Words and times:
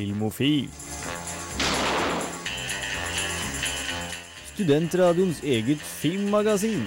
Filmofil. 0.00 0.68
Studentradioens 4.54 5.42
eget 5.44 5.82
filmmagasin. 5.84 6.86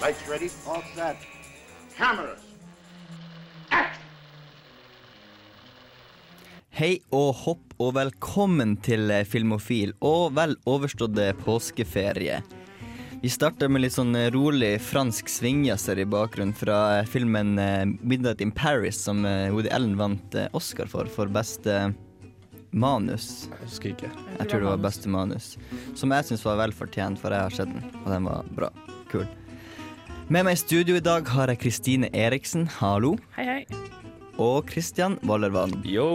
Lights 0.00 0.28
ready, 0.30 0.50
all 0.70 0.84
set. 0.94 1.26
Cameras. 1.96 2.44
Hei 6.70 7.00
og 7.10 7.34
hopp 7.40 7.74
og 7.82 7.96
velkommen 7.98 8.76
til 8.86 9.10
Filmofil 9.26 9.96
og 10.06 10.36
vel 10.38 10.54
overstått 10.70 11.18
påskeferie. 11.42 12.44
Vi 13.26 13.30
starter 13.30 13.66
med 13.66 13.82
litt 13.82 13.90
sånn 13.96 14.14
eh, 14.14 14.28
rolig 14.30 14.76
fransk 14.86 15.26
svingjazzer 15.26 15.98
i 15.98 16.04
bakgrunnen 16.06 16.54
fra 16.54 17.00
eh, 17.00 17.08
filmen 17.10 17.56
eh, 17.58 17.82
'Midnight 17.82 18.44
in 18.44 18.52
Paris', 18.54 19.00
som 19.02 19.24
Woody 19.26 19.66
Allen 19.74 19.96
vant 19.98 20.36
Oscar 20.54 20.86
for, 20.86 21.10
for 21.10 21.26
beste 21.34 21.74
manus. 22.70 23.48
Jeg 23.50 23.64
husker 23.64 23.96
ikke. 23.96 24.12
Jeg 24.36 24.46
tror 24.46 24.62
det 24.62 24.70
var 24.70 24.86
beste 24.86 25.10
manus. 25.10 25.50
Som 25.98 26.14
jeg 26.14 26.28
syns 26.30 26.46
var 26.46 26.62
vel 26.62 26.76
fortjent, 26.84 27.18
for 27.18 27.34
jeg 27.34 27.48
har 27.48 27.58
sett 27.58 27.74
den, 27.74 27.90
og 28.04 28.08
den 28.14 28.30
var 28.30 28.46
bra. 28.62 28.70
Kul. 29.10 29.26
Med 30.30 30.46
meg 30.46 30.54
i 30.54 30.62
studio 30.62 30.94
i 30.94 31.06
dag 31.10 31.26
har 31.34 31.50
jeg 31.50 31.64
Kristine 31.66 32.14
Eriksen, 32.14 32.70
hallo, 32.78 33.16
Hei, 33.34 33.50
hei. 33.50 34.05
Og 34.42 34.66
Kristian 34.68 35.16
Wallervann. 35.26 35.72
Yo! 35.86 36.06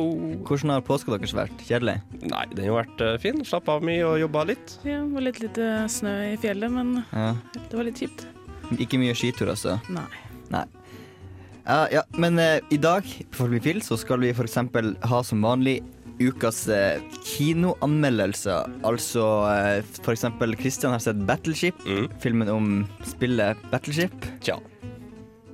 Hvordan 0.48 0.74
har 0.76 0.84
påska 0.86 1.14
deres 1.16 1.34
vært? 1.38 1.56
Kjedelig? 1.68 1.98
Nei, 2.22 2.44
den 2.54 2.68
har 2.70 2.82
vært 2.84 3.02
eh, 3.06 3.16
fin. 3.24 3.42
Slappa 3.48 3.78
av 3.80 3.86
mye 3.88 4.04
og 4.08 4.20
jobba 4.22 4.44
litt. 4.52 4.76
Ja, 4.88 5.00
det 5.06 5.16
var 5.16 5.26
litt 5.28 5.42
lite 5.44 5.70
snø 5.90 6.14
i 6.34 6.38
fjellet, 6.42 6.72
men 6.74 7.02
Ja. 7.12 7.32
det 7.58 7.74
var 7.80 7.88
litt 7.88 8.02
kjipt. 8.02 8.28
Ikke 8.80 9.00
mye 9.02 9.16
skitur, 9.18 9.50
altså? 9.52 9.80
Nei. 9.92 10.06
Nei. 10.54 10.66
Ja, 11.66 11.86
ja 11.94 12.02
men 12.18 12.40
uh, 12.42 12.58
i 12.74 12.78
dag 12.82 13.06
på 13.32 13.46
Filmfil 13.46 13.82
så 13.86 13.98
skal 14.00 14.20
vi 14.24 14.32
f.eks. 14.34 14.58
ha 15.12 15.20
som 15.24 15.44
vanlig 15.46 15.80
ukas 16.22 16.68
eh, 16.70 17.00
kinoanmeldelser. 17.26 18.68
Altså 18.86 19.24
eh, 19.50 19.82
f.eks. 20.04 20.26
Kristian 20.60 20.94
har 20.94 21.02
sett 21.02 21.22
Battleship, 21.26 21.78
Mm. 21.86 22.10
filmen 22.22 22.50
om 22.54 22.68
spillet 23.08 23.58
Battleship. 23.72 24.14
Tja. 24.46 24.60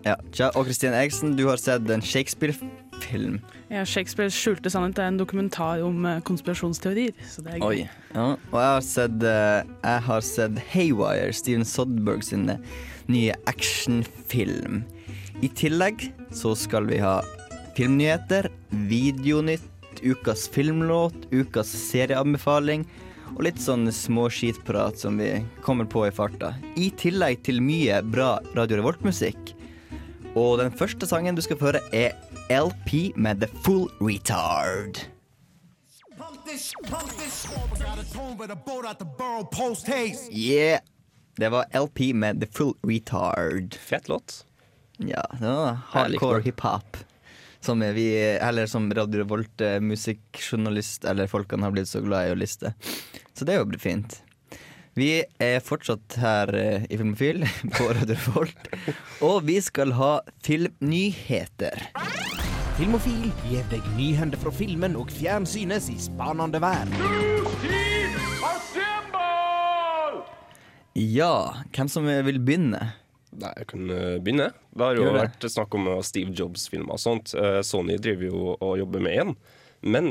Ja, 0.08 0.16
tja. 0.32 0.52
Og 0.56 0.70
Kristin 0.70 0.96
Eriksen, 0.96 1.36
du 1.36 1.48
har 1.50 1.60
sett 1.60 1.90
en 1.92 2.04
Shakespeare-film. 2.04 3.40
Ja, 3.68 3.84
Shakespeares 3.84 4.36
skjulte 4.38 4.72
sannhet 4.72 5.02
er 5.02 5.10
en 5.12 5.20
dokumentar 5.20 5.82
om 5.84 6.06
eh, 6.08 6.22
konspirasjonsteorier. 6.28 7.16
Så 7.28 7.44
det 7.44 7.58
er 7.58 7.64
gøy. 7.64 7.82
Ja, 8.14 8.28
og 8.38 8.60
jeg 8.62 8.70
har 8.70 8.86
sett, 8.88 9.26
eh, 9.28 9.72
jeg 9.84 10.06
har 10.08 10.28
sett 10.30 10.62
Haywire, 10.72 11.34
Steven 11.36 11.68
Sodberg 11.68 12.24
sin 12.24 12.48
eh, 12.54 12.62
nye 13.12 13.36
actionfilm. 13.52 14.86
I 15.44 15.50
tillegg 15.60 16.08
så 16.34 16.54
skal 16.58 16.88
vi 16.88 17.02
ha 17.04 17.20
filmnyheter, 17.78 18.48
videonytt, 18.88 19.68
ukas 20.06 20.48
filmlåt, 20.54 21.28
ukas 21.34 21.74
serieanbefaling 21.90 22.86
og 23.36 23.44
litt 23.46 23.60
sånn 23.62 23.90
småskitprat 23.92 24.98
som 25.04 25.20
vi 25.20 25.34
kommer 25.66 25.90
på 25.90 26.08
i 26.08 26.16
farta. 26.16 26.56
I 26.80 26.90
tillegg 26.98 27.44
til 27.46 27.60
mye 27.66 28.00
bra 28.08 28.38
Radio 28.56 28.80
Revolt-musikk. 28.80 29.57
Og 30.38 30.60
den 30.60 30.74
første 30.78 31.08
sangen 31.10 31.38
du 31.38 31.42
skal 31.42 31.58
få 31.58 31.72
høre, 31.72 31.82
er 31.96 32.14
LP 32.54 33.16
med 33.18 33.42
The 33.42 33.50
Full 33.66 33.88
Retard. 33.98 35.00
Yeah! 40.30 40.80
Det 41.38 41.50
var 41.54 41.66
LP 41.74 42.14
med 42.14 42.42
The 42.42 42.50
Full 42.54 42.76
Retard. 42.86 43.80
Fett 43.82 44.08
låt. 44.10 44.44
Ja, 44.98 45.26
det 45.40 45.48
var 45.48 45.80
hardcore 45.90 46.42
hiphop. 46.42 46.98
Som 47.60 47.82
vi, 47.82 48.08
eller 48.22 48.66
som 48.66 48.94
Radio 48.94 49.24
Revolt 49.24 49.62
eh, 49.62 49.80
musikkjournalist, 49.82 51.06
eller 51.06 51.28
folkene 51.28 51.66
har 51.66 51.74
blitt 51.74 51.90
så 51.90 52.02
glad 52.06 52.30
i 52.30 52.36
å 52.36 52.38
liste. 52.38 52.74
Så 53.34 53.46
det 53.46 53.58
er 53.58 53.64
jo 53.64 53.82
fint. 53.82 54.20
Vi 54.98 55.12
er 55.38 55.60
fortsatt 55.62 56.16
her 56.18 56.50
eh, 56.58 56.86
i 56.90 56.98
Filmofil 56.98 57.44
på 57.76 57.86
Radio 57.94 58.16
Revolt, 58.16 58.70
og 59.22 59.44
vi 59.46 59.60
skal 59.62 59.92
ha 59.94 60.24
filmnyheter. 60.42 61.84
Filmofil 62.80 63.28
gir 63.46 63.68
deg 63.70 63.86
nyhender 63.94 64.42
fra 64.42 64.50
filmen 64.50 64.96
og 64.98 65.12
fjernsynets 65.14 65.92
i 65.94 66.00
spanende 66.02 66.58
verden. 66.64 66.98
Ja, 70.98 71.62
hvem 71.78 71.92
som 71.94 72.10
vil 72.10 72.42
begynne? 72.42 72.82
Nei, 73.38 73.52
jeg 73.54 73.70
kan 73.70 73.92
eh, 73.94 74.16
begynne. 74.18 74.50
Det 74.74 74.82
har 74.82 74.98
jo 74.98 75.12
det. 75.12 75.18
vært 75.20 75.46
snakk 75.54 75.78
om 75.78 75.92
eh, 75.94 76.02
Steve 76.10 76.34
Jobs-filmer 76.34 76.98
og 76.98 77.04
sånt. 77.04 77.36
Sony 77.62 78.00
driver 78.02 78.32
jo 78.32 78.56
og 78.56 78.80
jobber 78.82 79.06
med 79.06 79.22
én. 79.22 79.38
Men 79.86 80.10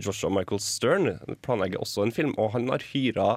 Joshua 0.00 0.30
Michael 0.32 0.62
Stern 0.64 1.10
planlegger 1.44 1.82
også 1.84 2.06
en 2.06 2.14
film, 2.16 2.32
og 2.40 2.54
han 2.54 2.70
har 2.72 2.80
hyra 2.94 3.34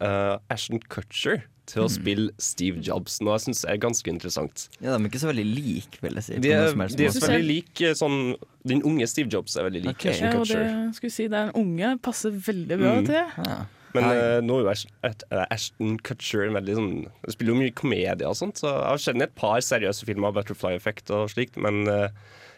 eh, 0.00 0.36
Ashton 0.52 0.80
Kutcher 0.92 1.44
til 1.66 1.82
å 1.82 1.88
spille 1.90 2.30
Steve 2.38 2.78
Jobs, 2.84 3.16
noe 3.24 3.34
jeg 3.34 3.48
syns 3.48 3.64
er 3.66 3.78
ganske 3.82 4.06
interessant. 4.06 4.68
Ja, 4.78 4.92
De 4.94 5.00
er 5.00 5.08
ikke 5.10 5.18
så 5.18 5.32
veldig 5.32 5.46
like, 5.50 5.98
vil 6.02 6.14
jeg 6.20 6.26
si. 6.28 6.36
De 6.44 6.52
er, 6.54 6.68
de 6.70 7.08
er 7.08 7.14
så 7.16 7.24
veldig 7.26 7.48
like 7.48 7.94
sånn 7.98 8.20
Den 8.66 8.84
unge 8.86 9.08
Steve 9.10 9.32
Jobs 9.32 9.56
er 9.58 9.66
veldig 9.66 9.82
lik 9.88 9.96
okay. 9.96 10.12
Ashton 10.14 10.28
Ja, 10.30 10.36
og 10.38 10.46
det 10.46 10.60
Kutcher. 10.60 10.92
skulle 11.00 11.16
si, 11.16 11.26
det 11.32 11.40
er 11.40 11.48
en 11.50 11.58
unge. 11.58 11.90
Passer 12.06 12.30
veldig 12.30 12.78
bra 12.78 12.92
Mm. 13.00 13.08
til. 13.10 13.42
Ja. 13.50 13.58
Men 13.96 14.04
eh, 14.12 14.38
nå 14.44 14.58
er 14.60 14.66
jo 14.76 14.86
eh, 15.08 15.44
Ashton 15.50 15.98
Kutcher 16.04 16.46
en 16.46 16.56
veldig 16.58 16.74
sånn 16.76 16.90
Han 17.08 17.32
spiller 17.34 17.54
jo 17.54 17.60
mye 17.62 17.74
komedie 17.74 18.28
og 18.28 18.36
sånt, 18.38 18.60
så 18.60 18.70
jeg 18.70 18.86
har 18.92 19.02
sett 19.02 19.22
et 19.26 19.34
par 19.38 19.62
seriøse 19.64 20.06
filmer 20.08 20.30
av 20.30 20.36
Butterfly 20.38 20.74
Effect 20.76 21.10
og 21.16 21.30
slikt, 21.32 21.56
men 21.56 21.86
uh, 21.88 22.08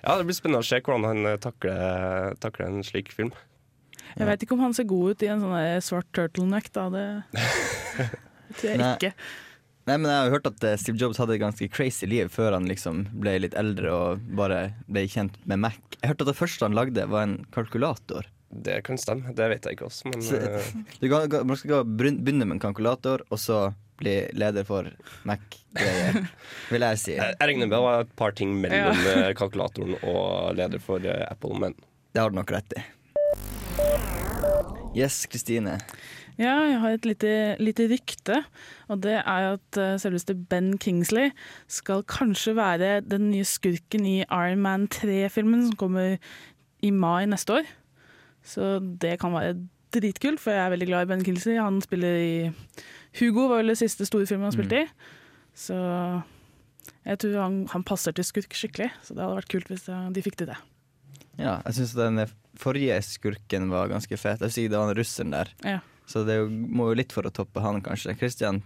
ja, 0.03 0.17
det 0.19 0.27
blir 0.29 0.37
spennende 0.37 0.63
å 0.63 0.67
se 0.67 0.81
hvordan 0.83 1.07
han 1.09 1.27
eh, 1.33 1.39
takler, 1.43 2.35
takler 2.43 2.69
en 2.71 2.85
slik 2.87 3.13
film. 3.15 3.33
Jeg 4.19 4.27
vet 4.27 4.43
ikke 4.45 4.57
om 4.57 4.65
han 4.67 4.75
ser 4.75 4.89
god 4.91 5.11
ut 5.15 5.23
i 5.23 5.29
en 5.33 5.43
sånn 5.45 5.83
svart 5.87 6.09
turtleneck, 6.17 6.73
da. 6.75 6.89
Det 6.91 7.05
tror 8.59 8.71
jeg 8.73 8.81
Nei. 8.83 8.95
ikke. 8.97 9.13
Nei, 9.89 9.97
men 9.97 10.11
Jeg 10.11 10.21
har 10.27 10.33
hørt 10.35 10.49
at 10.51 10.65
eh, 10.69 10.75
Steve 10.81 11.01
Jobs 11.01 11.17
hadde 11.21 11.37
et 11.39 11.41
ganske 11.41 11.69
crazy 11.73 12.05
liv 12.11 12.29
før 12.33 12.53
han 12.59 12.67
liksom 12.69 13.07
ble 13.23 13.39
litt 13.41 13.55
eldre 13.57 13.93
og 13.95 14.27
bare 14.37 14.59
ble 14.91 15.07
kjent 15.09 15.39
med 15.49 15.63
Mac. 15.65 15.79
Jeg 16.03 16.11
hørte 16.13 16.27
at 16.27 16.33
det 16.35 16.39
første 16.41 16.67
han 16.67 16.77
lagde, 16.77 17.07
var 17.09 17.25
en 17.25 17.39
kalkulator. 17.55 18.29
Det 18.49 18.79
kan 18.85 18.97
stemme, 19.01 19.33
det 19.37 19.47
vet 19.53 19.65
jeg 19.69 19.77
ikke 19.77 19.89
også, 19.89 20.09
men 20.13 20.23
Så- 20.25 20.41
eh, 20.41 20.69
Du 21.01 21.09
kan, 21.09 21.47
man 21.47 21.57
skal 21.57 21.85
begynne 21.85 22.45
med 22.45 22.57
en 22.59 22.61
kalkulator, 22.61 23.25
og 23.31 23.39
så 23.41 23.75
bli 23.99 24.29
leder 24.33 24.65
for 24.65 24.87
Mac-greier, 25.27 26.29
vil 26.71 26.85
jeg 26.87 26.99
si. 27.03 27.13
jeg 27.17 27.35
jeg 27.35 27.49
regner 27.51 27.67
med 27.67 27.75
det 27.77 27.83
var 27.83 28.05
et 28.05 28.13
par 28.17 28.33
ting 28.37 28.55
mellom 28.61 29.01
ja. 29.09 29.33
kalkulatoren 29.37 29.97
og 30.03 30.55
leder 30.57 30.79
for 30.85 31.01
eh, 31.05 31.25
Apple, 31.31 31.59
men 31.59 31.75
Det 32.13 32.21
har 32.23 32.31
du 32.31 32.37
nok 32.37 32.53
rett 32.53 32.77
i. 32.77 32.85
Yes, 34.97 35.27
Kristine. 35.31 35.79
Ja, 36.39 36.55
jeg 36.71 36.79
har 36.81 36.95
et 36.95 37.07
lite, 37.07 37.31
lite 37.59 37.89
rykte, 37.91 38.43
og 38.87 39.01
det 39.03 39.17
er 39.19 39.47
at 39.57 39.79
eh, 39.79 39.97
selveste 39.99 40.37
Ben 40.39 40.77
Kingsley 40.79 41.33
skal 41.67 42.05
kanskje 42.07 42.55
være 42.55 43.01
den 43.03 43.31
nye 43.33 43.47
skurken 43.47 44.07
i 44.07 44.21
Iron 44.23 44.63
Man 44.63 44.87
3-filmen 44.95 45.67
som 45.67 45.77
kommer 45.81 46.17
i 46.83 46.91
mai 46.95 47.27
neste 47.27 47.59
år. 47.59 47.67
Så 48.47 48.79
det 48.79 49.19
kan 49.19 49.35
være 49.35 49.57
dritkult, 49.95 50.41
for 50.41 50.55
jeg 50.55 50.65
er 50.65 50.71
veldig 50.77 50.87
glad 50.87 51.07
i 51.07 51.11
Ben 51.11 51.27
Kingsley. 51.27 51.59
Han 51.59 51.81
spiller 51.83 52.17
i 52.23 52.51
Hugo, 53.19 53.49
var 53.51 53.65
vel 53.65 53.75
det 53.75 53.81
siste 53.83 54.07
store 54.07 54.27
filmen 54.31 54.47
han 54.47 54.55
spilte 54.55 54.85
i. 54.85 54.89
Så 55.59 55.75
jeg 57.03 57.19
tror 57.19 57.41
han, 57.43 57.63
han 57.75 57.87
passer 57.87 58.15
til 58.15 58.27
skurk 58.27 58.55
skikkelig, 58.55 58.93
så 59.03 59.15
det 59.15 59.25
hadde 59.25 59.41
vært 59.41 59.51
kult 59.51 59.75
hvis 59.75 59.89
de 59.91 60.23
fikk 60.23 60.39
til 60.39 60.53
det. 60.53 60.59
Ja, 61.39 61.59
jeg 61.67 61.81
syns 61.81 61.99
den 61.99 62.23
forrige 62.59 62.99
skurken 63.07 63.71
var 63.73 63.89
ganske 63.93 64.19
fet. 64.21 64.43
Jeg 64.47 64.55
sier 64.55 64.73
det 64.73 64.79
var 64.81 64.91
han 64.91 64.99
russeren 64.99 65.35
der. 65.35 65.53
Ja. 65.65 65.79
Så 66.09 66.23
det 66.25 66.35
er 66.39 66.43
jo, 66.45 66.49
må 66.51 66.91
jo 66.93 66.99
litt 67.03 67.13
for 67.13 67.27
å 67.29 67.33
toppe 67.35 67.61
han, 67.65 67.83
kanskje. 67.85 68.15
Kristian, 68.19 68.63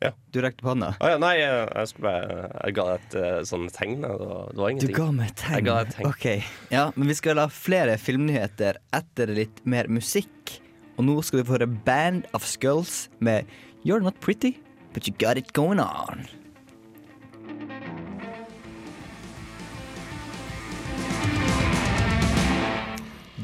Ja. 0.00 0.12
du 0.30 0.38
rekte 0.40 0.62
på 0.62 0.70
hånda. 0.70 0.92
ah, 1.00 1.08
ja, 1.10 1.18
Nei, 1.18 1.32
jeg, 1.40 1.68
jeg, 1.74 1.88
skulle 1.90 2.06
bare, 2.12 2.50
jeg 2.64 2.74
ga 2.78 2.84
et 2.94 3.14
eh, 3.18 3.40
sånt 3.50 3.72
tegn. 3.74 3.96
Det 4.04 4.12
var, 4.14 4.52
det 4.54 4.62
var 4.62 4.76
Du 4.78 4.92
ga 4.94 5.08
meg 5.12 5.32
et 5.32 5.36
tegn. 5.42 5.64
Ga 5.66 5.76
et 5.82 5.90
tegn. 5.96 6.06
Ok, 6.06 6.26
ja, 6.70 6.84
Men 6.94 7.08
vi 7.10 7.16
skal 7.18 7.40
ha 7.42 7.48
flere 7.50 7.96
filmnyheter 7.98 8.78
etter 8.94 9.26
litt 9.34 9.60
mer 9.66 9.90
musikk. 9.90 10.54
Og 10.98 11.04
nå 11.06 11.18
skal 11.26 11.40
vi 11.42 11.46
få 11.50 11.56
høre 11.58 11.66
Band 11.84 12.26
of 12.34 12.46
Skulls 12.46 13.08
med 13.18 13.46
You're 13.84 14.00
Not 14.02 14.20
Pretty, 14.20 14.54
But 14.94 15.06
You 15.06 15.14
Got 15.18 15.36
It 15.38 15.52
Going 15.52 15.78
On. 15.82 16.24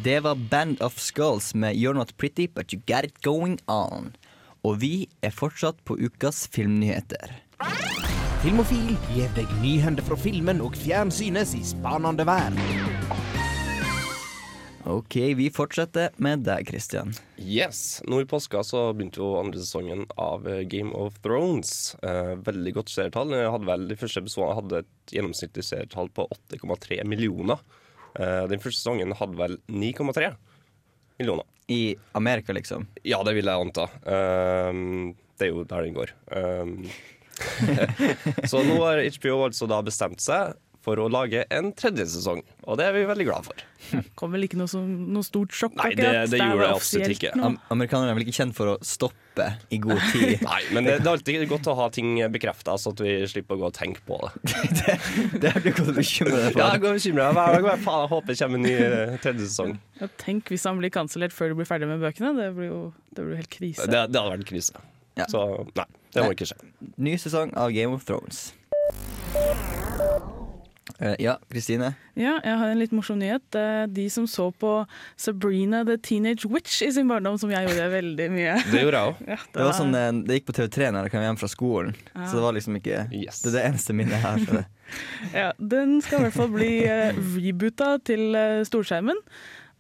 Det 0.05 0.21
var 0.21 0.35
Band 0.35 0.83
of 0.83 0.99
Skulls 1.01 1.55
med 1.55 1.77
You're 1.77 1.95
Not 1.95 2.17
Pretty, 2.17 2.47
But 2.55 2.73
You 2.75 2.83
Got 2.87 3.05
It 3.05 3.23
Going 3.23 3.59
On. 3.67 4.11
Og 4.61 4.81
vi 4.83 5.09
er 5.25 5.33
fortsatt 5.33 5.79
på 5.89 5.97
ukas 5.97 6.43
filmnyheter. 6.53 7.31
Filmofil 8.43 8.91
gir 9.15 9.31
deg 9.33 9.49
nyhender 9.63 10.05
fra 10.05 10.19
filmen 10.21 10.61
og 10.61 10.77
fjernsynets 10.77 11.55
i 11.57 11.63
spanende 11.65 12.27
verden. 12.29 12.61
OK, 14.85 15.17
vi 15.39 15.47
fortsetter 15.49 16.13
med 16.21 16.45
deg, 16.45 16.69
Christian. 16.69 17.15
Yes. 17.41 18.03
Nå 18.05 18.19
i 18.21 18.27
påska 18.29 18.61
så 18.61 18.83
begynte 18.93 19.23
jo 19.23 19.31
andre 19.39 19.63
sesongen 19.63 20.05
av 20.21 20.45
eh, 20.45 20.67
Game 20.69 20.93
of 20.93 21.17
Thrones. 21.25 21.95
Eh, 22.05 22.35
veldig 22.45 22.75
godt 22.77 22.93
seertall. 22.93 23.33
Jeg 23.33 23.57
hadde 23.57 23.73
vel 23.73 23.89
De 23.89 23.97
første 24.03 24.21
episodene 24.21 24.59
hadde 24.61 24.85
et 24.85 25.17
gjennomsnittlig 25.17 25.65
seertall 25.65 26.13
på 26.13 26.29
8,3 26.53 27.01
millioner. 27.09 27.65
Eh, 28.19 28.45
den 28.51 28.63
første 28.63 28.81
sesongen 28.81 29.15
hadde 29.19 29.39
vel 29.39 29.59
9,3 29.71 30.31
millioner. 31.19 31.49
I 31.73 31.97
Amerika, 32.13 32.53
liksom. 32.53 32.87
Ja, 33.07 33.23
det 33.25 33.35
vil 33.39 33.49
jeg 33.49 33.67
anta. 33.67 33.89
Eh, 34.05 34.71
det 35.39 35.49
er 35.49 35.53
jo 35.53 35.65
der 35.69 35.87
den 35.89 35.97
går. 35.97 36.15
Eh, 36.31 36.67
så 38.51 38.63
nå 38.63 38.79
har 38.85 39.03
HBO 39.17 39.41
altså 39.49 39.67
da 39.71 39.81
bestemt 39.83 40.23
seg 40.23 40.55
for 40.85 41.01
å 41.01 41.07
lage 41.09 41.47
en 41.55 41.71
tredje 41.73 42.05
sesong, 42.13 42.43
og 42.69 42.77
det 42.79 42.85
er 42.91 42.93
vi 42.99 43.05
veldig 43.09 43.25
glad 43.27 43.47
for. 43.47 43.63
Kom 44.21 44.33
vel 44.37 44.45
ikke 44.47 44.59
noe, 44.61 44.69
som, 44.69 44.85
noe 45.15 45.25
stort 45.25 45.55
sjokk? 45.57 45.75
Nei, 45.81 45.91
det- 45.97 46.05
det 46.31 46.39
er 46.39 46.51
gjorde 46.53 46.67
det 46.67 46.75
absolutt 46.77 47.15
ikke. 47.17 47.31
Am 47.41 47.57
amerikanerne 47.73 48.13
er 48.13 48.19
vel 48.19 48.25
ikke 48.27 48.37
kjent 48.39 48.57
for 48.57 48.75
å 48.75 48.79
stoppe 48.85 49.49
i 49.75 49.79
god 49.83 50.01
tid. 50.13 50.45
Nei, 50.45 50.61
men 50.77 50.85
det, 50.87 50.99
det 51.01 51.09
er 51.09 51.13
alltid 51.17 51.47
godt 51.51 51.71
å 51.73 51.77
ha 51.81 51.89
ting 51.95 52.13
bekrefta, 52.35 52.77
så 52.81 52.93
at 52.95 53.01
vi 53.05 53.17
slipper 53.33 53.57
å 53.57 53.63
gå 53.65 53.69
og 53.71 53.77
tenke 53.77 54.05
på 54.07 54.21
det. 54.45 54.99
det 55.43 55.55
har 55.57 55.65
du 55.65 55.71
gått 55.73 55.89
og 55.89 55.99
bekymret 55.99 56.37
deg 56.37 56.61
Ja, 56.61 56.69
jeg 56.69 56.79
for. 56.79 56.85
går 56.87 56.99
bekymra 57.01 57.31
hver 57.33 57.57
dag. 57.59 57.71
Jeg 57.73 57.85
Faen, 57.89 58.05
jeg 58.05 58.13
håper 58.15 58.35
det 58.35 58.39
kommer 58.45 58.61
en 58.61 58.67
ny 58.69 58.75
eh, 58.77 59.17
tredje 59.25 59.49
sesong. 59.51 59.77
Ja, 60.03 60.11
tenk 60.21 60.53
hvis 60.55 60.69
han 60.69 60.79
blir 60.85 60.93
kansellert 60.95 61.35
før 61.35 61.53
du 61.55 61.59
blir 61.63 61.69
ferdig 61.69 61.89
med 61.91 62.05
bøkene. 62.05 62.35
Det 62.39 62.51
blir 62.57 62.71
jo, 62.71 62.81
det 63.11 63.25
blir 63.25 63.37
jo 63.39 63.41
helt 63.43 63.53
krise. 63.57 63.89
Det, 63.89 64.05
det 64.13 64.21
hadde 64.21 64.37
vært 64.37 64.49
krise. 64.53 64.85
Ja. 65.19 65.27
Så 65.31 65.45
nei, 65.79 65.87
det 66.15 66.25
må 66.27 66.33
ikke 66.35 66.49
skje. 66.51 66.59
Ny 66.99 67.17
sesong 67.23 67.55
av 67.59 67.71
Game 67.75 67.95
of 67.95 68.07
Thrones. 68.09 68.49
Eh, 71.01 71.15
ja, 71.25 71.39
Kristine. 71.51 71.95
Ja, 72.15 72.35
jeg 72.45 72.59
har 72.61 72.69
en 72.69 72.79
litt 72.79 72.93
morsom 72.93 73.17
nyhet. 73.19 73.47
Eh, 73.57 73.87
De 73.89 74.05
som 74.13 74.27
så 74.29 74.51
på 74.61 74.73
Sabrina 75.17 75.81
the 75.89 75.97
Teenage 75.97 76.45
Witch 76.45 76.83
i 76.85 76.91
sin 76.93 77.09
barndom, 77.09 77.39
som 77.41 77.51
jeg 77.51 77.65
gjorde 77.67 77.87
veldig 77.95 78.27
mye. 78.35 78.59
Det 78.73 78.83
gjorde 78.85 79.01
jeg 79.01 79.15
òg. 79.15 79.25
Ja, 79.33 79.39
Det 79.57 79.65
var 79.65 79.73
sånn, 79.79 79.97
eh, 79.97 80.11
det 80.29 80.39
gikk 80.39 80.47
på 80.53 80.57
TV3 80.61 80.91
når 80.93 81.09
jeg 81.09 81.15
kom 81.17 81.25
hjem 81.25 81.41
fra 81.41 81.49
skolen. 81.55 81.97
Så 82.13 82.37
det 82.37 82.45
var 82.45 82.57
liksom 82.59 82.77
ikke 82.83 83.03
Yes. 83.17 83.41
Det 83.43 83.51
er 83.55 83.59
det 83.59 83.67
eneste 83.73 83.97
minnet 83.97 84.19
jeg 84.19 84.25
har. 84.27 84.39
fra 84.45 84.61
det. 84.63 84.67
Ja, 85.41 85.51
den 85.59 85.97
skal 86.05 86.21
i 86.21 86.27
hvert 86.27 86.37
fall 86.37 86.53
bli 86.53 86.73
reboota 87.41 87.95
til 88.05 88.37
storskjermen. 88.69 89.17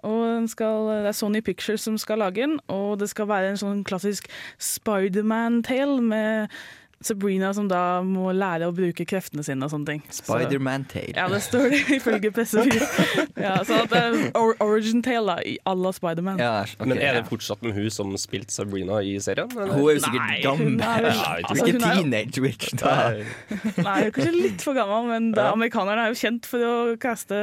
Og 0.04 0.20
den 0.40 0.48
skal, 0.52 0.88
det 1.04 1.08
er 1.12 1.16
Sony 1.16 1.40
Pictures 1.44 1.84
som 1.86 1.94
skal 2.00 2.18
lage 2.20 2.42
den, 2.42 2.58
og 2.68 2.98
det 3.00 3.06
skal 3.12 3.28
være 3.30 3.52
en 3.54 3.60
sånn 3.60 3.78
klassisk 3.88 4.26
Spiderman-tale 4.60 6.00
med 6.04 6.50
Sabrina 7.06 7.52
som 7.56 7.68
da 7.70 8.00
må 8.04 8.30
lære 8.34 8.68
å 8.68 8.74
bruke 8.74 9.04
kreftene 9.08 9.44
sine 9.46 9.64
og 9.66 9.72
sånne 9.72 9.86
ting. 9.92 10.02
Så- 10.10 10.24
Spiderman-tale. 10.28 11.14
Ja, 11.16 11.26
det 11.28 11.40
står 11.44 11.70
det 11.72 11.80
ifølge 11.98 12.30
pressefyr. 12.34 12.82
Ja, 13.40 13.56
så 13.66 13.82
at 13.84 13.90
det 13.92 14.00
er 14.02 14.16
or 14.38 14.54
origin 14.64 15.02
tale 15.04 15.26
da, 15.34 15.36
i 15.44 15.56
à 15.66 15.74
la 15.76 15.92
Spiderman. 15.96 16.38
Ja, 16.42 16.62
okay, 16.64 16.86
Men 16.90 16.98
er 17.02 17.18
det 17.20 17.24
fortsatt 17.28 17.62
med 17.64 17.74
hun 17.76 17.90
som 17.92 18.14
spilte 18.20 18.52
Sabrina 18.54 19.00
i 19.04 19.16
serien? 19.22 19.50
eller? 19.54 19.72
Hun 19.74 19.88
er 19.90 19.98
jo 19.98 20.04
sikkert 20.04 20.24
Nei, 20.24 20.40
gammel. 20.44 20.64
hun 20.64 20.80
er 20.80 20.94
Hun 20.94 21.10
er 21.10 21.48
altså, 21.48 21.66
ikke 21.66 21.72
hun 21.74 21.84
er 21.84 22.00
teenage 22.00 22.44
witch. 22.44 22.74
Da. 22.80 22.94
Nei. 22.94 23.26
Nei, 23.84 23.98
kanskje 24.14 24.34
litt 24.34 24.64
for 24.64 24.76
gammel, 24.78 25.08
men 25.12 25.30
da, 25.36 25.50
amerikanerne 25.54 26.08
er 26.08 26.14
jo 26.14 26.20
kjent 26.24 26.48
for 26.48 26.64
å 26.64 26.74
caste 27.02 27.38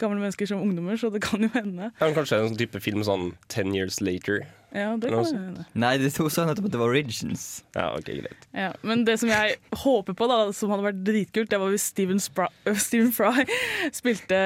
gamle 0.00 0.20
mennesker 0.22 0.48
som 0.50 0.62
ungdommer, 0.64 0.96
så 1.00 1.10
det 1.14 1.22
kan 1.24 1.42
jo 1.44 1.50
hende. 1.54 1.90
Ja, 2.00 2.10
kanskje 2.16 2.40
en 2.40 2.50
sånn 2.52 2.60
type 2.60 2.80
film 2.84 3.04
sånn 3.06 3.32
Ten 3.52 3.74
Years 3.76 4.00
Later. 4.04 4.44
Ja, 4.74 4.96
det 4.98 5.10
kan 5.12 5.24
hende. 5.30 5.64
Nei, 5.78 5.92
de 6.02 6.08
to 6.10 6.26
sa 6.34 6.44
nettopp 6.48 6.66
at 6.66 6.72
det 6.74 6.80
var 6.80 6.90
Origins. 6.90 7.44
Ja, 7.76 7.92
ok, 7.94 8.08
greit. 8.18 8.46
Ja, 8.58 8.72
men 8.82 9.04
det 9.06 9.14
som 9.22 9.30
jeg 9.30 9.54
håper 9.84 10.16
på, 10.18 10.26
da, 10.26 10.38
som 10.56 10.72
hadde 10.74 10.88
vært 10.88 11.04
dritkult, 11.06 11.48
det 11.52 11.60
var 11.62 11.70
hvis 11.70 11.86
Stephen, 11.92 12.18
Spry, 12.22 12.48
Stephen 12.86 13.12
Fry 13.14 13.44
spilte 13.94 14.40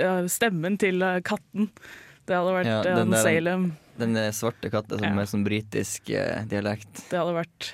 ja, 0.00 0.14
stemmen 0.32 0.78
til 0.80 1.04
øh, 1.04 1.18
katten. 1.26 1.68
Det 2.24 2.32
hadde 2.38 2.54
vært 2.56 2.70
Ja, 2.72 2.78
ja, 2.80 2.94
den 3.02 3.12
der- 3.12 3.26
Salem. 3.26 3.66
Den 4.00 4.16
eh, 4.18 4.30
svarte 4.34 4.70
katta 4.72 4.96
som 4.98 5.04
Ja. 5.06 5.12
med 5.14 5.28
sånn 5.30 5.44
britisk 5.46 6.08
eh, 6.16 6.40
dialekt. 6.50 7.04
Det 7.12 7.20
hadde 7.20 7.36
vært 7.36 7.68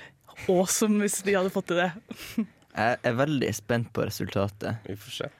awesome 0.51 0.99
hvis 1.05 1.21
de 1.25 1.33
hadde 1.39 1.49
fått 1.55 1.71
til 1.71 1.79
det. 1.79 1.91
Jeg 2.71 2.99
er 3.03 3.15
veldig 3.19 3.49
spent 3.55 3.89
på 3.95 4.03
resultatet. 4.07 4.83
Vi 4.87 4.95
får 4.99 5.11
se. 5.17 5.31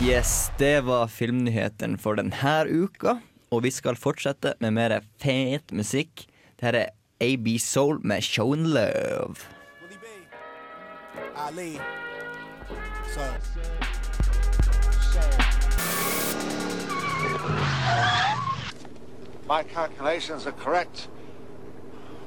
Yes, 0.00 0.50
det 0.58 0.80
var 0.86 1.08
filmnyheten 1.12 1.98
for 2.00 2.16
denne 2.16 2.52
uka. 2.68 3.18
Og 3.50 3.62
vi 3.62 3.70
skal 3.70 3.96
fortsette 3.98 4.54
med 4.60 4.70
mer 4.70 5.00
fet 5.22 5.72
musikk. 5.74 6.26
Dette 6.60 6.78
er 6.78 6.90
AB 7.20 7.48
Soul 7.58 7.98
med 8.06 8.22
Shown 8.22 8.66
Love. 8.66 9.36
Ali. 11.36 11.80
So. 13.14 13.20
My 19.48 19.62
calculations 19.64 20.46
are 20.46 20.52
correct. 20.52 21.08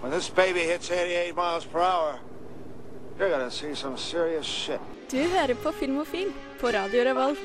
When 0.02 0.12
this 0.12 0.30
baby 0.30 0.60
hits 0.60 0.92
88 0.92 1.36
miles 1.36 1.64
per 1.66 1.80
hour, 1.80 2.20
you're 3.18 3.30
gonna 3.30 3.52
see 3.52 3.76
some 3.76 3.98
serious 3.98 4.46
shit. 4.46 4.80
Du 5.12 5.18
hører 5.18 5.54
på 5.64 5.72
Filmofil 5.72 6.34
på 6.60 6.68
Radio 6.68 7.04
Revolt. 7.04 7.40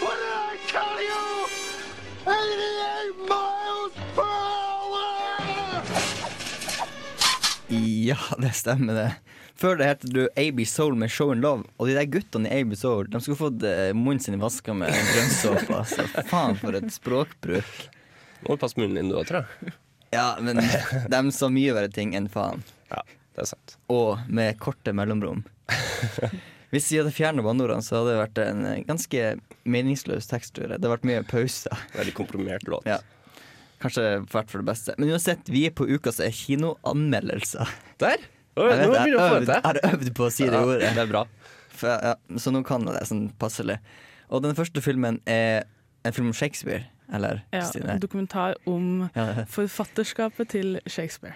What 0.00 0.16
did 0.16 0.32
I 0.52 0.72
tell 0.72 1.00
you? 1.00 1.43
88 2.24 3.28
miles 3.28 3.92
per 4.14 4.22
hour! 4.24 5.84
Ja, 7.68 8.16
det 8.38 8.52
stemmer 8.52 8.94
det. 8.94 9.10
Før 9.54 9.76
det 9.78 9.86
het 9.86 10.06
du 10.10 10.24
AB 10.40 10.64
Soul 10.66 10.96
med 10.98 11.10
Show 11.12 11.30
and 11.32 11.44
Love. 11.44 11.68
Og 11.78 11.88
de 11.88 11.94
der 11.98 12.08
guttene 12.10 12.48
i 12.50 12.62
AB 12.62 12.74
Soul 12.76 13.06
De 13.10 13.20
skulle 13.22 13.38
fått 13.38 13.62
eh, 13.68 13.92
munnen 13.94 14.20
sin 14.20 14.38
vaska 14.40 14.74
med 14.74 14.90
grønnsåpe. 15.12 15.68
Altså. 15.78 16.06
Faen, 16.30 16.56
for 16.60 16.76
et 16.78 16.90
språkbruk. 16.94 17.74
Må 18.48 18.56
passe 18.60 18.80
munnen 18.80 18.98
din, 18.98 19.12
du 19.12 19.18
òg, 19.20 19.28
tror 19.28 19.44
jeg. 19.44 19.76
Ja, 20.14 20.34
men 20.40 20.60
de 20.60 21.20
sa 21.34 21.48
mye 21.50 21.74
verre 21.76 21.90
ting 21.92 22.14
enn 22.18 22.28
faen. 22.30 22.64
Ja, 22.90 23.00
det 23.34 23.46
er 23.46 23.52
sant. 23.54 23.76
Og 23.92 24.18
med 24.28 24.58
korte 24.62 24.94
mellomrom. 24.96 25.44
Hvis 26.74 26.90
vi 26.90 26.98
hadde 27.00 27.12
fjernet 27.14 27.44
banneordene, 27.46 27.84
så 27.86 28.00
hadde 28.00 28.12
det 28.14 28.20
vært 28.20 28.40
en 28.44 28.64
eh, 28.66 28.80
ganske 28.88 29.24
meningsløs 29.70 30.26
tekst. 30.30 30.54
tror 30.56 30.66
jeg. 30.66 30.74
Det 30.74 30.80
hadde 30.82 30.94
vært 30.96 31.08
mye 31.10 31.24
pauser. 31.30 31.84
Veldig 31.94 32.14
komprimert 32.18 32.66
låt. 32.70 32.86
Ja. 32.90 32.98
Kanskje 33.84 34.04
vært 34.32 34.50
for 34.52 34.62
det 34.62 34.68
beste. 34.70 34.94
Men 34.98 35.10
uansett, 35.12 35.46
vi 35.52 35.66
er 35.68 35.74
på 35.76 35.86
ukas 35.90 36.18
kinoanmeldelser. 36.42 37.68
Der! 38.02 38.22
Oh, 38.56 38.68
Jeg, 38.70 38.86
nå 38.86 38.92
vet, 38.92 39.00
jeg, 39.00 39.10
du 39.10 39.18
øvd, 39.18 39.48
jeg 39.50 39.62
har 39.64 39.78
øvd 39.90 40.10
på 40.14 40.26
å 40.28 40.32
si 40.32 40.46
det 40.46 40.58
ordet. 40.62 40.90
Det 40.94 41.02
er 41.02 41.08
bra. 41.10 41.24
For, 41.74 41.90
ja, 41.90 42.12
så 42.38 42.52
nå 42.54 42.60
kan 42.66 42.84
jeg 42.86 42.94
det 42.94 43.06
sånn 43.10 43.24
passelig. 43.42 43.80
Og 44.30 44.44
den 44.44 44.54
første 44.58 44.82
filmen 44.84 45.18
er 45.26 45.64
en 46.06 46.14
film 46.14 46.30
om 46.30 46.36
Shakespeare. 46.38 46.84
Eller 47.12 47.42
Ja, 47.52 47.64
Stine? 47.68 47.96
en 47.96 48.00
dokumentar 48.00 48.54
om 48.70 49.10
Ja, 49.14 49.44
forfatterskapet 49.50 50.48
til 50.54 50.78
Shakespeare. 50.86 51.34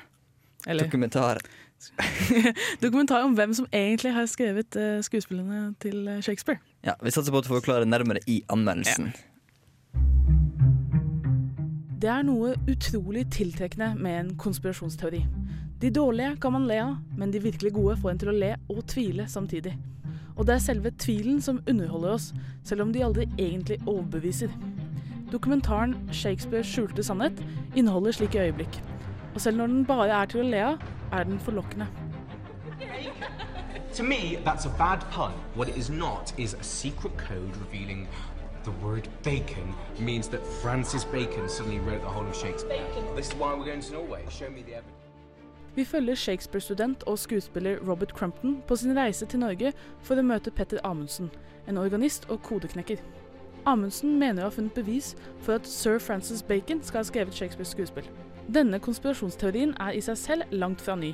Eller 0.66 0.86
dokumentar. 0.86 1.42
dokumentar 2.84 3.24
om 3.24 3.34
hvem 3.38 3.54
som 3.54 3.66
egentlig 3.72 4.12
har 4.14 4.26
skrevet 4.26 4.76
uh, 4.76 4.98
skuespillene 5.04 5.74
til 5.82 6.08
eh, 6.08 6.20
Shakespeare. 6.22 6.58
Ja, 6.86 6.94
vi 7.02 7.12
satser 7.14 7.34
på 7.34 7.40
å 7.40 7.46
får 7.46 7.60
forklare 7.62 7.88
nærmere 7.88 8.22
i 8.26 8.40
anmeldelsen. 8.50 9.12
Det 11.98 12.10
er 12.10 12.22
noe 12.22 12.54
utrolig 12.70 13.24
tiltrekkende 13.34 13.94
med 13.98 14.18
en 14.20 14.34
konspirasjonsteori. 14.38 15.24
De 15.82 15.90
dårlige 15.94 16.36
kan 16.42 16.54
man 16.54 16.66
le 16.70 16.78
av, 16.82 16.96
men 17.18 17.30
de 17.34 17.42
virkelig 17.42 17.72
gode 17.74 17.96
får 18.02 18.12
en 18.12 18.20
til 18.22 18.30
å 18.32 18.36
le 18.38 18.52
og 18.70 18.84
tvile 18.90 19.26
samtidig. 19.30 19.74
Og 20.38 20.46
det 20.46 20.54
er 20.54 20.62
selve 20.62 20.92
tvilen 20.98 21.40
som 21.42 21.58
underholder 21.70 22.14
oss, 22.14 22.28
selv 22.66 22.86
om 22.86 22.92
de 22.94 23.02
aldri 23.02 23.26
egentlig 23.38 23.80
overbeviser. 23.86 24.50
Dokumentaren 25.32 25.96
'Shakespeares 26.10 26.66
skjulte 26.66 27.02
sannhet' 27.02 27.42
inneholder 27.76 28.12
slike 28.12 28.46
øyeblikk. 28.46 28.82
Og 29.34 29.40
selv 29.40 29.56
når 29.56 29.66
den 29.66 29.84
bare 29.84 30.22
er 30.22 30.26
til 30.26 30.40
å 30.40 30.48
le 30.48 30.62
av, 30.64 30.78
er 31.12 31.22
den 31.22 31.40
forlokkende. 31.40 31.86
To 33.94 34.02
me, 34.02 34.38
that's 34.44 34.66
a 34.66 34.74
bad 34.78 35.00
pun. 35.10 35.32
What 35.54 35.68
it 35.68 35.76
is 35.76 35.90
not 35.90 36.32
is 36.38 36.54
a 36.54 36.62
secret 36.62 37.16
code 37.16 37.56
revealing 37.56 38.08
the 38.64 38.86
word 38.86 39.08
bacon 39.22 39.74
means 39.98 40.28
that 40.28 40.40
Francis 40.62 41.04
Bacon 41.04 41.48
suddenly 41.48 41.80
wrote 41.80 42.02
the 42.02 42.08
whole 42.08 42.28
of 42.28 42.36
Shakespeare. 42.36 42.84
This 43.16 43.28
is 43.28 43.34
why 43.34 43.54
we're 43.54 43.64
going 43.64 43.80
to 43.80 43.92
Norway. 43.92 44.22
Show 44.30 44.50
me 44.50 44.62
the 44.62 44.74
evidence. 44.74 44.94
Vi 45.74 45.84
følger 45.84 46.14
Shakespeare-student 46.14 47.02
og 47.02 47.18
skuespiller 47.18 47.76
Robert 47.88 48.10
Crumpton 48.10 48.62
på 48.66 48.76
sin 48.76 48.96
reise 48.96 49.26
til 49.26 49.38
Norge 49.38 49.72
for 50.02 50.18
å 50.18 50.22
møte 50.22 50.50
Petter 50.50 50.78
Amundsen, 50.84 51.30
en 51.68 51.78
organist 51.78 52.26
og 52.30 52.42
kodeknekker. 52.42 52.96
Amundsen 53.66 54.18
mener 54.18 54.42
å 54.42 54.48
ha 54.48 54.54
funnet 54.54 54.74
bevis 54.74 55.14
for 55.40 55.54
at 55.54 55.66
sir 55.66 55.98
Francis 55.98 56.42
Bacon 56.42 56.82
skal 56.82 56.98
ha 56.98 57.04
skrevet 57.04 57.34
Shakespeares 57.34 57.76
skuespill. 57.76 58.08
Denne 58.54 58.78
konspirasjonsteorien 58.80 59.74
er 59.76 59.92
i 59.92 60.00
seg 60.00 60.16
selv 60.16 60.52
langt 60.56 60.80
fra 60.80 60.94
ny, 60.96 61.10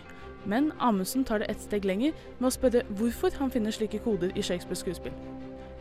men 0.47 0.69
Amundsen 0.79 1.25
tar 1.27 1.41
det 1.43 1.49
ett 1.51 1.65
steg 1.65 1.83
lenger 1.89 2.13
med 2.39 2.47
å 2.47 2.53
spørre 2.55 2.85
hvorfor 2.95 3.35
han 3.41 3.51
finner 3.51 3.75
slike 3.75 3.99
koder 4.05 4.31
i 4.39 4.45
Shakespeares 4.47 4.85
skuespill. 4.85 5.17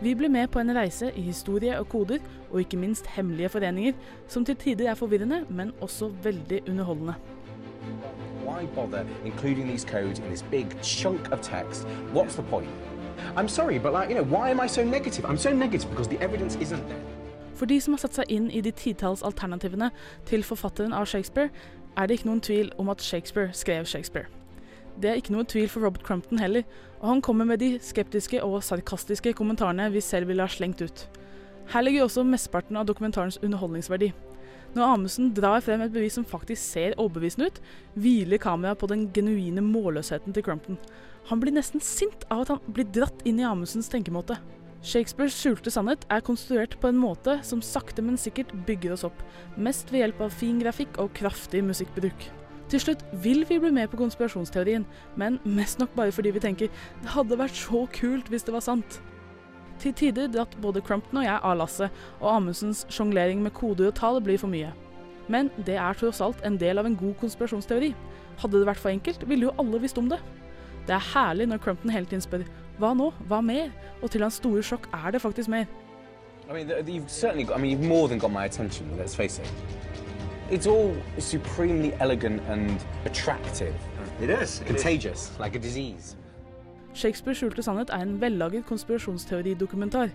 Vi 0.01 0.15
blir 0.17 0.33
med 0.33 0.49
på 0.49 0.63
en 0.63 0.73
reise 0.73 1.11
i 1.13 1.21
historie 1.21 1.77
og 1.77 1.91
koder, 1.93 2.25
og 2.49 2.63
ikke 2.63 2.79
minst 2.81 3.05
hemmelige 3.13 3.51
foreninger, 3.53 3.93
som 4.27 4.45
til 4.45 4.57
tider 4.57 4.89
er 4.89 4.97
forvirrende, 4.97 5.43
men 5.49 5.75
også 5.81 6.09
veldig 6.23 6.63
underholdende. 6.69 7.13
Why 8.43 8.65
bother 8.75 9.05
including 9.23 9.69
these 9.69 9.85
codes 9.85 10.19
in 10.19 10.25
this 10.25 10.41
big 10.41 10.73
chunk 10.81 11.31
of 11.31 11.41
text? 11.41 11.85
What's 12.15 12.33
the 12.33 12.49
point? 12.49 12.69
I'm 13.37 13.47
sorry, 13.47 13.77
but 13.77 13.93
like, 13.93 14.09
you 14.09 14.15
know, 14.15 14.25
why 14.37 14.49
am 14.49 14.59
I 14.59 14.67
so 14.67 14.83
negative? 14.83 15.25
I'm 15.29 15.37
so 15.37 15.53
negative 15.53 15.89
because 15.91 16.09
the 16.09 16.19
evidence 16.19 16.57
isn't 16.59 16.87
there. 16.89 17.12
For 17.63 17.71
de 17.71 17.77
som 17.79 17.93
har 17.95 18.01
satt 18.03 18.17
seg 18.17 18.31
inn 18.35 18.49
i 18.51 18.59
de 18.59 18.73
titalls 18.75 19.21
alternativene 19.23 19.87
til 20.27 20.41
forfatteren 20.43 20.91
av 20.91 21.05
Shakespeare, 21.07 21.47
er 21.95 22.09
det 22.09 22.17
ikke 22.17 22.27
noen 22.27 22.41
tvil 22.43 22.71
om 22.75 22.89
at 22.91 22.99
Shakespeare 22.99 23.53
skrev 23.55 23.85
Shakespeare. 23.87 24.27
Det 24.99 25.07
er 25.07 25.21
ikke 25.21 25.31
noe 25.31 25.47
tvil 25.47 25.69
for 25.71 25.85
Robert 25.87 26.03
Crumpton 26.03 26.41
heller, 26.43 26.65
og 26.99 27.05
han 27.07 27.21
kommer 27.23 27.47
med 27.47 27.61
de 27.61 27.77
skeptiske 27.79 28.41
og 28.43 28.57
sarkastiske 28.67 29.31
kommentarene 29.39 29.85
vi 29.93 30.01
selv 30.03 30.27
ville 30.27 30.43
ha 30.43 30.51
slengt 30.51 30.83
ut. 30.83 31.05
Her 31.71 31.85
ligger 31.87 32.03
også 32.03 32.25
mesteparten 32.27 32.75
av 32.81 32.89
dokumentarens 32.89 33.39
underholdningsverdi. 33.39 34.09
Når 34.75 34.83
Amundsen 34.83 35.31
drar 35.31 35.63
frem 35.63 35.85
et 35.85 35.95
bevis 35.95 36.19
som 36.19 36.27
faktisk 36.27 36.59
ser 36.65 36.97
overbevisende 36.97 37.47
ut, 37.47 37.61
hviler 37.95 38.43
kameraet 38.43 38.81
på 38.83 38.89
den 38.91 39.05
genuine 39.15 39.63
målløsheten 39.63 40.35
til 40.35 40.43
Crumpton. 40.43 40.81
Han 41.31 41.39
blir 41.39 41.55
nesten 41.55 41.79
sint 41.79 42.27
av 42.27 42.43
at 42.43 42.57
han 42.57 42.75
blir 42.75 42.91
dratt 42.91 43.23
inn 43.23 43.39
i 43.39 43.47
Amundsens 43.47 43.87
tenkemåte. 43.87 44.35
Shakespeares 44.83 45.35
skjulte 45.39 45.71
sannhet 45.71 46.01
er 46.11 46.23
konstruert 46.27 46.73
på 46.81 46.89
en 46.91 46.97
måte 46.99 47.37
som 47.47 47.61
sakte, 47.63 48.03
men 48.03 48.19
sikkert 48.19 48.49
bygger 48.67 48.97
oss 48.97 49.05
opp, 49.07 49.21
mest 49.55 49.93
ved 49.93 50.01
hjelp 50.03 50.23
av 50.25 50.33
fin 50.35 50.57
grafikk 50.59 50.97
og 50.99 51.13
kraftig 51.15 51.61
musikkbruk. 51.63 52.25
Til 52.71 52.81
slutt 52.83 53.03
vil 53.23 53.45
vi 53.47 53.61
bli 53.63 53.71
med 53.71 53.87
på 53.91 53.99
konspirasjonsteorien, 54.01 54.83
men 55.15 55.39
mest 55.47 55.79
nok 55.79 55.93
bare 55.95 56.11
fordi 56.11 56.33
vi 56.35 56.41
tenker 56.43 56.71
det 56.99 57.13
hadde 57.13 57.39
vært 57.39 57.55
så 57.55 57.85
kult 57.95 58.27
hvis 58.31 58.43
det 58.43 58.55
var 58.55 58.65
sant. 58.65 58.97
Til 59.79 59.95
tider 59.95 60.27
dratt 60.31 60.57
både 60.63 60.83
Crumpton 60.83 61.21
og 61.21 61.27
jeg 61.29 61.39
av 61.39 61.55
lasset, 61.61 62.03
og 62.19 62.33
Amundsens 62.33 62.83
sjonglering 62.91 63.39
med 63.43 63.55
koder 63.55 63.87
og 63.87 63.95
tall 63.99 64.19
blir 64.23 64.41
for 64.41 64.51
mye. 64.51 64.73
Men 65.31 65.47
det 65.63 65.77
er 65.79 65.95
tross 65.95 66.19
alt 66.19 66.43
en 66.43 66.59
del 66.59 66.81
av 66.81 66.89
en 66.89 66.99
god 66.99 67.15
konspirasjonsteori. 67.23 67.93
Hadde 68.43 68.59
det 68.59 68.67
vært 68.67 68.83
for 68.83 68.91
enkelt, 68.91 69.23
ville 69.29 69.47
jo 69.47 69.55
alle 69.63 69.79
visst 69.79 70.01
om 70.01 70.11
det. 70.11 70.19
Det 70.83 70.97
er 70.97 71.09
herlig 71.13 71.47
når 71.47 71.63
Crumpton 71.63 71.93
hele 71.95 72.09
tiden 72.09 72.25
spør 72.25 72.43
hva 72.83 72.91
nå, 72.97 73.11
hva 73.29 73.39
mer? 73.41 73.71
Og 74.01 74.11
til 74.11 74.25
hans 74.25 74.41
store 74.41 74.63
sjokk 74.65 74.89
er 74.93 75.15
det 75.15 75.21
faktisk 75.23 75.49
mer. 75.49 75.65
I 76.49 76.53
mean, 76.53 76.67
you've 76.85 77.09
certainly 77.09 77.45
got, 77.45 77.57
I 77.57 77.61
mean, 77.61 77.71
you've 77.71 77.87
more 77.87 78.07
than 78.09 78.19
got 78.19 78.31
my 78.31 78.45
attention, 78.45 78.89
let's 78.97 79.15
face 79.15 79.39
it. 79.39 79.47
It's 80.51 80.67
all 80.67 80.93
supremely 81.19 81.93
elegant 81.99 82.41
and 82.49 82.77
attractive. 83.05 83.73
It 84.21 84.29
is. 84.29 84.61
Contagious, 84.67 85.31
like 85.39 85.55
a 85.55 85.59
disease. 85.59 86.17
Shakespeares 86.93 87.39
skjulte 87.39 87.63
sannhet 87.65 87.89
er 87.89 88.03
en 88.05 88.19
vellaget 88.21 88.67
konspirasjonsteoridokumentar, 88.69 90.11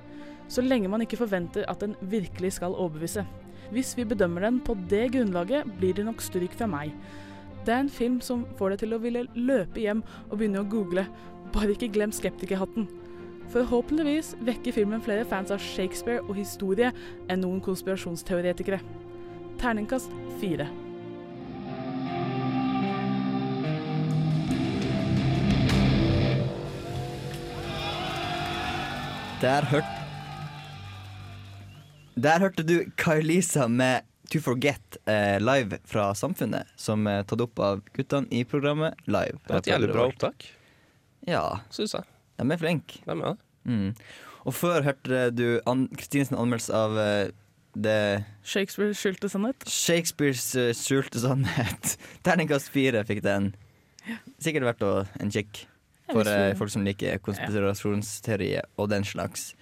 så 0.49 0.63
lenge 0.63 0.89
man 0.89 1.03
ikke 1.03 1.19
forventer 1.19 1.65
at 1.69 1.81
den 1.81 1.97
virkelig 2.01 2.53
skal 2.53 2.77
overbevise. 2.77 3.25
Hvis 3.73 3.97
vi 3.97 4.05
bedømmer 4.05 4.41
den 4.41 4.61
på 4.61 4.77
det 4.91 5.09
grunnlaget, 5.13 5.67
blir 5.79 5.97
det 5.97 6.05
nok 6.07 6.23
stryk 6.23 6.55
fra 6.55 6.69
meg. 6.71 6.93
Det 7.67 7.75
er 7.75 7.83
en 7.83 7.91
film 7.91 8.21
som 8.21 8.47
får 8.57 8.77
deg 8.77 8.85
til 8.85 8.95
å 8.95 9.01
ville 9.03 9.27
løpe 9.35 9.81
hjem 9.83 10.05
og 10.29 10.39
begynne 10.39 10.63
å 10.63 10.69
google. 10.71 11.05
Bare 11.52 11.73
ikke 11.75 11.88
glem 11.93 12.12
skeptikerhatten. 12.12 12.88
Forhåpentligvis 13.52 14.35
vekker 14.45 14.75
filmen 14.76 15.00
flere 15.00 15.25
fans 15.28 15.50
av 15.55 15.62
Shakespeare 15.62 16.21
og 16.26 16.37
historie 16.37 16.90
enn 17.33 17.40
noen 17.40 17.62
konspirasjonsteoretikere. 17.64 18.83
Terningkast 19.59 20.12
fire. 20.43 20.69
Der 29.38 29.64
hørte 29.71 29.95
Der 32.19 32.40
hørte 32.43 32.62
du 32.67 32.90
Kylisa 32.99 33.69
med 33.69 34.02
To 34.33 34.40
Forget 34.43 34.99
eh, 35.07 35.38
live 35.40 35.78
fra 35.87 36.11
Samfunnet, 36.14 36.67
som 36.76 37.07
er 37.07 37.23
tatt 37.23 37.40
opp 37.40 37.61
av 37.62 37.85
guttene 37.95 38.26
i 38.35 38.43
programmet 38.45 38.99
Live. 39.07 39.38
Det 39.47 39.55
var 39.55 39.62
et 39.62 39.71
jævlig 39.71 39.93
bra 39.95 40.09
opptak, 40.11 40.49
Ja, 41.27 41.61
syns 41.75 41.97
jeg. 41.97 42.07
de 42.39 42.53
er 42.53 42.61
flinke. 42.61 43.01
De 43.05 43.17
er 43.17 43.25
det. 43.25 43.37
Mm. 43.69 43.91
Og 44.49 44.55
før 44.55 44.83
hørte 44.87 45.29
du 45.35 45.61
An 45.69 45.89
Kristines 45.97 46.31
anmeldelse 46.33 46.73
av 46.73 46.97
uh, 46.97 47.31
det 47.79 48.25
Shakespeares 48.47 49.01
skjulte 49.01 49.29
sannhet. 49.31 49.67
Shakespeares 49.69 50.47
eh, 50.59 50.71
skjulte 50.77 51.21
sannhet. 51.23 51.97
Terningkast 52.27 52.73
fire 52.75 53.05
fikk 53.07 53.23
den. 53.27 53.53
Sikkert 54.43 54.67
verdt 54.71 54.87
å, 54.87 54.93
en 55.21 55.33
kikk 55.35 55.67
for 56.09 56.29
eh, 56.29 56.55
folk 56.59 56.73
som 56.73 56.87
liker 56.87 57.21
konspirasjonsteorier 57.23 58.67
og 58.81 58.91
den 58.93 59.05
slags. 59.07 59.53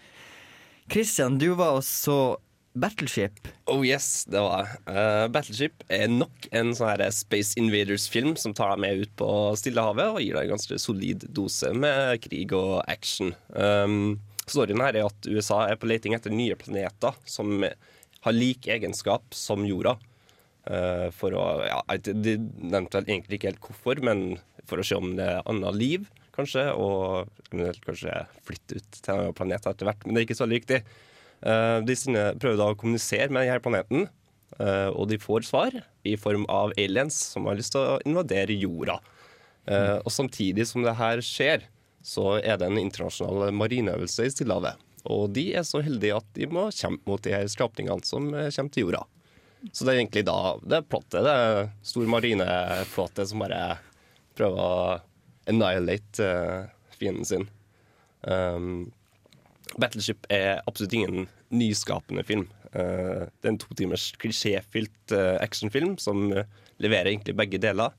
Christian, 0.92 1.40
du 1.42 1.50
var 1.58 1.80
og 1.80 1.84
så 1.84 2.36
Battleship. 2.76 3.48
Oh 3.72 3.80
yes, 3.86 4.26
det 4.28 4.40
var. 4.44 4.68
Eh, 4.84 5.26
Battleship 5.32 5.84
er 5.88 6.10
nok 6.12 6.48
en 6.52 6.74
sånn 6.76 7.00
Space 7.14 7.56
Invaders-film 7.60 8.34
som 8.36 8.52
tar 8.56 8.74
deg 8.74 8.82
med 8.84 9.04
ut 9.04 9.12
på 9.16 9.28
Stillehavet 9.56 10.10
og 10.12 10.20
gir 10.20 10.36
deg 10.36 10.44
en 10.44 10.56
ganske 10.56 10.76
solid 10.82 11.24
dose 11.32 11.72
med 11.72 12.20
krig 12.26 12.52
og 12.56 12.82
action. 12.84 13.32
Um, 13.56 14.18
storyen 14.44 14.84
her 14.84 14.98
er 14.98 15.08
at 15.08 15.30
USA 15.30 15.62
er 15.70 15.80
på 15.80 15.88
leting 15.88 16.16
etter 16.16 16.34
nye 16.34 16.58
planeter 16.60 17.16
som 17.24 17.64
har 17.64 18.36
lik 18.36 18.68
egenskap 18.68 19.32
som 19.34 19.64
jorda. 19.64 19.96
Uh, 20.66 21.08
for 21.14 21.32
å 21.38 21.46
ja, 21.62 21.80
De 22.02 22.36
nevnte 22.36 23.00
vel 23.00 23.08
egentlig 23.08 23.38
ikke 23.38 23.52
helt 23.54 23.64
hvorfor, 23.64 24.04
men 24.04 24.24
for 24.68 24.82
å 24.82 24.86
se 24.86 24.98
om 24.98 25.14
det 25.16 25.26
er 25.36 25.44
annet 25.48 25.80
liv, 25.80 26.06
kanskje. 26.36 26.68
Og 26.76 27.32
kanskje 27.86 28.20
flytte 28.44 28.80
ut 28.80 28.96
til 29.00 29.12
en 29.14 29.20
annen 29.20 29.36
planet 29.38 29.68
etter 29.72 29.88
hvert. 29.88 30.04
Men 30.04 30.12
det 30.12 30.22
er 30.22 30.28
ikke 30.28 30.42
så 30.44 30.50
viktig. 30.50 30.82
Eh, 31.42 31.78
de 31.84 31.96
prøver 32.40 32.58
da 32.58 32.70
å 32.72 32.78
kommunisere 32.78 33.28
med 33.32 33.46
denne 33.46 33.62
planeten, 33.64 34.08
eh, 34.58 34.88
og 34.88 35.08
de 35.10 35.18
får 35.20 35.48
svar 35.48 35.76
i 36.06 36.16
form 36.16 36.46
av 36.52 36.74
aliens 36.78 37.16
som 37.34 37.48
har 37.50 37.58
lyst 37.58 37.74
til 37.76 37.84
å 37.84 38.00
invadere 38.08 38.56
jorda. 38.56 38.98
Eh, 39.66 39.98
og 39.98 40.12
samtidig 40.12 40.66
som 40.68 40.84
det 40.86 40.96
her 40.96 41.22
skjer, 41.24 41.66
så 42.06 42.38
er 42.38 42.60
det 42.60 42.68
en 42.68 42.78
internasjonal 42.78 43.50
marineøvelse 43.54 44.28
i 44.28 44.30
Stillehavet. 44.30 44.78
Og 45.10 45.30
de 45.34 45.52
er 45.58 45.66
så 45.66 45.82
heldige 45.82 46.18
at 46.18 46.26
de 46.34 46.46
må 46.50 46.68
kjempe 46.74 47.06
mot 47.10 47.22
de 47.22 47.34
her 47.34 47.46
skrapningene 47.50 48.06
som 48.06 48.30
kommer 48.30 48.72
til 48.74 48.86
jorda. 48.86 49.02
Så 49.72 49.86
det 49.86 49.92
er 49.92 50.00
egentlig 50.00 50.24
da 50.26 50.38
det 50.62 50.78
er 50.78 50.86
plottet. 50.86 51.24
Det 51.26 51.32
er 51.32 51.68
stor 51.86 52.08
marineflåte 52.10 53.26
som 53.26 53.42
bare 53.42 53.60
prøver 54.38 54.62
å 54.62 54.98
annihilate 55.50 56.28
fienden 56.98 57.26
sin. 57.26 57.46
Um, 58.26 58.92
Battleship 59.80 60.26
er 60.32 60.62
absolutt 60.66 60.94
ingen 60.96 61.26
nyskapende 61.52 62.24
film. 62.26 62.46
Uh, 62.72 63.26
det 63.28 63.48
er 63.48 63.52
en 63.54 63.60
to 63.60 63.76
timers 63.76 64.10
klisjéfylt 64.20 65.14
uh, 65.14 65.36
actionfilm 65.44 65.96
som 66.02 66.30
uh, 66.32 66.44
leverer 66.82 67.12
egentlig 67.12 67.36
begge 67.36 67.60
deler 67.62 67.94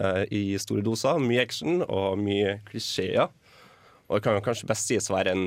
eh, 0.00 0.24
i 0.34 0.42
store 0.58 0.82
doser. 0.82 1.20
Mye 1.22 1.44
action 1.44 1.84
og 1.86 2.18
mye 2.18 2.56
klisjeer. 2.66 3.30
Og 4.06 4.18
det 4.18 4.24
kan 4.24 4.42
kanskje 4.44 4.68
best 4.70 4.90
sies 4.90 5.06
å 5.10 5.16
være 5.16 5.34
en 5.34 5.46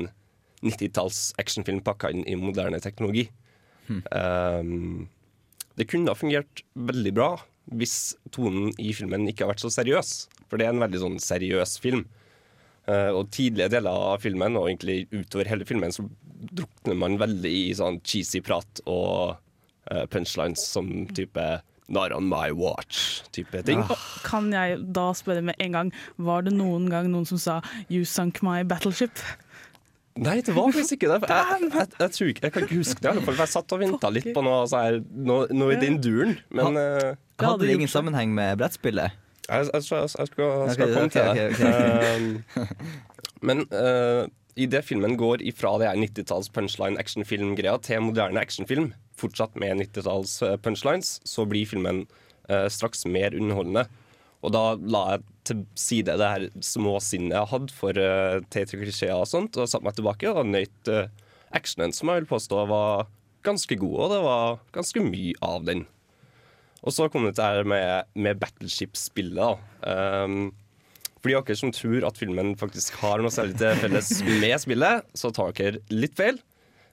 90-talls 0.64 1.30
actionfilm 1.40 1.80
pakka 1.84 2.10
inn 2.12 2.24
i 2.28 2.36
moderne 2.40 2.80
teknologi. 2.80 3.26
Um, 3.90 5.08
det 5.76 5.88
kunne 5.90 6.12
ha 6.12 6.18
fungert 6.18 6.62
veldig 6.78 7.12
bra 7.16 7.30
hvis 7.76 8.14
tonen 8.34 8.74
i 8.82 8.92
filmen 8.94 9.26
ikke 9.30 9.44
har 9.44 9.54
vært 9.54 9.64
så 9.64 9.70
seriøs. 9.72 10.12
For 10.50 10.60
det 10.60 10.66
er 10.66 10.74
en 10.74 10.82
veldig 10.82 11.02
sånn 11.04 11.20
seriøs 11.22 11.76
film. 11.82 12.04
Eh, 12.90 13.10
og 13.14 13.28
tidlige 13.34 13.70
deler 13.70 13.94
av 14.10 14.22
filmen, 14.24 14.56
og 14.58 14.70
egentlig 14.70 15.04
utover 15.12 15.50
hele 15.50 15.66
filmen, 15.68 15.92
så 15.94 16.06
drukner 16.50 16.96
man 16.98 17.18
veldig 17.20 17.52
i 17.68 17.74
sånn 17.76 18.00
cheesy 18.02 18.40
prat 18.42 18.80
og 18.88 19.36
eh, 19.90 20.06
punchlines 20.10 20.64
som 20.72 20.88
type 21.14 21.50
Not 21.90 22.12
on 22.14 22.28
my 22.30 22.52
watch-type 22.54 23.64
ting. 23.66 23.80
Ja. 23.82 23.96
Kan 24.22 24.52
jeg 24.54 24.76
da 24.94 25.08
spørre 25.18 25.42
med 25.42 25.58
en 25.58 25.74
gang, 25.74 25.88
var 26.22 26.44
det 26.46 26.52
noen 26.54 26.86
gang 26.86 27.08
noen 27.10 27.26
som 27.26 27.40
sa 27.42 27.56
'you 27.90 28.04
sunk 28.06 28.44
my 28.46 28.62
battleship'? 28.62 29.18
Nei, 30.20 30.36
det 30.40 30.54
var 30.54 30.70
faktisk 30.70 31.00
ikke 31.00 31.10
det. 31.10 31.28
Jeg, 31.28 31.70
jeg, 31.74 31.88
jeg, 31.98 32.10
tror 32.14 32.30
ikke, 32.30 32.44
jeg 32.44 32.52
kan 32.52 32.62
ikke 32.62 32.78
huske 32.78 33.02
det. 33.02 33.24
for 33.24 33.42
Jeg 33.42 33.48
satt 33.50 33.74
og 33.74 33.80
venta 33.82 34.10
litt 34.10 34.30
på 34.34 34.42
noe, 34.46 34.62
så 34.70 34.84
her, 34.84 35.00
noe, 35.10 35.48
noe 35.50 35.74
i 35.74 35.80
den 35.82 35.98
duren. 36.02 36.38
Men 36.50 36.78
eh, 36.78 37.18
Hadde 37.42 37.66
det 37.66 37.74
ingen 37.74 37.90
sammenheng 37.90 38.34
med 38.34 38.58
brettspillet? 38.60 39.18
Jeg, 39.50 39.66
jeg, 39.74 39.82
skal, 39.82 40.04
jeg 40.06 40.30
skal, 40.30 40.52
skal 40.74 40.92
komme 40.94 41.10
til 41.10 41.30
Okay, 41.30 41.48
det. 41.58 42.16
Um, 42.16 42.66
men 43.48 43.64
uh, 43.74 44.28
idet 44.60 44.84
filmen 44.86 45.16
går 45.18 45.42
ifra 45.50 45.74
det 45.80 45.88
her 45.90 45.98
90-talls 45.98 46.50
punchline 46.54 47.00
actionfilm-greia 47.00 47.78
til 47.82 48.04
moderne 48.04 48.42
actionfilm, 48.42 48.92
fortsatt 49.18 49.56
med 49.58 49.82
90-talls 49.82 50.38
uh, 50.46 50.54
punchlines, 50.62 51.18
så 51.26 51.46
blir 51.48 51.68
filmen 51.68 52.04
uh, 52.50 52.68
straks 52.70 53.06
mer 53.08 53.34
underholdende. 53.36 53.86
Og 54.40 54.54
da 54.54 54.64
la 54.80 55.02
jeg 55.14 55.24
til 55.50 55.64
side 55.78 56.16
det 56.16 56.28
her 56.32 56.46
småsinnet 56.64 57.34
jeg 57.36 57.50
hadde 57.52 57.76
for 57.76 58.00
uh, 58.00 58.40
teatre 58.52 58.80
klisjeer 58.80 59.18
og 59.18 59.28
sånt, 59.28 59.58
og 59.58 59.68
satte 59.68 59.86
meg 59.86 59.98
tilbake 59.98 60.32
og 60.32 60.48
nøt 60.48 60.92
uh, 60.92 61.08
actionen, 61.56 61.94
som 61.96 62.12
jeg 62.12 62.22
vil 62.22 62.30
påstå 62.30 62.66
var 62.70 63.08
ganske 63.46 63.76
god, 63.80 63.96
og 64.04 64.12
det 64.14 64.20
var 64.24 64.60
ganske 64.76 65.02
mye 65.04 65.34
av 65.44 65.64
den. 65.68 65.86
Og 66.80 66.94
så 66.96 67.08
kom 67.12 67.26
det 67.26 67.34
til 67.36 67.44
her 67.44 67.68
med, 67.68 68.08
med 68.16 68.40
Battleship-spillet. 68.40 69.64
Um, 69.84 70.50
for 71.20 71.28
de 71.28 71.36
av 71.36 71.44
dere 71.44 71.60
som 71.60 71.72
tror 71.74 72.06
at 72.08 72.20
filmen 72.20 72.54
faktisk 72.60 72.96
har 73.02 73.20
noe 73.20 73.32
særlig 73.32 73.58
til 73.60 73.76
felles 73.82 74.12
med 74.40 74.56
spillet, 74.62 75.10
så 75.12 75.32
tar 75.36 75.52
dere 75.56 75.82
litt 75.92 76.16
feil. 76.16 76.40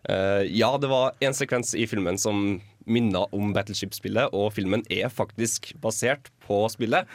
Uh, 0.08 0.44
ja, 0.52 0.74
det 0.80 0.92
var 0.92 1.16
en 1.24 1.36
sekvens 1.36 1.74
i 1.76 1.88
filmen 1.88 2.20
som 2.20 2.60
minna 2.88 3.26
om 3.36 3.54
Battleship-spillet, 3.56 4.36
og 4.36 4.52
filmen 4.56 4.84
er 4.92 5.12
faktisk 5.12 5.74
basert 5.84 6.32
på 6.44 6.66
spillet. 6.72 7.08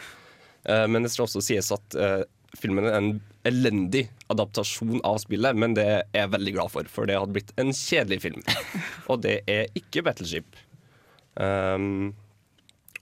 Uh, 0.69 0.87
men 0.89 1.05
det 1.05 1.13
skal 1.13 1.29
også 1.29 1.45
sies 1.45 1.69
at 1.77 2.01
uh, 2.01 2.25
filmen 2.57 2.89
er 2.89 2.97
en 2.97 3.13
elendig 3.49 4.07
adaptasjon 4.33 5.01
av 5.09 5.21
spillet, 5.21 5.57
men 5.59 5.77
det 5.77 5.85
er 5.85 6.03
jeg 6.17 6.33
veldig 6.33 6.57
glad 6.57 6.73
for, 6.73 6.89
for 6.89 7.09
det 7.09 7.19
hadde 7.19 7.37
blitt 7.37 7.53
en 7.61 7.73
kjedelig 7.77 8.23
film. 8.25 8.45
Og 9.11 9.21
det 9.25 9.41
er 9.51 9.69
ikke 9.77 10.05
Battleship. 10.09 10.61
Um, 11.37 12.13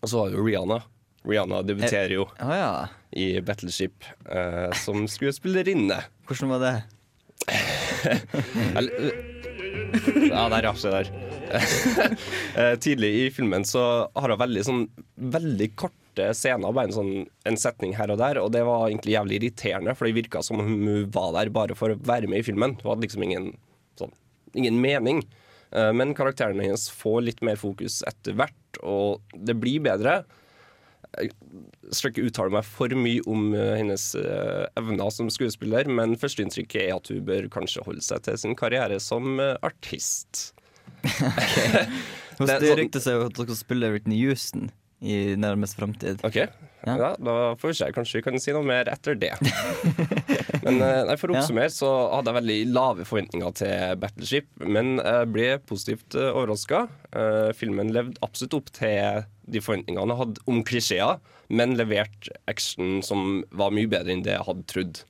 og 0.01 0.09
så 0.09 0.19
var 0.23 0.31
det 0.33 0.39
jo 0.39 0.47
Rihanna. 0.47 0.81
Rihanna 1.29 1.59
debuterer 1.69 2.15
jo 2.15 2.23
Å 2.41 2.55
ja. 2.57 2.71
i 3.13 3.27
Battleship 3.45 4.07
eh, 4.33 4.71
som 4.81 5.05
skuespillerinne. 5.11 5.99
Hvordan 6.29 6.55
var 6.55 6.61
det? 6.65 6.75
Ja, 10.31 10.45
der, 10.53 10.63
ja. 10.69 10.75
Se 10.79 10.91
der. 10.93 11.11
Eh, 12.55 12.77
Tidlig 12.79 13.09
i 13.25 13.31
filmen 13.35 13.65
så 13.67 13.81
har 14.15 14.31
hun 14.31 14.39
veldig 14.39 14.63
sånn 14.67 14.85
Veldig 15.35 15.67
korte 15.79 16.29
scener, 16.37 16.71
bare 16.75 16.87
en, 16.91 16.95
sånn, 16.95 17.11
en 17.47 17.59
setning 17.59 17.95
her 17.99 18.11
og 18.15 18.19
der, 18.21 18.39
og 18.43 18.53
det 18.55 18.63
var 18.67 18.85
egentlig 18.89 19.15
jævlig 19.17 19.39
irriterende, 19.41 19.95
for 19.99 20.07
det 20.07 20.15
virka 20.19 20.43
som 20.47 20.59
hun 20.63 21.09
var 21.15 21.33
der 21.39 21.51
bare 21.55 21.75
for 21.79 21.95
å 21.95 21.99
være 22.07 22.29
med 22.31 22.43
i 22.43 22.47
filmen. 22.47 22.75
Hun 22.83 22.91
hadde 22.93 23.07
liksom 23.07 23.25
ingen, 23.27 23.49
sånn, 23.99 24.13
ingen 24.59 24.79
mening. 24.83 25.23
Eh, 25.75 25.91
Men 25.97 26.15
karakteren 26.19 26.61
hennes 26.63 26.87
får 26.91 27.23
litt 27.29 27.43
mer 27.47 27.59
fokus 27.59 28.01
etter 28.11 28.37
hvert, 28.39 28.59
og 28.83 29.21
det 29.35 29.57
blir 29.61 29.83
bedre. 29.85 30.21
Jeg 31.19 31.33
skal 31.91 32.13
ikke 32.13 32.29
uttale 32.29 32.55
meg 32.55 32.67
for 32.69 32.93
mye 32.95 33.23
om 33.27 33.49
eh, 33.59 33.73
hennes 33.81 34.05
eh, 34.15 34.67
evner 34.79 35.11
som 35.11 35.31
skuespiller, 35.33 35.89
men 35.91 36.15
førsteinntrykket 36.21 36.85
er 36.85 36.95
at 36.95 37.11
hun 37.11 37.25
bør 37.27 37.49
kanskje 37.51 37.83
holde 37.87 38.05
seg 38.07 38.23
til 38.29 38.39
sin 38.39 38.55
karriere 38.59 39.01
som 39.03 39.41
eh, 39.43 39.57
artist. 39.67 40.53
Er 42.41 42.47
det 42.57 42.71
sånn- 42.71 42.79
ryktes 42.79 43.05
jo 43.11 43.27
at 43.27 43.37
dere 43.37 43.57
spiller 43.59 43.93
Whitney 43.93 44.23
Houston 44.25 44.71
i 45.01 45.37
nærmest 45.41 45.79
framtid. 45.79 46.21
OK, 46.27 46.37
ja. 46.37 47.15
da 47.17 47.35
får 47.61 47.73
vi 47.73 47.77
se. 47.79 47.89
Kanskje 47.97 48.21
vi 48.21 48.25
kan 48.27 48.41
si 48.43 48.55
noe 48.57 48.67
mer 48.67 48.91
etter 48.93 49.17
det. 49.19 49.33
Men 50.65 50.81
eh, 50.85 51.03
nei, 51.09 51.17
for 51.21 51.33
å 51.33 51.39
oppsummere 51.39 51.73
så 51.73 51.91
hadde 52.13 52.33
jeg 52.33 52.39
veldig 52.41 52.59
lave 52.77 53.07
forventninger 53.09 53.55
til 53.63 54.01
Battleship, 54.03 54.49
men 54.61 54.99
jeg 54.99 55.29
ble 55.33 55.47
positivt 55.65 56.17
uh, 56.19 56.35
overraska. 56.35 56.83
filmen 57.57 57.95
levde 57.95 58.21
absolutt 58.21 58.59
opp 58.59 58.69
til 58.77 59.23
de 59.51 59.63
forventningene 59.65 60.13
jeg 60.13 60.21
hadde 60.21 60.45
om 60.53 60.61
klisjeer, 60.69 61.17
men 61.49 61.79
leverte 61.81 62.35
action 62.51 63.01
som 63.03 63.41
var 63.57 63.73
mye 63.73 63.89
bedre 63.89 64.13
enn 64.13 64.27
det 64.27 64.37
jeg 64.37 64.47
hadde 64.51 64.69
trodd. 64.69 65.01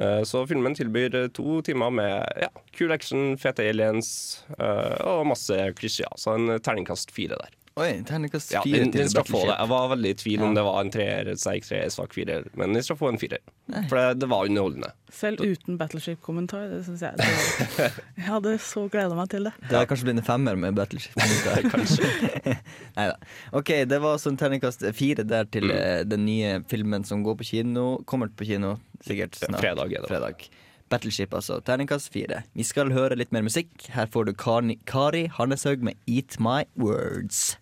Eh, 0.00 0.22
Så 0.24 0.46
filmen 0.46 0.74
tilbyr 0.74 1.14
eh, 1.14 1.28
to 1.36 1.60
timer 1.62 1.92
med 1.92 2.24
ja, 2.40 2.48
kul 2.76 2.92
action, 2.92 3.34
fete 3.40 3.66
aliens 3.68 4.10
eh, 4.56 4.96
og 5.04 5.26
masse 5.28 5.56
klisjeer. 5.76 6.12
Så 6.16 6.36
en 6.36 6.56
terningkast 6.64 7.12
fire 7.12 7.36
der. 7.40 7.56
Oi, 7.80 8.02
terningkast 8.04 8.52
Ja, 8.52 8.60
fire 8.64 8.82
den, 8.82 8.92
til 8.92 9.04
den 9.04 9.10
skal 9.12 9.24
få 9.24 9.40
det. 9.48 9.54
Jeg 9.56 9.70
var 9.70 9.88
veldig 9.94 10.10
i 10.10 10.16
tvil 10.20 10.42
om 10.44 10.50
Ja. 10.50 10.54
det 10.58 10.64
var 10.66 10.80
en 10.80 10.90
treer, 10.92 11.30
sterk 11.40 11.64
treer, 11.64 11.88
svak 11.94 12.14
firer, 12.16 12.48
men 12.60 12.76
den 12.76 12.84
skal 12.84 12.98
få 13.00 13.08
en 13.08 13.18
firer. 13.20 13.40
For 13.88 13.96
det, 13.96 14.20
det 14.20 14.28
var 14.28 14.48
underholdende. 14.50 14.90
Selv 15.14 15.40
uten 15.40 15.78
Battleship-kommentar. 15.78 16.68
Det 16.70 16.84
syns 16.86 17.02
jeg 17.02 17.16
det 17.16 17.26
var. 17.26 17.98
Jeg 18.20 18.26
hadde 18.26 18.54
så 18.62 18.86
gleda 18.92 19.16
meg 19.16 19.30
til 19.32 19.48
det. 19.48 19.52
Det 19.68 19.78
har 19.78 19.86
kanskje 19.90 20.08
blitt 20.08 20.20
en 20.20 20.26
femmer 20.26 20.58
med 20.60 20.76
Battleship-kommentar. 20.78 21.68
Kanskje. 21.74 22.56
Neida. 22.98 23.16
Ok, 23.56 23.72
det 23.90 24.00
var 24.02 24.18
sånn 24.22 24.38
terningkast 24.40 24.84
fire 24.98 25.24
der 25.26 25.46
til 25.50 25.70
mm. 25.70 26.10
den 26.10 26.26
nye 26.26 26.56
filmen 26.70 27.06
som 27.06 27.24
går 27.26 27.38
på 27.40 27.48
kino. 27.54 27.86
Kommer 28.10 28.32
på 28.34 28.48
kino 28.50 28.76
sikkert 29.06 29.38
snart. 29.40 29.62
Fredag 29.62 29.94
er 29.94 30.04
det. 30.04 30.10
Fredag. 30.10 30.50
Battleship, 30.90 31.34
altså. 31.34 31.60
Terningkast 31.62 32.10
fire. 32.12 32.42
Vi 32.58 32.66
skal 32.66 32.90
høre 32.94 33.18
litt 33.18 33.30
mer 33.34 33.46
musikk. 33.46 33.70
Her 33.94 34.10
får 34.10 34.26
du 34.26 34.34
Kari, 34.34 34.78
Kari 34.90 35.28
Harneshaug 35.30 35.84
med 35.86 35.94
'Eat 36.06 36.40
My 36.42 36.64
Words'. 36.74 37.59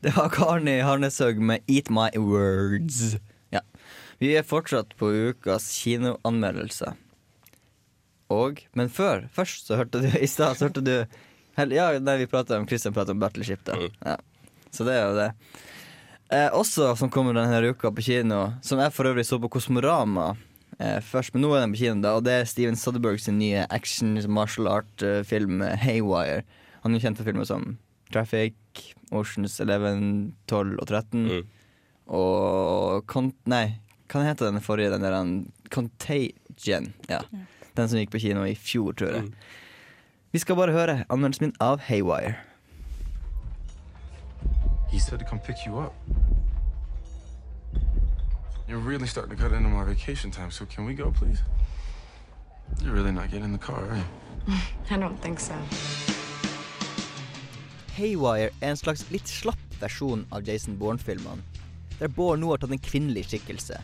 Det 0.04 0.14
var 0.16 0.30
Karni 0.32 0.78
Harneshaug 0.80 1.40
med 1.44 1.60
'Eat 1.68 1.90
My 1.90 2.08
Words'. 2.16 3.18
Ja. 3.52 3.60
Vi 4.18 4.32
er 4.36 4.42
fortsatt 4.42 4.96
på 4.96 5.10
ukas 5.12 5.66
kinoanmeldelse. 5.76 6.94
Og 8.30 8.62
Men 8.72 8.88
før, 8.88 9.26
først 9.28 9.66
så 9.66 9.76
hørte 9.76 10.00
du 10.00 10.06
I 10.08 10.26
stad 10.26 10.56
så 10.56 10.68
hørte 10.68 10.80
du 10.80 10.94
Ja, 11.74 11.98
nei, 11.98 12.16
vi 12.16 12.26
prata 12.30 12.56
om 12.56 12.66
Christian 12.68 12.94
prata 12.96 13.12
om 13.12 13.20
Battleship, 13.20 13.60
da. 13.66 13.76
Ja. 14.00 14.16
Så 14.72 14.86
det 14.86 14.94
er 14.96 15.04
jo 15.10 15.16
det. 15.18 15.28
Eh, 16.32 16.48
også 16.48 16.94
som 16.96 17.10
kommer 17.10 17.34
denne 17.34 17.60
uka 17.68 17.90
på 17.90 18.04
kino, 18.06 18.54
som 18.62 18.78
jeg 18.80 18.94
for 18.94 19.04
øvrig 19.10 19.26
så 19.26 19.36
på 19.42 19.50
Kosmorama 19.50 20.36
eh, 20.78 21.00
først, 21.02 21.34
men 21.34 21.42
nå 21.42 21.52
er 21.52 21.66
den 21.66 21.74
på 21.74 21.82
kino, 21.82 22.00
da, 22.00 22.14
og 22.16 22.24
det 22.24 22.32
er 22.38 22.48
Steven 22.48 22.78
Sutherberg 22.78 23.20
sin 23.20 23.36
nye 23.42 23.66
action 23.68 24.14
martial 24.30 24.70
art-film, 24.70 25.60
'Haywire'. 25.60 26.46
Han 26.80 26.94
er 26.94 27.00
jo 27.00 27.08
kjent 27.08 27.18
for 27.18 27.28
filmer 27.28 27.44
som 27.44 27.76
Traffic, 28.12 28.54
Oceans 29.12 29.60
11, 29.60 30.32
12 30.50 30.76
og 30.80 30.86
13. 30.88 31.24
Mm. 31.26 31.46
Og 32.06 33.06
Cont... 33.10 33.34
Nei, 33.50 33.80
hva 34.10 34.24
heter 34.26 34.50
den 34.50 34.62
forrige? 34.64 34.90
Den 34.90 35.06
der 35.06 35.44
Contagion. 35.70 36.92
Ja. 37.08 37.22
Den 37.76 37.88
som 37.88 37.98
gikk 38.00 38.10
på 38.10 38.22
kino 38.22 38.44
i 38.44 38.54
fjor, 38.58 38.92
tror 38.92 39.14
jeg. 39.14 39.22
Mm. 39.22 39.34
Vi 40.32 40.38
skal 40.38 40.58
bare 40.58 40.74
høre 40.74 41.04
anmeldelsen 41.10 41.48
min 41.48 41.56
av 41.60 41.80
Haywire. 41.88 42.34
He 44.90 44.98
said 44.98 45.18
to 45.18 45.24
come 45.24 45.40
pick 45.40 45.66
you 45.66 45.78
up. 45.78 45.94
You're 48.68 48.78
really 48.78 49.06
starting 49.06 49.36
to 49.36 49.42
cut 49.42 49.52
into 49.52 49.68
my 49.68 49.84
vacation 49.84 50.30
time, 50.30 50.50
so 50.50 50.64
can 50.64 50.84
we 50.84 50.94
go, 50.94 51.10
please? 51.10 51.42
You're 52.82 52.94
really 52.94 53.12
not 53.12 53.30
getting 53.30 53.44
in 53.44 53.52
the 53.52 53.58
car, 53.58 53.84
are 53.90 53.96
you? 53.96 54.54
I 54.90 54.96
don't 54.96 55.20
think 55.20 55.40
so. 55.40 55.54
Haywire 57.96 58.50
er 58.60 58.70
en 58.70 58.78
slags 58.78 59.06
litt 59.10 59.28
slapp 59.28 59.80
versjon 59.80 60.26
av 60.34 60.46
Jason 60.46 60.76
Bourne-filmene, 60.78 61.42
der 61.98 62.12
Bourne 62.12 62.44
nå 62.44 62.52
har 62.52 62.62
tatt 62.62 62.72
en 62.74 62.82
kvinnelig 62.82 63.26
skikkelse. 63.30 63.80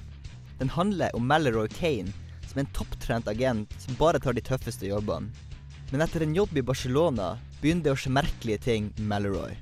Den 0.61 0.73
handler 0.73 1.15
om 1.17 1.27
Malory 1.29 1.69
Kane, 1.73 2.15
som 2.47 2.61
er 2.61 2.65
en 2.65 2.73
topptrent 2.77 3.29
agent 3.29 3.75
som 3.83 3.99
bare 4.01 4.21
tar 4.23 4.37
de 4.37 4.45
tøffeste 4.45 4.89
jobbene. 4.89 5.33
Men 5.91 6.03
etter 6.03 6.25
en 6.25 6.35
jobb 6.35 6.57
i 6.57 6.65
Barcelona 6.67 7.37
begynner 7.61 7.87
det 7.87 7.95
å 7.95 8.01
skje 8.01 8.15
merkelige 8.17 8.65
ting 8.65 8.91
med 8.97 9.11
Malory. 9.13 9.55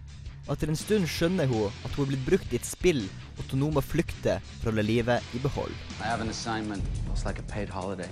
Og 0.45 0.55
etter 0.55 0.69
en 0.69 0.79
stund 0.79 1.09
skjønner 1.09 1.49
hun 1.49 1.73
at 1.85 1.95
hun 1.97 2.05
er 2.05 2.13
blitt 2.13 2.27
brukt 2.29 2.53
i 2.53 2.61
et 2.61 2.69
spill, 2.69 3.05
og 3.35 3.45
at 3.45 3.55
hun 3.55 3.65
nå 3.65 3.71
må 3.75 3.85
flykte 3.85 4.39
for 4.61 4.69
å 4.69 4.75
holde 4.75 4.87
livet 4.87 5.35
i 5.37 5.41
behold. 5.45 5.73
I 6.01 6.09
have 6.09 6.21
an 6.21 6.33
assignment. 6.33 6.85
It's 7.13 7.25
like 7.25 7.41
a 7.41 7.49
paid 7.49 7.73
holiday. 7.73 8.11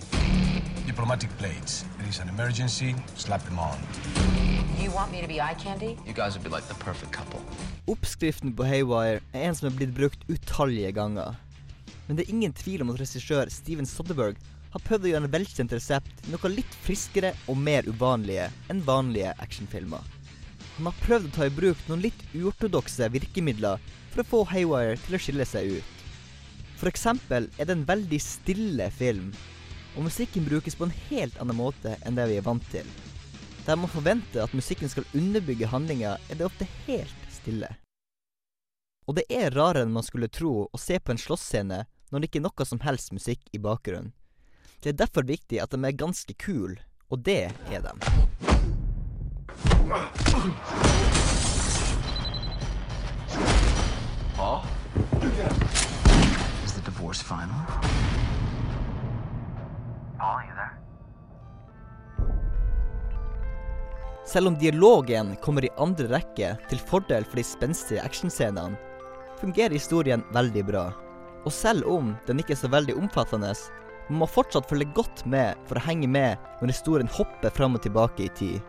Diplomatic 0.92 1.30
plates. 1.38 1.86
It 2.00 2.08
is 2.10 2.20
an 2.20 2.28
emergency. 2.28 2.94
Slap 3.16 3.42
them 3.44 3.58
on. 3.58 3.78
You 4.78 4.90
want 4.90 5.10
me 5.10 5.22
to 5.22 5.26
be 5.26 5.40
eye 5.40 5.54
candy? 5.54 5.96
You 6.06 6.12
guys 6.12 6.34
would 6.34 6.44
be 6.44 6.50
like 6.50 6.68
the 6.68 6.74
perfect 6.84 7.12
couple. 7.12 7.40
Oppskriften 7.86 8.52
på 8.52 8.66
Haywire 8.68 9.22
er 9.32 9.46
en 9.46 9.56
som 9.56 9.70
er 9.70 9.76
blitt 9.78 9.94
brukt 9.96 10.26
utallige 10.28 10.90
ganger. 10.92 11.38
Men 12.06 12.18
det 12.18 12.26
er 12.26 12.34
ingen 12.34 12.52
tvil 12.52 12.84
om 12.84 12.90
at 12.92 13.00
regissør 13.00 13.48
Steven 13.48 13.88
Soderberg 13.88 14.36
har 14.74 14.84
prøvd 14.84 15.08
å 15.08 15.12
gjøre 15.14 15.24
en 15.24 15.32
velkjent 15.32 15.72
resept 15.72 16.12
til 16.20 16.36
noe 16.36 16.52
litt 16.52 16.76
friskere 16.84 17.32
og 17.46 17.56
mer 17.56 17.88
uvanlige 17.88 18.50
enn 18.68 18.84
vanlige 18.84 19.32
actionfilmer. 19.40 20.04
Han 20.76 20.90
har 20.90 21.00
prøvd 21.06 21.30
å 21.30 21.34
ta 21.38 21.48
i 21.48 21.56
bruk 21.56 21.80
noen 21.88 22.04
litt 22.04 22.26
uortodokse 22.36 23.08
virkemidler 23.16 23.80
for 24.12 24.20
å 24.20 24.28
få 24.34 24.42
Haywire 24.52 25.00
til 25.06 25.16
å 25.16 25.24
skille 25.24 25.48
seg 25.48 25.78
ut. 25.78 26.04
For 26.76 26.92
eksempel 26.92 27.48
er 27.56 27.64
det 27.64 27.78
en 27.78 27.88
veldig 27.88 28.20
stille 28.20 28.92
film, 28.92 29.32
og 29.96 30.06
musikken 30.06 30.44
brukes 30.48 30.76
på 30.78 30.86
en 30.86 30.94
helt 31.10 31.36
annen 31.40 31.58
måte 31.58 31.96
enn 32.06 32.16
det 32.16 32.28
vi 32.30 32.38
er 32.40 32.46
vant 32.46 32.64
til. 32.72 32.86
Der 33.66 33.78
man 33.78 33.90
forventer 33.92 34.42
at 34.42 34.54
musikken 34.56 34.90
skal 34.90 35.06
underbygge 35.14 35.70
handlinga, 35.70 36.16
er 36.30 36.38
det 36.38 36.46
ofte 36.48 36.66
helt 36.86 37.28
stille. 37.30 37.68
Og 39.06 39.18
det 39.18 39.26
er 39.30 39.52
rarere 39.54 39.84
enn 39.86 39.94
man 39.94 40.06
skulle 40.06 40.30
tro 40.32 40.66
å 40.66 40.80
se 40.80 40.98
på 40.98 41.14
en 41.14 41.20
slåssscene 41.20 41.84
når 42.10 42.20
det 42.20 42.30
ikke 42.30 42.42
er 42.42 42.48
noe 42.48 42.66
som 42.68 42.82
helst 42.84 43.12
musikk 43.14 43.46
i 43.52 43.60
bakgrunnen. 43.62 44.12
Det 44.82 44.92
er 44.92 44.98
derfor 45.04 45.22
viktig 45.26 45.60
at 45.62 45.70
de 45.70 45.78
er 45.78 45.94
ganske 45.94 46.34
kule, 46.42 46.80
og 47.08 47.22
det 47.22 47.52
er 47.70 47.84
de. 47.86 47.92
Paul? 54.34 54.62
Is 56.64 56.72
the 56.72 56.80
divorce 56.80 57.22
final? 57.22 58.11
Paul, 60.22 60.36
are 60.36 60.46
you 60.46 60.54
there? 60.54 60.70
Selv 64.26 64.46
om 64.48 64.58
dialogen 64.58 65.36
kommer 65.42 65.64
i 65.64 65.70
andre 65.82 66.06
rekke 66.12 66.52
til 66.70 66.78
fordel 66.78 67.26
for 67.26 67.40
de 67.40 67.44
spenstige 67.46 68.04
actionscenene, 68.06 68.78
fungerer 69.40 69.74
historien 69.74 70.22
veldig 70.34 70.62
bra. 70.68 70.84
Og 71.42 71.50
selv 71.52 71.88
om 71.90 72.14
den 72.28 72.38
ikke 72.38 72.54
er 72.54 72.60
så 72.60 72.70
veldig 72.70 72.94
omfattende, 73.02 73.50
må 74.08 74.22
man 74.22 74.30
fortsatt 74.30 74.70
følge 74.70 74.92
godt 74.94 75.24
med 75.26 75.58
for 75.66 75.80
å 75.80 75.84
henge 75.88 76.06
med 76.06 76.38
når 76.60 76.70
historien 76.70 77.10
hopper 77.10 77.50
fram 77.50 77.74
og 77.74 77.82
tilbake 77.82 78.28
i 78.28 78.30
tid. 78.38 78.60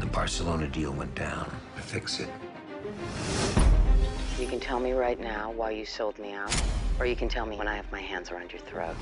The 0.00 0.10
Barcelona 0.10 0.66
deal 0.66 0.90
went 0.90 1.14
down. 1.14 1.46
I 1.78 1.86
fix 1.86 2.18
it. 2.18 2.30
You 4.40 4.48
can 4.50 4.58
tell 4.58 4.80
me 4.80 4.92
right 4.92 5.20
now 5.20 5.52
why 5.54 5.70
you 5.70 5.86
sold 5.86 6.18
me 6.18 6.34
out, 6.34 6.56
or 7.00 7.06
you 7.06 7.16
can 7.16 7.28
tell 7.28 7.46
me 7.46 7.56
when 7.56 7.66
I 7.66 7.74
have 7.74 7.90
my 7.90 8.00
hands 8.00 8.30
around 8.30 8.52
your 8.52 8.60
throat. 8.60 8.96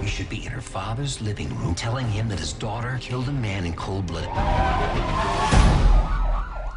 You 0.00 0.08
should 0.08 0.30
be 0.30 0.46
in 0.46 0.50
her 0.50 0.62
father's 0.62 1.20
living 1.20 1.50
room 1.58 1.74
telling 1.74 2.06
him 2.06 2.28
that 2.30 2.40
his 2.40 2.54
daughter 2.54 2.98
killed 3.00 3.28
a 3.28 3.32
man 3.32 3.66
in 3.66 3.74
cold 3.74 4.06
blood. 4.06 4.24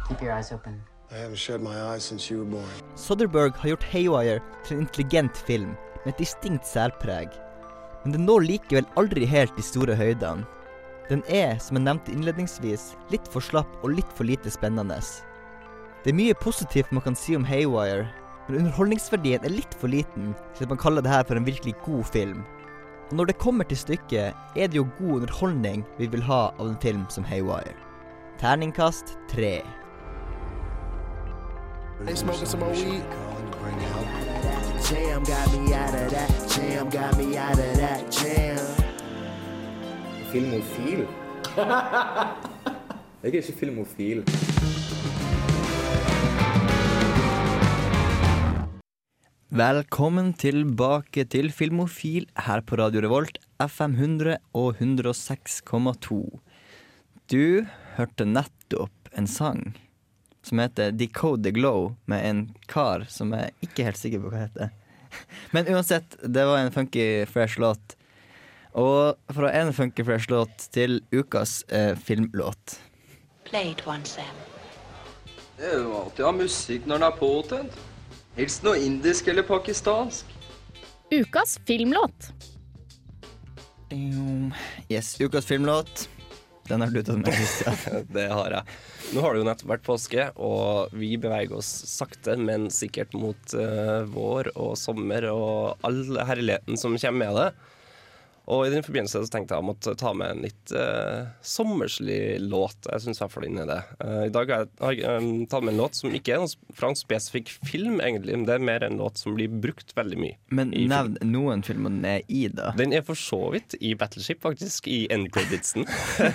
Keep 0.08 0.20
your 0.20 0.32
eyes 0.32 0.52
open. 0.52 0.82
I 1.10 1.14
haven't 1.14 1.36
shut 1.36 1.62
my 1.62 1.82
eyes 1.82 2.04
since 2.04 2.30
you 2.30 2.38
were 2.38 2.50
born. 2.50 2.68
Soderberg 2.96 3.56
har 3.56 3.68
gjort 3.68 3.82
Haywire 3.82 4.40
til 4.64 4.76
en 4.76 4.82
intelligent 4.82 5.36
film 5.36 5.74
med 6.04 6.12
et 6.12 6.18
distinkt 6.18 6.66
særpreg. 6.66 7.28
Men 8.04 8.12
den 8.12 8.26
når 8.26 8.40
likevel 8.40 8.86
aldri 8.96 9.24
helt 9.24 9.56
de 9.56 9.62
store 9.62 9.94
høydene. 9.96 10.44
Den 11.08 11.22
er, 11.28 11.58
som 11.58 11.76
jeg 11.76 11.84
nevnte 11.84 12.12
innledningsvis, 12.12 12.92
litt 13.10 13.28
for 13.28 13.44
slapp 13.44 13.68
og 13.82 13.96
litt 13.96 14.16
for 14.16 14.24
lite 14.24 14.50
spennende. 14.50 15.00
Det 16.02 16.10
er 16.10 16.18
mye 16.18 16.34
positivt 16.34 16.90
man 16.90 17.02
kan 17.04 17.14
si 17.14 17.36
om 17.38 17.44
Haywire, 17.46 18.08
men 18.48 18.56
underholdningsverdien 18.58 19.44
er 19.46 19.52
litt 19.54 19.74
for 19.78 19.86
liten 19.86 20.32
til 20.56 20.64
at 20.64 20.72
man 20.72 20.80
kaller 20.82 21.04
det 21.04 21.12
her 21.12 21.22
for 21.28 21.38
en 21.38 21.46
virkelig 21.46 21.76
god 21.84 22.02
film. 22.10 22.40
Og 23.10 23.16
når 23.20 23.30
det 23.30 23.38
kommer 23.38 23.64
til 23.70 23.78
stykket, 23.78 24.34
er 24.56 24.66
det 24.66 24.80
jo 24.80 24.88
god 24.98 25.20
underholdning 25.20 25.84
vi 26.00 26.08
vil 26.10 26.24
ha 26.26 26.40
av 26.58 26.66
en 26.66 26.80
film 26.82 27.04
som 27.08 27.22
Haywire. 27.24 27.76
Terningkast 28.42 29.14
tre. 29.30 29.60
They 32.02 32.16
smoking 32.16 32.46
some 32.46 32.60
more 32.66 32.74
weed. 32.74 33.04
Jam 34.90 35.22
got 35.22 35.46
me 35.54 35.72
out 35.72 35.94
of 35.94 36.10
that. 36.10 36.30
Jam 36.50 36.90
got 36.90 37.16
me 37.16 37.38
out 37.38 37.58
of 37.58 37.76
that. 37.78 38.10
Jam. 38.10 38.58
Filmofil? 40.32 41.06
Jeg 43.22 43.28
er 43.28 43.36
ikke 43.38 43.52
filmofil. 43.52 44.26
Velkommen 49.52 50.30
tilbake 50.40 51.26
til 51.28 51.50
Filmofil 51.52 52.24
her 52.40 52.62
på 52.64 52.78
Radio 52.80 53.02
Revolt, 53.04 53.34
FM 53.60 53.98
100 53.98 54.38
og 54.56 54.78
106,2. 54.80 56.20
Du 57.28 57.66
hørte 57.98 58.24
nettopp 58.24 59.10
en 59.12 59.28
sang 59.28 59.74
som 60.40 60.62
heter 60.62 60.96
Decode 60.96 61.44
the 61.44 61.52
Glow, 61.52 61.90
med 62.08 62.24
en 62.30 62.40
kar 62.64 63.04
som 63.12 63.36
jeg 63.36 63.52
ikke 63.60 63.82
er 63.84 63.90
helt 63.90 64.00
sikker 64.00 64.24
på 64.24 64.32
hva 64.32 64.46
heter. 64.46 64.72
Men 65.52 65.68
uansett, 65.68 66.16
det 66.24 66.48
var 66.48 66.62
en 66.62 66.72
funky 66.72 67.28
fresh 67.28 67.60
låt. 67.60 67.98
Og 68.72 69.20
fra 69.36 69.52
en 69.60 69.76
funky 69.76 70.08
fresh 70.08 70.32
låt 70.32 70.70
til 70.72 71.02
ukas 71.12 71.60
eh, 71.68 71.92
filmlåt. 71.92 72.78
Play 73.44 73.76
it 73.76 73.84
once, 73.84 74.16
Sam. 74.16 74.44
Det 75.60 75.74
er 75.74 75.82
jo 75.84 75.98
alltid 76.06 76.24
å 76.24 76.32
ha 76.32 76.38
musikk 76.40 76.88
når 76.88 77.02
den 77.02 77.10
er 77.12 77.18
påtent. 77.20 77.82
Helst 78.36 78.64
noe 78.64 78.80
indisk 78.80 79.28
eller 79.28 79.44
pakistansk. 79.44 80.26
Ukas 81.12 81.58
filmlåt. 81.66 82.32
Yes, 84.88 85.20
ukas 85.20 85.46
filmlåt. 85.46 86.08
Den 86.68 86.80
har 86.80 86.88
du 86.88 87.02
tatt 87.02 87.18
med, 87.18 87.34
Christian. 87.34 88.06
det 88.16 88.28
har 88.32 88.54
jeg. 88.56 88.76
Nå 89.12 89.20
har 89.20 89.34
det 89.34 89.42
jo 89.42 89.46
nettopp 89.50 89.72
vært 89.74 89.84
påske, 89.84 90.26
og 90.40 90.94
vi 90.96 91.10
beveger 91.20 91.58
oss 91.58 91.68
sakte, 91.90 92.38
men 92.40 92.70
sikkert 92.72 93.12
mot 93.18 93.56
uh, 93.58 94.08
vår 94.08 94.54
og 94.54 94.72
sommer 94.80 95.26
og 95.28 95.84
all 95.84 96.00
herligheten 96.24 96.80
som 96.80 96.96
kommer 96.96 97.26
med 97.26 97.36
det. 97.36 97.48
Og 98.50 98.66
i 98.66 98.72
den 98.72 98.82
forbindelse 98.82 99.20
så 99.22 99.30
tenkte 99.30 99.54
jeg 99.54 99.62
å 99.62 99.66
måtte 99.66 99.94
ta 99.98 100.10
med 100.16 100.34
en 100.34 100.42
litt 100.42 100.72
uh, 100.74 101.28
sommerslig 101.46 102.40
låt. 102.42 102.88
Jeg 102.90 103.04
syns 103.04 103.20
i 103.20 103.22
hvert 103.22 103.34
fall 103.36 103.46
den 103.46 103.60
er 103.62 103.68
det. 103.70 103.80
Uh, 104.02 104.22
I 104.26 104.32
dag 104.34 104.50
har 104.50 104.64
jeg, 104.64 104.98
jeg 104.98 105.22
um, 105.22 105.44
tatt 105.50 105.62
med 105.62 105.74
en 105.76 105.82
låt 105.84 105.98
som 105.98 106.16
ikke 106.16 106.34
er 106.34 106.42
noen 106.42 106.74
fra 106.78 106.90
en 106.90 106.98
spesifikk 106.98 107.52
film, 107.68 108.00
egentlig. 108.02 108.34
Men 108.34 108.46
det 108.48 108.56
er 108.56 108.64
mer 108.66 108.86
en 108.86 108.98
låt 108.98 109.22
som 109.22 109.36
blir 109.38 109.52
brukt 109.62 109.94
veldig 109.98 110.18
mye. 110.18 110.38
Men 110.50 110.74
nevn 110.74 111.20
noen 111.30 111.62
filmer 111.66 111.94
den 111.94 112.08
er 112.08 112.26
i, 112.26 112.48
da. 112.50 112.72
Den 112.78 112.94
er 112.96 113.04
for 113.06 113.18
så 113.18 113.40
vidt 113.54 113.76
i 113.78 113.94
Battleship, 113.98 114.42
faktisk. 114.42 114.90
I 114.90 115.04
end 115.14 115.30
creditsen. 115.34 115.86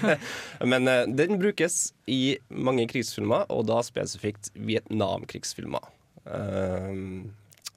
men 0.72 0.88
uh, 0.88 1.04
den 1.12 1.42
brukes 1.42 1.90
i 2.08 2.38
mange 2.48 2.88
krigsfilmer, 2.88 3.50
og 3.52 3.68
da 3.68 3.82
spesifikt 3.84 4.54
Vietnamkrigsfilmer. 4.56 5.92
Uh, 6.28 7.28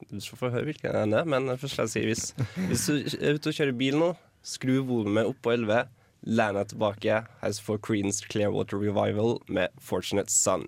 du 0.08 0.20
skal 0.20 0.38
få 0.38 0.50
høre 0.54 0.64
hvilken 0.70 0.94
den 0.96 1.14
er, 1.14 1.26
men 1.28 1.50
først 1.58 1.76
skal 1.76 1.88
jeg 1.88 1.92
si 1.92 2.04
hvis, 2.08 2.24
hvis 2.70 2.86
du 2.86 3.18
er 3.20 3.36
ute 3.36 3.52
og 3.52 3.56
kjører 3.56 3.76
bil 3.76 3.98
nå, 4.00 4.10
skru 4.42 4.78
volumet 4.88 5.28
opp 5.28 5.40
på 5.44 5.52
11, 5.52 5.90
len 6.30 6.56
deg 6.56 6.70
tilbake. 6.72 7.18
Her 7.42 7.58
får 7.66 7.80
Creens 7.84 8.22
Clearwater 8.24 8.80
Revival 8.80 9.38
med 9.48 9.74
Fortunate 9.80 10.32
Son. 10.32 10.66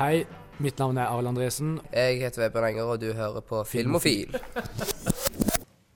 Hei, 0.00 0.24
mitt 0.58 0.80
navn 0.80 0.98
er 0.98 1.12
Arild 1.12 1.30
Andresen. 1.30 1.76
Jeg 1.92 2.22
heter 2.24 2.46
Vebjørn 2.46 2.72
Enger, 2.72 2.94
og 2.96 3.02
du 3.04 3.12
hører 3.14 3.44
på 3.46 3.60
Filmofil. 3.68 4.34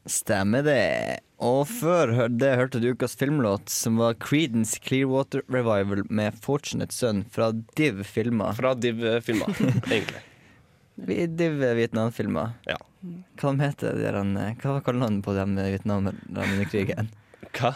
Stemmer 0.06 0.62
det. 0.62 1.25
Og 1.36 1.66
før 1.68 2.28
det 2.32 2.54
hørte 2.56 2.80
du 2.80 2.88
ukas 2.94 3.16
filmlåt, 3.20 3.68
som 3.68 3.98
var 4.00 4.16
Creedence 4.20 4.78
Clearwater 4.80 5.42
Revival 5.52 6.06
med 6.08 6.32
'Fortunate 6.40 6.94
Son' 6.94 7.26
fra 7.30 7.52
Div 7.76 8.02
filmer. 8.04 8.56
Fra 8.56 8.74
Div-filmer, 8.74 9.52
egentlig. 9.92 10.22
Div 11.36 11.60
Vietnam-filmer. 11.60 12.56
Ja. 12.64 12.78
Hva 13.36 13.52
heter 13.60 13.92
de? 13.92 14.08
der, 14.08 14.56
Hva 14.62 14.78
var 14.78 14.80
kallenavnet 14.80 15.24
på 15.24 15.36
dem 15.36 15.54
vietnamerne 15.60 16.16
under 16.32 16.64
krigen? 16.72 17.12
Hva, 17.52 17.74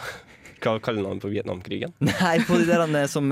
hva 0.61 0.73
kaller 0.81 1.05
man 1.05 1.21
på 1.21 1.29
Vietnamkrigen? 1.31 1.93
Nei, 2.01 2.33
på 2.45 2.57
de 2.57 2.65
der 2.69 2.83
eh, 2.97 3.07
som 3.09 3.31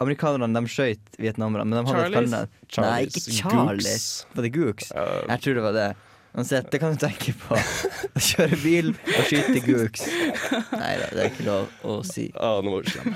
Amerikanerne 0.00 0.56
de 0.56 0.72
skjøt 0.72 1.20
vietnamerne, 1.20 1.68
men 1.68 1.78
de 1.78 1.92
hadde 1.92 2.08
et 2.08 2.16
kallenavn. 2.16 2.58
Nei, 2.80 2.98
ikke 3.08 3.22
Charlies. 3.38 4.08
Var 4.34 4.48
det 4.48 4.52
Gooks? 4.56 4.90
Jeg 4.94 5.44
tror 5.44 5.60
det 5.60 5.64
var 5.68 5.76
det. 5.76 5.86
Uansett, 6.34 6.70
det 6.70 6.80
kan 6.82 6.94
du 6.94 6.98
tenke 6.98 7.30
på. 7.38 7.54
Å 7.54 8.22
kjøre 8.22 8.58
bil 8.58 8.90
og 8.90 9.28
skyte 9.28 9.60
Gooks. 9.62 10.08
Nei 10.74 10.94
da, 10.98 11.06
det 11.14 11.20
er 11.22 11.28
ikke 11.30 11.46
lov 11.46 11.86
å 11.86 12.00
si. 12.06 12.26
Ah, 12.34 12.58
nå 12.58 12.74
var 12.74 12.82
du 12.82 12.90
slem. 12.90 13.14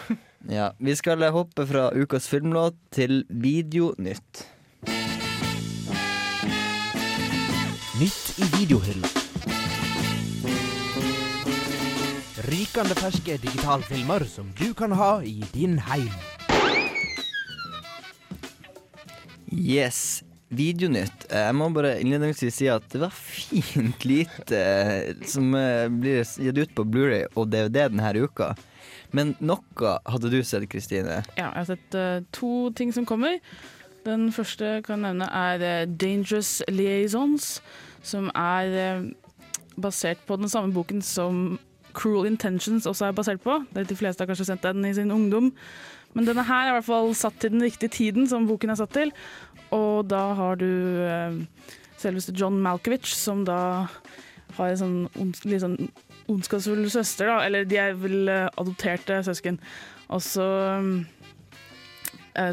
Ja, 0.48 0.70
vi 0.78 0.94
skal 0.94 1.24
hoppe 1.34 1.66
fra 1.66 1.88
ukas 1.98 2.30
filmlåt 2.30 2.78
til 2.94 3.24
Videonytt. 3.28 4.46
Nytt 7.98 8.38
i 8.38 8.46
videohylla. 8.54 9.08
Rykende 12.46 12.94
ferske 12.94 13.34
digitalfilmer 13.42 14.22
som 14.30 14.54
du 14.60 14.70
kan 14.78 14.94
ha 14.94 15.16
i 15.26 15.42
din 15.50 15.74
heim. 15.90 16.14
Yes, 19.50 20.22
Videonytt. 20.48 21.26
Eh, 21.28 21.44
Jeg 21.48 21.56
må 21.58 21.68
bare 21.76 21.98
innledningsvis 22.00 22.56
si 22.60 22.68
at 22.72 22.86
det 22.92 23.02
var 23.02 23.12
fint 23.12 24.04
lite 24.08 24.56
eh, 24.56 25.26
som 25.28 25.52
eh, 25.54 25.88
blir 25.92 26.22
gitt 26.24 26.60
ut 26.62 26.74
på 26.76 26.86
Blu-ray 26.88 27.26
og 27.34 27.50
DVD 27.52 27.88
denne 27.90 28.12
uka. 28.16 28.54
Men 29.12 29.34
noe 29.40 29.94
hadde 30.08 30.30
du 30.32 30.38
sett, 30.44 30.68
Kristine? 30.72 31.22
Ja, 31.36 31.50
jeg 31.52 31.62
har 31.62 31.68
sett 31.68 31.98
to 32.36 32.70
ting 32.76 32.92
som 32.92 33.06
kommer. 33.08 33.38
Den 34.04 34.28
første 34.32 34.78
kan 34.84 35.00
jeg 35.04 35.16
nevne 35.18 35.28
er 35.28 35.86
Dangerous 35.88 36.58
Liaisons, 36.68 37.58
som 38.04 38.28
er 38.36 39.08
basert 39.80 40.20
på 40.28 40.36
den 40.40 40.48
samme 40.52 40.72
boken 40.76 41.00
som 41.04 41.58
Cruel 41.98 42.28
Intentions 42.30 42.86
også 42.86 43.08
er 43.08 43.16
basert 43.16 43.42
på. 43.42 43.58
De 43.74 43.98
fleste 43.98 44.22
har 44.22 44.30
kanskje 44.30 44.48
sett 44.52 44.64
den 44.64 44.86
i 44.86 44.94
sin 44.94 45.12
ungdom. 45.14 45.52
Men 46.14 46.28
denne 46.28 46.44
her 46.46 46.66
er 46.68 46.72
i 46.72 46.76
hvert 46.78 46.88
fall 46.88 47.12
satt 47.18 47.36
til 47.42 47.52
den 47.52 47.64
riktige 47.66 47.92
tiden 47.92 48.28
som 48.30 48.46
boken 48.48 48.72
er 48.72 48.78
satt 48.80 48.94
til. 48.96 49.12
Og 49.74 50.06
da 50.08 50.22
har 50.38 50.56
du 50.60 50.68
eh, 51.04 51.42
selveste 52.00 52.32
John 52.36 52.56
Malkovich, 52.64 53.10
som 53.12 53.44
da 53.48 53.60
har 54.56 54.72
en 54.72 54.80
sånn 54.80 54.98
ons 55.20 55.44
litt 55.44 55.62
sånn 55.64 55.76
ondskapsfull 56.28 56.86
søster, 56.92 57.28
da. 57.28 57.42
Eller 57.44 57.68
de 57.68 57.80
er 57.80 57.98
vel 57.98 58.30
eh, 58.32 58.48
adopterte 58.60 59.20
søsken. 59.26 59.60
Og 60.08 60.24
så 60.24 60.46
eh, 60.78 60.90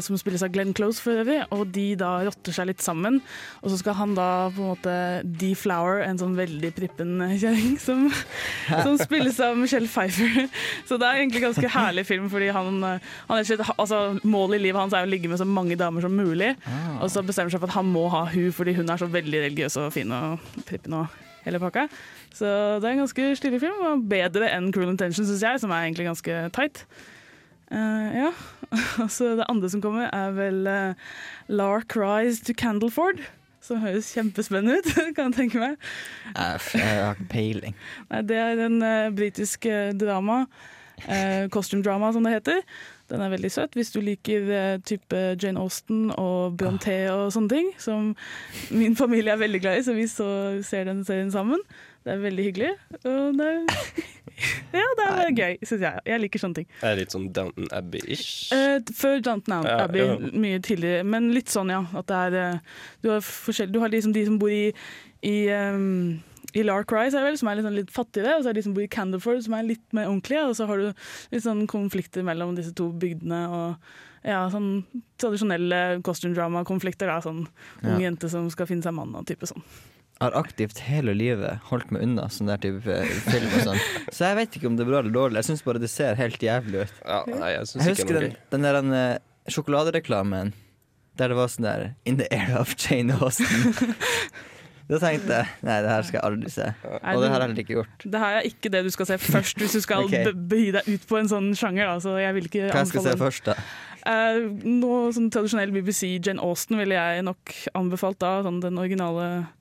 Som 0.02 0.18
spilles 0.20 0.42
av 0.42 0.50
Glenn 0.54 0.72
Close 0.76 1.00
for 1.02 1.22
øvrig, 1.22 1.38
og 1.54 1.66
de 1.74 1.84
da 2.00 2.10
rotter 2.26 2.52
seg 2.56 2.66
litt 2.70 2.82
sammen. 2.84 3.20
Og 3.62 3.70
så 3.72 3.78
skal 3.80 3.94
han 3.98 4.14
da 4.16 4.26
på 4.54 4.62
en 4.62 4.70
måte 4.74 4.96
deflower 5.40 6.02
en 6.06 6.18
sånn 6.20 6.36
veldig 6.38 6.70
prippen 6.76 7.14
kjerring 7.38 7.76
som, 7.82 8.06
som 8.86 8.96
spilles 9.00 9.38
av 9.44 9.56
Michelle 9.58 9.88
Pfeiffer. 9.90 10.48
Så 10.88 10.98
det 11.00 11.06
er 11.08 11.20
egentlig 11.22 11.42
en 11.42 11.48
ganske 11.50 11.70
herlig 11.76 12.06
film, 12.08 12.28
fordi 12.32 12.50
han, 12.56 12.82
eh, 12.84 13.10
han 13.28 13.38
er, 13.38 13.46
ikke- 13.56 13.76
altså, 13.78 14.00
målet 14.24 14.60
i 14.60 14.64
livet 14.66 14.80
hans 14.80 14.96
er 14.96 15.06
å 15.06 15.10
ligge 15.10 15.28
med 15.30 15.38
så 15.40 15.46
mange 15.48 15.76
damer 15.80 16.04
som 16.04 16.12
mulig. 16.16 16.52
Ah. 16.66 16.98
Og 17.02 17.10
så 17.12 17.22
bestemmer 17.26 17.52
seg 17.54 17.62
for 17.62 17.70
at 17.70 17.78
han 17.78 17.88
må 17.92 18.08
ha 18.12 18.24
hun 18.32 18.50
fordi 18.56 18.74
hun 18.76 18.90
er 18.90 19.00
så 19.00 19.08
veldig 19.10 19.44
religiøs 19.48 19.76
og 19.82 19.92
fin 19.94 20.12
og 20.12 20.40
prippen 20.66 20.94
og 21.02 21.06
hele 21.46 21.60
pakka. 21.62 21.86
Så 22.34 22.46
det 22.82 22.88
er 22.88 22.94
en 22.96 23.04
ganske 23.04 23.26
stilig 23.38 23.60
film, 23.62 23.78
og 23.86 24.06
bedre 24.10 24.48
enn 24.52 24.72
Cruel 24.74 24.90
Intention, 24.92 25.24
syns 25.28 25.44
jeg, 25.46 25.60
som 25.62 25.70
er 25.72 25.84
egentlig 25.86 26.08
ganske 26.08 26.40
tight. 26.56 26.82
Eh, 27.72 28.20
ja. 28.22 28.32
Altså, 29.02 29.36
det 29.38 29.46
andre 29.48 29.70
som 29.70 29.82
kommer, 29.82 30.10
er 30.12 30.32
vel 30.36 30.66
uh, 30.66 31.10
Lark 31.48 31.96
Rise 31.96 32.44
to 32.44 32.54
Candleford. 32.58 33.22
Som 33.66 33.82
høres 33.82 34.12
kjempespennende 34.14 34.78
ut, 34.78 34.90
kan 35.16 35.30
jeg 35.30 35.38
tenke 35.40 35.62
meg. 35.62 35.76
Æff, 36.38 36.74
jeg 36.74 37.02
har 37.02 37.16
ikke 37.16 37.30
peiling. 37.32 37.76
Nei, 38.10 38.22
det 38.26 38.40
er 38.42 38.66
en 38.66 38.80
uh, 38.82 39.14
britisk 39.14 39.66
eh, 39.70 39.92
drama. 39.98 40.44
Uh, 41.04 41.46
costume 41.52 41.82
drama, 41.84 42.12
som 42.12 42.24
det 42.24 42.38
heter. 42.38 42.62
Den 43.10 43.22
er 43.22 43.30
veldig 43.30 43.50
søt. 43.52 43.74
Hvis 43.78 43.92
du 43.94 44.00
liker 44.02 44.48
eh, 44.50 44.78
type 44.82 45.18
Jane 45.42 45.60
Austen 45.62 46.08
og 46.10 46.56
Bronté 46.58 46.96
og 47.12 47.30
sånne 47.34 47.52
ting, 47.52 47.68
som 47.78 48.14
min 48.74 48.96
familie 48.98 49.34
er 49.34 49.42
veldig 49.42 49.60
glad 49.62 49.78
i, 49.78 49.84
så 49.86 49.94
vi 49.94 50.08
så 50.10 50.28
ser 50.66 50.88
den 50.88 51.04
serien 51.06 51.30
sammen. 51.30 51.62
Det 52.06 52.12
er 52.14 52.20
veldig 52.22 52.42
hyggelig. 52.46 52.68
Og 53.02 53.38
det 53.40 53.46
er, 53.50 53.80
ja, 54.78 54.84
det 55.00 55.06
er 55.10 55.32
gøy, 55.34 55.56
syns 55.66 55.82
jeg. 55.82 56.04
Jeg 56.06 56.22
liker 56.22 56.42
sånne 56.44 56.60
ting. 56.60 56.68
Er 56.78 56.94
det 56.94 57.00
litt 57.00 57.16
sånn 57.16 57.26
Downton 57.34 57.66
Abbey-ish? 57.74 58.28
Eh, 58.54 58.76
før 58.94 59.18
Downton 59.26 59.66
Abbey, 59.72 60.04
ja. 60.04 60.14
mye 60.46 60.62
tidligere. 60.62 61.02
Men 61.08 61.32
litt 61.34 61.50
sånn, 61.50 61.72
ja. 61.74 61.82
At 61.98 62.06
det 62.12 62.22
er 62.28 62.38
eh, 62.44 62.78
Du 63.02 63.10
har, 63.10 63.26
du 63.74 63.82
har 63.82 63.90
liksom 63.90 64.14
de 64.14 64.22
som 64.28 64.38
bor 64.38 64.54
i, 64.54 64.70
i 65.26 65.36
um, 65.50 66.22
i 66.56 66.62
Lark 66.64 66.94
Rise, 66.94 67.18
er 67.18 67.26
vel, 67.26 67.34
som 67.36 67.50
er 67.50 67.58
litt, 67.58 67.66
sånn 67.66 67.76
litt 67.76 67.90
fattigere, 67.92 68.36
og 68.38 68.44
så 68.44 68.48
er 68.48 68.54
det 68.54 68.62
de 68.62 68.68
som 68.68 68.76
bor 68.76 68.84
i 68.86 68.92
Candleford, 68.92 69.42
som 69.44 69.56
er 69.58 69.66
litt 69.66 69.82
mer 69.96 70.06
ordentlige. 70.08 70.44
Og 70.46 70.54
så 70.56 70.68
har 70.70 70.80
du 70.80 70.86
litt 71.34 71.44
sånn 71.44 71.66
konflikter 71.68 72.24
mellom 72.24 72.54
disse 72.56 72.72
to 72.76 72.92
bygdene. 72.94 73.42
og 73.50 74.04
ja, 74.26 74.40
sånn 74.50 74.70
tradisjonelle 75.22 76.00
costume 76.06 76.34
drama-konflikter. 76.34 77.10
Sånn 77.22 77.44
ung 77.46 78.00
Ja. 78.00 78.08
jente 78.08 78.30
som 78.30 78.48
skal 78.50 78.66
finne 78.66 78.82
seg 78.82 78.94
mann 78.94 79.14
og 79.14 79.26
type 79.26 79.46
sånn. 79.46 79.62
Har 80.20 80.36
aktivt 80.38 80.78
hele 80.86 81.12
livet 81.16 81.60
holdt 81.68 81.90
meg 81.92 82.06
unna 82.06 82.26
sånn 82.32 82.48
der 82.48 82.60
type 82.62 82.98
film 83.26 83.48
og 83.50 83.64
sånn. 83.68 83.80
Så 84.08 84.30
jeg 84.30 84.38
vet 84.38 84.56
ikke 84.56 84.70
om 84.70 84.78
det 84.78 84.86
er 84.86 84.90
bra 84.90 85.00
eller 85.02 85.12
dårlig. 85.12 85.42
Jeg 85.42 85.50
syns 85.50 85.64
bare 85.66 85.82
det 85.82 85.90
ser 85.92 86.16
helt 86.16 86.42
jævlig 86.42 86.86
ut. 86.86 87.00
Ja, 87.02 87.22
nei, 87.28 87.50
jeg 87.52 87.70
synes 87.70 87.82
jeg 87.82 87.96
husker 87.98 88.08
ikke 88.08 88.22
den, 88.24 88.36
den 88.54 88.66
der 88.66 88.78
den, 88.80 88.94
eh, 88.96 89.52
sjokoladereklamen 89.52 90.54
der 91.16 91.32
det 91.32 91.38
var 91.38 91.48
sånn 91.52 91.66
der 91.68 91.88
In 92.08 92.18
the 92.20 92.28
air 92.34 92.56
of 92.60 92.74
Jane 92.80 93.16
Austen. 93.20 93.72
da 94.90 95.00
tenkte 95.02 95.40
jeg 95.40 95.66
nei, 95.66 95.76
det 95.82 95.90
her 95.90 96.06
skal 96.06 96.18
jeg 96.20 96.24
aldri 96.28 96.52
se. 96.52 96.70
Og 96.84 96.94
det 96.94 97.02
har 97.02 97.24
jeg 97.24 97.34
heller 97.34 97.62
ikke 97.64 97.76
gjort. 97.78 98.06
Det 98.06 98.22
her 98.22 98.38
er 98.40 98.48
ikke 98.48 98.72
det 98.72 98.82
du 98.86 98.92
skal 98.94 99.10
se 99.10 99.18
først 99.20 99.60
hvis 99.60 99.76
du 99.76 99.82
skal 99.84 100.04
okay. 100.08 100.32
begi 100.32 100.72
deg 100.76 100.88
ut 100.92 101.04
på 101.08 101.20
en 101.20 101.30
sånn 101.32 101.50
sjanger. 101.58 101.88
Da. 101.88 101.98
Så 102.04 102.16
jeg 102.20 102.38
vil 102.38 102.48
ikke 102.50 102.70
Hva 102.70 102.84
jeg 102.84 102.92
skal 102.92 103.02
jeg 103.02 103.08
se 103.08 103.14
den. 103.14 103.22
først, 103.24 103.52
da? 103.52 103.58
Uh, 104.06 104.44
noe 104.62 105.10
sånn 105.10 105.32
tradisjonell 105.34 105.72
BBC 105.74 106.12
Jane 106.22 106.38
Austen 106.44 106.78
ville 106.78 106.94
jeg 106.94 107.24
nok 107.26 107.54
anbefalt 107.76 108.20
da. 108.22 108.38
Sånn 108.46 108.60
den 108.62 108.78
originale 108.78 109.28
eh, 109.40 109.52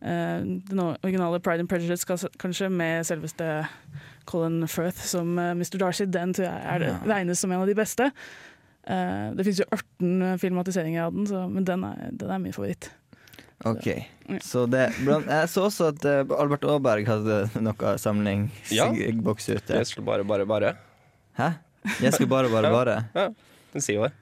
Den 0.00 0.80
originale 0.82 1.40
Pride 1.40 1.64
and 1.64 1.68
Prejudice 1.70 2.04
kanskje, 2.38 2.68
med 2.70 3.06
selveste 3.08 3.46
Colin 4.28 4.66
Firth 4.68 5.00
som 5.08 5.38
eh, 5.38 5.52
Mr. 5.56 5.78
Darcy. 5.80 6.04
Den 6.04 6.34
tror 6.36 6.46
jeg 6.50 6.60
er 6.74 6.78
det, 6.82 6.90
Ja. 6.92 6.98
regnes 7.14 7.40
som 7.40 7.52
en 7.52 7.60
av 7.62 7.66
de 7.70 7.74
beste. 7.78 8.10
Eh, 8.86 9.30
det 9.34 9.46
finnes 9.46 9.62
jo 9.62 9.66
18 9.72 10.38
filmatiseringer 10.42 11.06
av 11.08 11.14
den, 11.16 11.26
så, 11.26 11.46
men 11.50 11.64
den 11.66 11.84
er, 11.88 12.10
den 12.12 12.30
er 12.30 12.38
min 12.42 12.52
favoritt. 12.54 12.90
OK. 13.64 13.86
Så 14.44 14.66
det, 14.68 14.90
blant, 15.00 15.26
jeg 15.32 15.48
så 15.48 15.64
også 15.70 15.88
at 15.94 16.04
eh, 16.04 16.20
Albert 16.38 16.66
Aaberg 16.68 17.06
hadde 17.08 17.38
noe 17.64 17.94
samling 17.98 18.50
Ja. 18.70 18.90
boks 19.24 19.48
ute. 19.48 19.72
Jeg 19.80 19.86
skulle 19.88 20.04
bare, 20.06 20.24
bare, 20.28 20.44
bare. 20.46 20.74
Hæ? 21.40 21.50
Jeg 22.02 22.12
skulle 22.12 22.28
bare, 22.30 22.50
bare, 22.52 22.70
bare? 22.74 22.96
Ja, 23.16 23.28
den 23.72 23.82
sier 23.84 24.00
jo 24.02 24.06
det. 24.10 24.12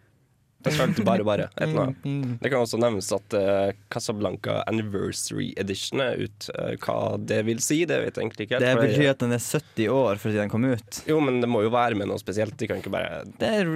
Det 0.65 0.73
skal 0.73 0.89
alltid 0.89 1.05
bare, 1.05 1.25
bare. 1.27 1.49
Et 1.57 1.67
eller 1.67 1.83
annet. 1.83 2.39
Det 2.41 2.51
kan 2.53 2.65
også 2.65 2.79
nevnes 2.81 3.11
at 3.13 3.37
uh, 3.37 3.73
Casablanca 3.93 4.63
Anniversary 4.71 5.51
Edition 5.61 6.01
er 6.01 6.25
ut. 6.25 6.49
Uh, 6.57 6.73
hva 6.85 6.97
det 7.21 7.43
vil 7.49 7.61
si, 7.65 7.83
det 7.89 8.01
vet 8.01 8.17
jeg 8.17 8.25
egentlig 8.25 8.49
ikke. 8.49 8.61
Det 8.63 8.73
betyr 8.81 9.11
at 9.13 9.25
den 9.25 9.37
er 9.37 9.43
70 9.45 9.91
år 9.93 10.23
fordi 10.23 10.41
den 10.41 10.53
kom 10.53 10.65
ut. 10.65 11.03
Jo, 11.11 11.21
men 11.25 11.43
det 11.45 11.51
må 11.53 11.65
jo 11.67 11.73
være 11.75 11.99
med 12.01 12.09
noe 12.11 12.23
spesielt. 12.23 12.57
De 12.61 12.71
kan 12.71 12.81
ikke 12.81 12.95
bare 12.95 13.25
Det 13.41 13.51
er 13.61 13.73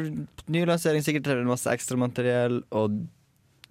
nylansering, 0.48 1.04
sikkert 1.04 1.28
er 1.28 1.42
det 1.42 1.50
masse 1.50 1.72
ekstramateriell 1.72 2.62
og 2.72 2.96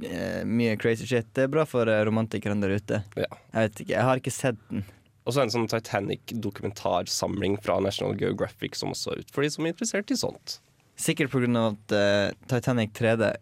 uh, 0.06 0.44
mye 0.46 0.78
crazy 0.78 1.10
shit. 1.10 1.32
Det 1.34 1.48
er 1.48 1.56
bra 1.58 1.66
for 1.70 1.90
romantikerne 2.10 2.62
der 2.62 2.78
ute. 2.78 3.02
Ja. 3.18 3.32
Jeg 3.56 3.72
vet 3.72 3.84
ikke, 3.84 3.96
jeg 3.98 4.08
har 4.12 4.24
ikke 4.24 4.38
sett 4.38 4.62
den. 4.70 4.86
Og 5.28 5.36
så 5.36 5.44
en 5.44 5.52
sånn 5.52 5.68
Titanic-dokumentarsamling 5.68 7.58
fra 7.60 7.82
National 7.84 8.16
Geographic 8.20 8.78
som 8.80 8.94
også 8.94 9.12
er 9.12 9.26
ut 9.26 9.34
for 9.36 9.44
de 9.44 9.52
som 9.52 9.66
er 9.66 9.74
interessert 9.74 10.14
i 10.14 10.20
sånt. 10.20 10.62
Sikkert 10.98 11.30
pga. 11.32 11.68
at 11.68 11.94
uh, 11.94 12.32
Titanic 12.50 12.92
3D 12.98 13.36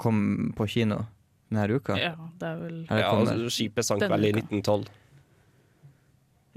kom 0.00 0.52
på 0.56 0.66
kino 0.70 1.02
denne 1.50 1.66
uka. 1.74 1.96
Ja, 1.98 2.14
det 2.38 2.46
er 2.46 2.56
vel 2.60 2.76
Ja, 2.86 3.10
og 3.10 3.24
altså, 3.26 3.50
skipet 3.50 3.84
sank 3.84 4.04
vel 4.06 4.24
i 4.28 4.30
uka. 4.36 4.44
1912. 4.46 4.88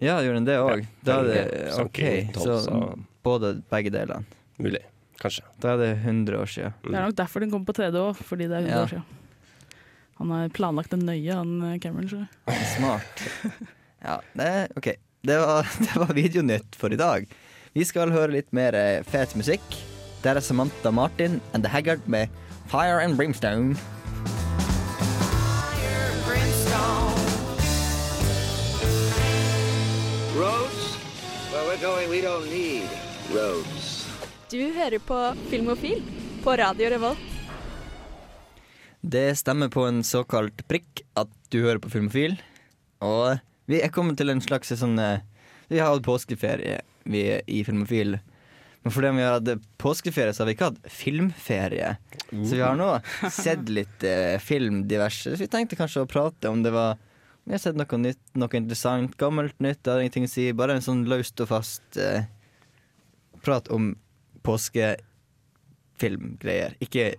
Ja, 0.03 0.19
gjorde 0.21 0.39
den 0.41 0.45
det 0.47 0.57
òg? 0.61 0.85
Da 1.05 1.19
er 1.21 1.27
det 1.29 1.41
Ja, 1.69 1.83
OK, 1.83 1.99
1912, 1.99 2.43
så 2.43 2.59
så- 2.65 2.99
både 3.23 3.53
begge 3.71 3.89
delene. 3.91 4.25
Mulig. 4.59 4.81
Kanskje. 5.19 5.43
Da 5.59 5.73
er 5.73 5.77
det 5.77 5.97
100 6.03 6.37
år 6.37 6.45
siden. 6.49 6.73
Det 6.83 6.93
er 6.93 7.05
nok 7.07 7.15
derfor 7.15 7.39
den 7.39 7.51
kom 7.51 7.65
på 7.65 7.73
3D 7.73 7.95
òg, 7.95 8.15
fordi 8.17 8.47
det 8.49 8.57
er 8.57 8.61
100 8.67 8.69
Ja. 8.77 8.83
år 8.83 8.89
siden. 8.89 9.03
Han 10.19 10.29
har 10.29 10.49
planlagt 10.49 10.89
det 10.91 10.99
nøye, 10.99 11.33
han 11.33 11.61
eh, 11.73 11.79
Cameron. 11.79 12.09
Så. 12.09 12.27
Smart. 12.77 13.23
Ja, 14.03 14.19
det, 14.35 14.71
OK. 14.77 14.93
Det 15.23 15.37
var, 15.39 15.63
det 15.79 15.95
var 15.95 16.13
videonytt 16.13 16.75
for 16.75 16.91
i 16.91 16.95
dag. 16.97 17.25
Vi 17.73 17.83
skal 17.83 18.11
høre 18.11 18.31
litt 18.31 18.51
mer 18.53 18.73
eh, 18.75 19.01
fet 19.03 19.33
musikk. 19.35 19.63
Der 20.23 20.35
er 20.35 20.39
Samantha 20.39 20.91
Martin 20.91 21.41
and 21.53 21.63
The 21.65 21.69
Haggard 21.69 21.99
med 22.07 22.27
Fire 22.71 23.03
and 23.03 23.17
Brimstone. 23.17 23.75
Roads? 30.33 30.97
Where 31.51 31.65
we're 31.67 31.81
going, 31.81 32.09
we 32.09 32.21
don't 32.21 32.47
need 32.49 32.87
roads. 33.35 34.07
Du 34.51 34.71
hører 34.71 34.99
på 34.99 35.19
Filmofil 35.49 35.99
på 36.43 36.55
Radio 36.55 36.89
Revolt. 36.89 37.19
Det 39.01 39.35
stemmer 39.37 39.67
på 39.67 39.83
en 39.89 40.03
såkalt 40.03 40.63
prikk 40.71 41.03
at 41.19 41.27
du 41.51 41.65
hører 41.65 41.83
på 41.83 41.91
Filmofil. 41.91 42.37
Og 43.03 43.41
vi 43.67 43.83
er 43.83 43.91
kommet 43.91 44.15
til 44.17 44.31
en 44.31 44.41
slags 44.41 44.71
sånn 44.71 44.95
eh, 44.99 45.19
Vi 45.67 45.83
har 45.83 45.91
hatt 45.91 46.07
påskeferie 46.07 46.79
vi 47.03 47.25
er 47.27 47.43
i 47.51 47.65
Filmofil. 47.67 48.21
Men 48.83 48.91
fordi 48.91 49.09
vi 49.15 49.23
har 49.23 49.37
hatt 49.37 49.61
påskeferie, 49.79 50.33
så 50.35 50.41
har 50.43 50.47
vi 50.49 50.53
ikke 50.57 50.67
hatt 50.71 50.87
filmferie. 50.91 51.93
Så 52.29 52.55
vi 52.57 52.63
har 52.63 52.75
nå 52.75 52.89
sett 53.31 53.69
litt 53.71 54.03
eh, 54.07 54.35
film 54.43 54.87
diverse. 54.91 55.31
Så 55.31 55.39
vi 55.39 55.47
tenkte 55.51 55.79
kanskje 55.79 56.03
å 56.03 56.09
prate 56.09 56.49
om 56.51 56.63
det 56.65 56.73
var 56.75 56.91
Vi 57.43 57.51
har 57.51 57.59
sett 57.59 57.75
noe 57.75 57.97
nytt, 57.99 58.21
noe 58.39 58.55
interessant, 58.55 59.17
gammelt 59.19 59.59
nytt. 59.63 59.81
Det 59.83 59.91
har 59.91 59.99
ingenting 59.99 60.27
å 60.27 60.29
si. 60.31 60.45
Bare 60.55 60.73
en 60.77 60.85
sånn 60.85 61.01
løst 61.11 61.41
og 61.43 61.47
fast 61.49 61.97
eh, 61.99 62.23
prat 63.43 63.67
om 63.67 63.99
påskefilmgreier. 64.47 66.71
Ikke 66.83 67.15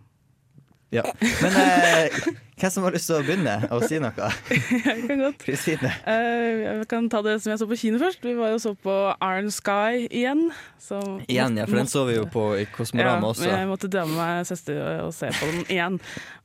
Ja. 0.95 1.05
Men 1.43 1.57
eh, 1.59 2.19
hvem 2.55 2.71
som 2.71 2.85
har 2.87 2.95
lyst 2.95 3.09
til 3.11 3.17
å 3.19 3.25
begynne 3.27 3.55
å 3.75 3.81
si 3.83 3.99
noe? 3.99 4.29
Jeg 4.87 5.01
kan 5.09 5.23
godt. 5.25 5.41
Kristine. 5.43 5.91
Uh, 6.07 6.63
jeg 6.63 6.87
kan 6.91 7.09
ta 7.11 7.21
det 7.27 7.35
som 7.43 7.51
jeg 7.51 7.61
så 7.61 7.67
på 7.69 7.79
kino 7.81 7.99
først. 7.99 8.23
Vi 8.23 8.35
var 8.39 8.53
jo 8.53 8.61
så 8.63 8.75
på 8.79 8.95
Iron 9.17 9.51
Sky 9.53 10.05
igjen. 10.07 10.47
Så 10.81 11.01
Igjen, 11.27 11.59
ja, 11.59 11.67
for 11.67 11.81
den 11.81 11.91
så 11.91 12.05
vi 12.07 12.15
jo 12.17 12.29
på 12.31 12.47
i 12.61 12.69
Kosmorama 12.71 13.27
ja, 13.27 13.33
også. 13.33 13.51
Jeg 13.51 13.69
måtte 13.71 13.91
dra 13.91 14.05
med 14.07 14.17
meg 14.21 14.47
søster 14.49 14.79
og 15.03 15.11
se 15.17 15.33
på 15.35 15.51
den 15.51 15.67
igjen. 15.67 15.99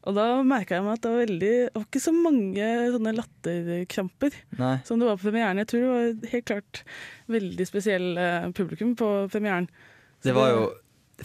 Og 0.09 0.17
da 0.17 0.25
merka 0.47 0.79
jeg 0.79 0.87
meg 0.87 0.97
at 0.97 1.03
det 1.03 1.11
var 1.11 1.23
veldig 1.25 1.53
Det 1.53 1.75
var 1.75 1.85
ikke 1.85 2.01
så 2.01 2.13
mange 2.15 2.67
sånne 2.95 3.15
latterkramper 3.17 4.37
Nei. 4.61 4.75
som 4.87 5.01
det 5.01 5.09
var 5.11 5.19
på 5.19 5.27
premieren. 5.27 5.61
Jeg 5.61 5.71
tror 5.71 5.85
det 5.85 5.93
var 5.93 6.33
helt 6.33 6.49
klart 6.49 6.83
veldig 7.29 7.69
spesiell 7.69 8.11
eh, 8.17 8.51
publikum 8.57 8.95
på 8.97 9.11
premieren. 9.29 9.69
Så 10.19 10.31
Det 10.31 10.39
var 10.39 10.55
jo 10.55 10.69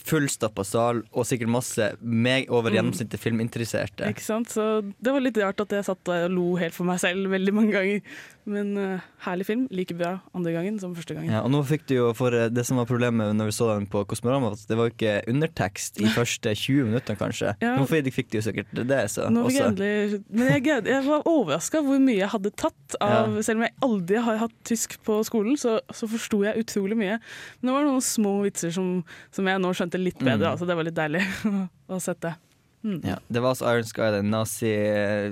fullstappa 0.02 0.64
sal 0.66 1.02
og 1.12 1.24
sikkert 1.28 1.48
masse 1.54 1.90
meg 2.00 2.50
over 2.50 2.70
Mm. 2.70 2.76
gjennomsnittet 2.78 3.20
filminteresserte. 3.20 4.08
Ikke 4.10 4.24
sant? 4.24 4.48
Så 4.50 4.82
det 5.00 5.12
var 5.12 5.20
litt 5.20 5.36
rart 5.38 5.60
at 5.60 5.68
jeg 5.70 5.84
satt 5.84 6.02
der 6.04 6.24
og 6.26 6.30
lo 6.34 6.56
helt 6.56 6.74
for 6.74 6.84
meg 6.84 6.98
selv 7.00 7.30
veldig 7.30 7.54
mange 7.54 7.72
ganger. 7.72 8.00
Men 8.44 8.74
uh, 8.76 9.00
herlig 9.24 9.46
film. 9.48 9.62
Like 9.72 9.94
bra 9.96 10.18
andre 10.36 10.52
gangen 10.52 10.76
som 10.80 10.92
første 10.96 11.14
gangen. 11.16 11.30
Ja, 11.32 11.40
og 11.46 11.50
nå 11.54 11.62
fikk 11.64 11.86
du 11.88 11.94
jo, 11.94 12.10
for 12.16 12.34
eh, 12.36 12.50
Det 12.52 12.64
som 12.68 12.76
var 12.76 12.84
problemet 12.90 13.32
når 13.38 13.48
vi 13.48 13.54
så 13.56 13.70
den 13.72 13.86
på 13.88 14.02
Kosmorama, 14.10 14.50
at 14.52 14.66
det 14.68 14.76
var 14.76 14.90
jo 14.90 14.92
ikke 14.92 15.14
undertekst 15.32 16.00
i 16.04 16.10
første 16.18 16.52
20 16.52 16.90
minuttene, 16.90 17.16
kanskje. 17.16 17.54
Ja. 17.64 17.72
Nå 17.80 17.86
fikk 17.88 18.10
fikk 18.12 18.28
du 18.34 18.36
jo 18.38 18.44
sikkert 18.44 18.74
det, 18.76 19.00
så 19.14 19.30
Nå 19.32 19.46
fikk 19.48 19.56
jeg 19.62 19.70
endelig 19.72 20.20
Men 20.28 20.50
jeg, 20.52 20.84
jeg 20.92 21.06
var 21.08 21.24
overraska 21.30 21.80
hvor 21.86 22.02
mye 22.04 22.18
jeg 22.20 22.32
hadde 22.36 22.52
tatt. 22.52 22.98
Av, 23.00 23.32
Ja. 23.38 23.42
Selv 23.48 23.62
om 23.62 23.66
jeg 23.66 23.74
aldri 23.88 24.20
har 24.28 24.42
hatt 24.44 24.56
tysk 24.68 24.98
på 25.08 25.18
skolen, 25.24 25.56
så, 25.60 25.78
så 25.94 26.08
forsto 26.10 26.42
jeg 26.44 26.60
utrolig 26.66 26.98
mye. 27.00 27.16
Men 27.62 27.70
det 27.70 27.76
var 27.78 27.88
noen 27.88 28.04
små 28.04 28.36
vitser 28.44 28.74
som, 28.76 28.98
som 29.32 29.48
jeg 29.48 29.62
nå 29.64 29.72
skjønte 29.72 30.00
litt 30.00 30.20
bedre, 30.20 30.52
Mm. 30.54 30.58
så 30.60 30.66
det 30.68 30.76
var 30.76 30.84
litt 30.84 30.96
deilig 31.00 31.24
å 31.94 31.98
sette. 32.02 32.34
Mm. 32.84 33.00
Ja, 33.08 33.16
det 33.32 33.40
var 33.40 33.54
altså 33.54 33.64
Iron 33.72 33.84
Sky, 33.88 34.08
den 34.12 34.30
nazi... 34.30 34.70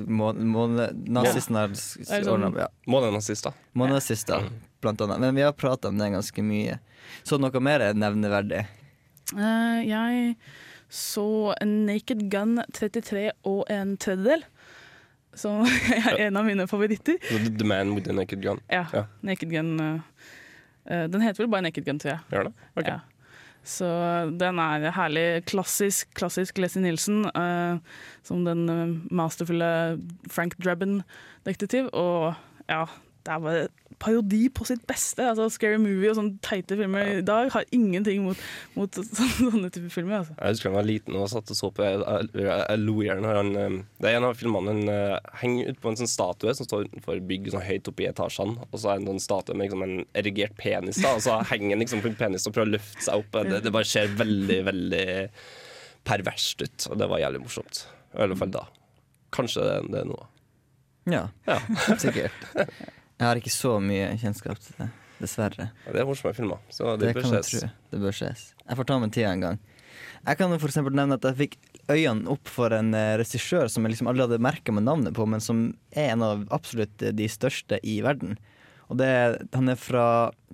må- 0.09 0.33
måne- 0.35 0.91
Nazisten 1.13 1.57
har 1.59 1.69
s- 1.77 1.99
s- 2.01 2.11
Er 2.11 2.23
det 2.23 2.31
sånn-. 2.31 2.55
Månenazister. 2.89 3.53
Månenazister, 3.77 4.47
blant 4.81 5.01
annet. 5.05 5.21
Men 5.21 5.35
vi 5.37 5.43
har 5.45 5.53
prata 5.53 5.89
om 5.93 5.99
det 6.01 6.09
ganske 6.15 6.43
mye. 6.43 6.79
Så 7.23 7.37
noe 7.39 7.61
mer 7.61 7.85
nevneverdig? 7.93 8.65
Uh, 9.35 9.83
jeg 9.85 10.37
så 10.93 11.55
Naked 11.65 12.25
Gun 12.33 12.59
33 12.73 13.31
og 13.49 13.65
en 13.73 13.97
tredjedel. 13.97 14.43
Som 15.35 15.63
er 15.97 16.19
en 16.27 16.37
av 16.37 16.45
mine 16.45 16.67
favoritter. 16.69 17.17
The, 17.29 17.65
Man 17.65 17.95
with 17.95 18.05
the 18.09 18.13
Naked 18.17 18.43
Gun. 18.45 18.61
Ja. 18.69 18.87
Ja. 18.93 19.05
Naked 19.25 19.49
Gun 19.53 19.71
eh, 19.81 20.01
eh, 20.89 21.07
Den 21.09 21.21
heter 21.25 21.45
vel 21.45 21.49
bare 21.53 21.65
Naked 21.69 21.85
Gun, 21.87 21.99
tror 22.03 22.13
jeg. 22.17 22.21
Gjør 22.33 22.49
det? 22.51 22.53
Ok. 22.77 22.89
Ja. 22.89 22.99
Så 23.63 23.87
den 24.41 24.59
er 24.59 24.89
herlig 24.97 25.45
klassisk, 25.47 26.11
klassisk 26.19 26.59
Leslie 26.59 26.83
Nielsen 26.83 27.25
uh, 27.31 27.79
som 28.27 28.43
den 28.47 28.65
eh, 28.71 28.97
masterfulle 29.15 30.01
Frank 30.31 30.57
Drebin-detektiv. 30.59 31.89
Og 31.95 32.35
ja, 32.71 32.85
det 33.23 33.35
er 33.35 33.45
bare 33.45 33.69
parodi 34.01 34.47
på 34.55 34.67
sitt 34.69 34.85
beste. 34.89 35.25
Altså 35.25 35.49
Scary 35.53 35.79
Movie 35.81 36.11
og 36.11 36.19
sånne 36.19 36.41
teite 36.45 36.77
filmer 36.79 37.19
i 37.19 37.25
dag 37.27 37.51
har 37.55 37.67
ingenting 37.75 38.25
mot, 38.27 38.41
mot 38.77 39.01
sånne 39.03 39.71
typer 39.73 39.93
filmer. 39.93 40.23
Altså. 40.23 40.37
Jeg 40.39 40.57
husker 40.57 40.69
da 40.69 40.73
jeg 40.73 40.79
var 40.79 40.89
liten 40.89 41.19
og 41.19 41.31
satt 41.33 41.53
og 41.53 41.59
så 41.59 41.71
på 41.75 41.87
Jeg, 41.87 42.01
jeg, 42.37 42.49
jeg 42.49 42.83
lo 42.83 42.97
i 43.03 43.09
hjel 43.09 43.23
når 43.25 43.39
han 43.39 43.53
eh, 43.59 43.79
Det 44.01 44.11
er 44.11 44.19
en 44.19 44.29
av 44.29 44.39
filmene 44.39 44.75
han 44.75 44.93
eh, 44.93 45.33
henger 45.43 45.73
ut 45.73 45.83
på 45.83 45.93
en 45.93 46.01
sånn 46.03 46.11
statue 46.11 46.55
som 46.59 46.69
står 46.69 46.89
utenfor 46.89 47.23
bygg 47.29 47.51
sånn 47.55 47.67
høyt 47.67 47.91
oppe 47.93 48.07
i 48.07 48.11
etasjene. 48.11 48.69
Og 48.71 48.77
så 48.79 48.93
er 48.93 49.01
det 49.01 49.07
en 49.07 49.13
sånn 49.15 49.27
statue 49.27 49.57
med 49.59 49.69
liksom, 49.69 49.87
en 49.87 50.07
erigert 50.19 50.57
penis, 50.61 51.03
da 51.03 51.17
og 51.17 51.25
så 51.25 51.41
henger 51.51 51.77
han 51.77 51.85
liksom 51.85 52.05
på 52.05 52.13
en 52.13 52.19
penis 52.19 52.49
og 52.49 52.57
prøver 52.57 52.73
å 52.73 52.77
løfte 52.77 53.07
seg 53.07 53.25
opp. 53.25 53.41
Det, 53.51 53.63
det 53.65 53.75
bare 53.75 53.89
ser 53.89 54.15
veldig, 54.21 54.61
veldig 54.71 55.07
perverst 56.09 56.63
ut, 56.65 56.89
og 56.91 56.99
det 57.01 57.11
var 57.11 57.23
jævlig 57.23 57.43
morsomt. 57.45 57.85
I 58.17 58.25
alle 58.27 58.39
fall 58.39 58.53
da. 58.55 58.67
Kanskje 59.33 59.65
det, 59.67 59.77
det 59.93 60.03
er 60.03 60.11
noe. 60.11 60.27
Ja, 61.11 61.27
sikkert. 61.99 62.45
Jeg 63.23 63.29
har 63.29 63.39
ikke 63.39 63.55
så 63.55 63.77
mye 63.79 64.09
kjennskap 64.19 64.59
til 64.59 64.75
det, 64.81 64.89
dessverre. 65.21 65.69
Ja, 65.87 65.93
det 65.95 66.01
er 66.03 66.07
morsomme 66.09 66.35
filmer, 66.35 66.59
så 66.75 66.97
det, 66.99 67.13
Det 67.13 67.21
bør 67.21 67.29
ses. 67.37 67.51
tro. 67.53 67.69
Det 67.93 68.01
bør 68.03 68.17
ses. 68.19 68.41
Jeg 68.67 68.79
får 68.81 68.89
ta 68.89 68.97
meg 68.99 69.13
tida 69.15 69.29
en 69.31 69.45
gang. 69.45 69.61
Jeg 70.27 70.39
kan 70.41 70.55
for 70.59 70.91
nevne 70.91 71.15
at 71.15 71.29
jeg 71.29 71.39
fikk 71.39 71.55
øynene 71.87 72.31
opp 72.35 72.51
for 72.51 72.75
en 72.75 72.91
eh, 72.99 73.15
regissør 73.21 73.71
som 73.71 73.87
jeg 73.87 73.95
liksom 73.95 74.11
aldri 74.11 74.25
hadde 74.25 74.43
merka 74.43 74.75
med 74.75 74.89
navnet 74.89 75.15
på, 75.15 75.27
men 75.31 75.43
som 75.43 75.69
er 75.95 76.17
en 76.17 76.25
av 76.27 76.43
absolutt 76.51 76.99
de 76.99 77.29
største 77.31 77.79
i 77.87 78.01
verden. 78.03 78.35
Og 78.91 78.99
det, 78.99 79.11
han 79.55 79.71
er 79.71 79.79
fra 79.79 80.07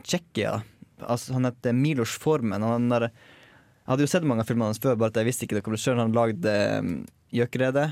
Tsjekkia. 0.04 0.58
Altså, 1.00 1.38
han 1.38 1.48
heter 1.48 1.72
Milos 1.72 2.18
Formen. 2.20 2.64
Han 2.64 2.92
er, 2.98 3.08
jeg 3.08 3.88
hadde 3.92 4.04
jo 4.04 4.10
sett 4.12 4.28
mange 4.28 4.44
av 4.44 4.50
filmene 4.50 4.68
hans 4.74 4.82
før, 4.82 4.98
bare 5.00 5.14
at 5.14 5.22
jeg 5.22 5.30
visste 5.30 5.48
ikke 5.48 5.56
det. 5.56 5.64
Regissøren 5.64 6.04
han 6.04 6.16
lagde 6.16 6.58
um, 6.76 6.92
Gjøkeredet, 7.32 7.86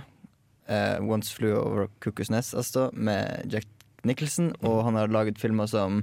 uh, 0.68 0.98
Once 1.00 1.32
Flew 1.32 1.56
Over 1.56 1.88
Cuckoo's 2.04 2.32
Nest, 2.32 2.52
altså, 2.56 2.90
med 2.92 3.48
Jack 3.52 3.68
Nicholson, 4.04 4.52
og 4.62 4.84
han 4.84 4.94
har 4.94 5.08
laget 5.08 5.38
filmer 5.38 5.66
som 5.66 6.02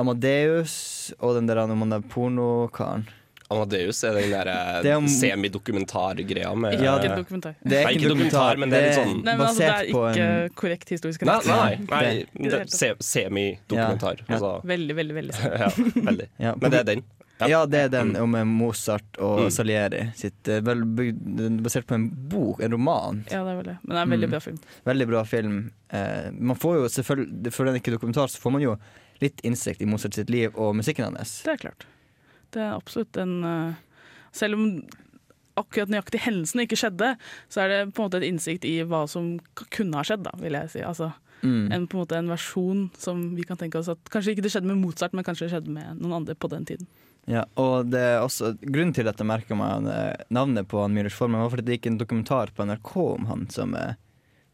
Amadeus 0.00 1.12
og 1.20 1.34
den 1.36 1.46
der 1.50 1.58
om 1.64 1.78
han 1.84 1.90
der 1.96 2.00
pornokaren. 2.12 3.06
Amadeus 3.50 4.04
er 4.06 4.14
den 4.14 4.30
der 4.30 4.46
eh, 4.46 4.96
om- 4.96 5.08
semidokumentargreia 5.10 6.52
med 6.54 6.80
Ja, 6.80 6.98
det- 6.98 7.10
en 7.10 7.18
dokumentar. 7.18 7.54
Det 7.66 7.78
er 7.80 7.88
ikke 7.90 8.04
en 8.06 8.08
dokumentar, 8.12 8.56
men 8.56 8.70
det 8.70 8.78
er 8.78 8.86
litt 8.86 8.98
sånn 9.00 9.24
Nei, 9.24 9.34
men 9.36 9.46
altså, 9.46 9.58
det 9.58 9.68
er 9.68 9.84
ikke 9.90 10.20
en- 10.44 10.50
korrekt 10.54 10.88
historisk 10.88 11.22
Nei, 11.22 11.34
rett. 11.34 11.88
nei, 11.90 12.26
nei 12.38 12.64
se, 12.66 12.94
semidokumentar. 13.00 14.20
Ja. 14.28 14.34
Altså, 14.36 14.64
Veldig, 14.64 14.94
veldig, 14.96 15.14
veldig. 15.14 15.34
ja, 15.60 15.68
veldig. 16.10 16.28
Ja, 16.38 16.54
Men 16.60 16.70
det 16.70 16.78
er 16.80 16.84
den. 16.84 17.02
Ja, 17.48 17.64
det 17.66 17.78
er 17.84 17.88
den 17.88 18.16
om 18.16 18.32
Mozart 18.48 19.16
og 19.18 19.40
Mm. 19.46 19.50
Salieri. 19.50 20.12
Sitt, 20.14 20.48
eh, 20.48 20.60
vel, 20.60 20.82
er 20.82 21.62
basert 21.62 21.86
på 21.86 21.94
en 21.94 22.08
bok, 22.10 22.60
en 22.60 22.72
roman. 22.72 23.24
Ja, 23.30 23.44
det 23.44 23.52
er 23.52 23.56
vel 23.62 23.64
det. 23.64 23.78
Men 23.84 23.94
det 23.94 23.96
er 23.98 24.02
en 24.02 24.10
veldig 24.10 24.28
Mm. 24.28 24.30
bra 24.30 24.40
film. 24.40 24.58
Veldig 24.86 25.06
bra 25.08 25.22
film. 25.24 25.72
Eh, 25.90 26.30
man 26.32 26.56
får 26.56 26.74
jo 26.76 26.88
selvfølgelig, 27.02 27.52
For 27.52 27.64
den 27.64 27.74
er 27.74 27.80
ikke 27.80 27.96
dokumentar, 27.98 28.26
så 28.28 28.38
får 28.40 28.52
man 28.52 28.62
jo 28.62 28.76
litt 29.20 29.40
innsikt 29.42 29.80
i 29.82 29.86
Mozart 29.86 30.14
sitt 30.14 30.28
liv 30.30 30.50
og 30.56 30.74
musikken 30.76 31.04
hans. 31.16 31.42
Det 31.42 31.52
er 31.52 31.68
klart. 31.68 31.84
Det 32.52 32.60
er 32.60 32.74
absolutt 32.74 33.16
en 33.16 33.44
eh, 33.44 33.74
Selv 34.32 34.54
om 34.54 34.82
akkurat 35.56 35.88
nøyaktig 35.90 36.20
hendelsen 36.20 36.60
ikke 36.62 36.78
skjedde, 36.78 37.16
så 37.50 37.62
er 37.64 37.68
det 37.68 37.94
på 37.94 38.00
en 38.04 38.08
måte 38.10 38.22
et 38.22 38.28
innsikt 38.32 38.64
i 38.64 38.82
hva 38.86 39.08
som 39.08 39.40
kunne 39.70 39.94
ha 39.94 40.02
skjedd, 40.02 40.22
da, 40.22 40.30
vil 40.38 40.52
jeg 40.52 40.70
si. 40.70 40.80
Altså, 40.80 41.12
Mm. 41.42 41.72
en, 41.72 41.86
på 41.88 41.94
en 41.96 42.00
måte 42.06 42.16
en 42.18 42.28
versjon 42.28 42.90
som 42.98 43.34
vi 43.34 43.42
kan 43.42 43.56
tenke 43.56 43.76
oss 43.78 43.88
at 43.88 43.98
kanskje 44.10 44.36
ikke 44.36 44.42
det 44.42 44.52
skjedde 44.52 44.66
med 44.66 44.76
Mozart, 44.76 45.12
men 45.14 45.24
kanskje 45.24 45.48
det 45.48 45.52
skjedde 45.54 45.68
med 45.72 45.98
noen 45.98 46.12
andre 46.20 46.34
på 46.34 46.50
den 46.50 46.64
tiden. 46.66 46.86
Ja, 47.30 47.44
og 47.62 47.90
det 47.92 48.00
er 48.02 48.24
også 48.24 48.56
Grunnen 48.58 48.94
til 48.96 49.06
at 49.06 49.20
jeg 49.22 49.28
merka 49.28 49.54
meg 49.54 49.86
eh, 49.92 50.24
navnet 50.34 50.66
på 50.70 50.80
han 50.82 50.94
Milos 50.96 51.14
Formen, 51.14 51.38
var 51.44 51.52
fordi 51.52 51.66
det 51.68 51.76
gikk 51.78 51.86
en 51.92 52.00
dokumentar 52.00 52.50
på 52.56 52.66
NRK 52.66 52.90
om 53.04 53.28
han 53.30 53.44
som, 53.54 53.74
eh, 53.78 53.94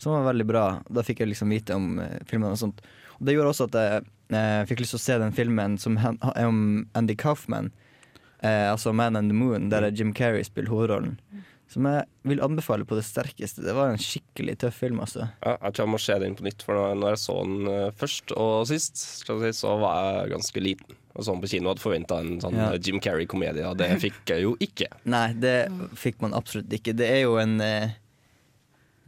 som 0.03 0.13
var 0.13 0.27
veldig 0.29 0.47
bra. 0.51 0.65
Da 0.93 1.05
fikk 1.07 1.23
jeg 1.25 1.31
liksom 1.33 1.55
vite 1.55 1.77
om 1.79 1.95
filmene 1.97 2.29
filmen 2.29 2.53
og 2.53 2.61
sånt. 2.61 2.85
Og 3.17 3.25
det 3.25 3.33
gjorde 3.39 3.55
også 3.55 3.69
at 3.71 3.79
jeg 3.81 4.05
eh, 4.37 4.63
fikk 4.69 4.83
lyst 4.85 4.93
til 4.93 5.01
å 5.01 5.05
se 5.07 5.19
den 5.25 5.33
filmen 5.39 5.79
som 5.81 5.97
er 6.03 6.45
om 6.45 6.61
Andy 6.99 7.17
Kaufman. 7.17 7.73
Eh, 8.45 8.67
altså 8.69 8.93
Man 8.93 9.17
and 9.17 9.33
the 9.33 9.39
Moon, 9.39 9.71
der 9.73 9.89
Jim 9.91 10.13
Carrey 10.13 10.45
spiller 10.45 10.69
hovedrollen. 10.75 11.17
Som 11.73 11.89
jeg 11.89 12.05
vil 12.29 12.45
anbefale 12.45 12.85
på 12.87 12.95
det 12.95 13.07
sterkeste. 13.09 13.65
Det 13.65 13.73
var 13.75 13.89
en 13.91 13.99
skikkelig 13.99 14.59
tøff 14.63 14.77
film, 14.85 15.01
altså. 15.03 15.31
Ja, 15.43 15.57
jeg 15.65 15.73
tror 15.75 15.87
jeg 15.87 15.93
må 15.97 15.99
se 16.05 16.19
den 16.23 16.37
på 16.39 16.45
nytt, 16.47 16.63
for 16.63 16.77
når- 16.79 17.17
jeg 17.17 17.23
så 17.25 17.41
den 17.43 17.73
eh, 17.73 17.89
først 17.97 18.37
og 18.37 18.69
sist, 18.69 19.01
så 19.25 19.73
var 19.81 20.21
jeg 20.21 20.31
ganske 20.37 20.63
liten. 20.63 21.01
Og 21.17 21.25
sånn 21.25 21.41
på 21.41 21.49
kino 21.49 21.71
hadde 21.73 21.81
forventa 21.81 22.19
en 22.21 22.39
sånn 22.43 22.55
Ja. 22.59 22.71
Jim 22.77 23.01
Carrey-komedie, 23.01 23.65
og 23.67 23.79
det 23.81 23.89
fikk 24.03 24.23
jeg 24.29 24.43
jo 24.45 24.55
ikke. 24.61 24.89
Nei, 25.17 25.33
det 25.33 25.55
fikk 25.97 26.21
man 26.21 26.35
absolutt 26.37 26.69
ikke. 26.77 26.93
Det 26.97 27.09
er 27.09 27.23
jo 27.25 27.39
en 27.41 27.59
eh, 27.65 27.91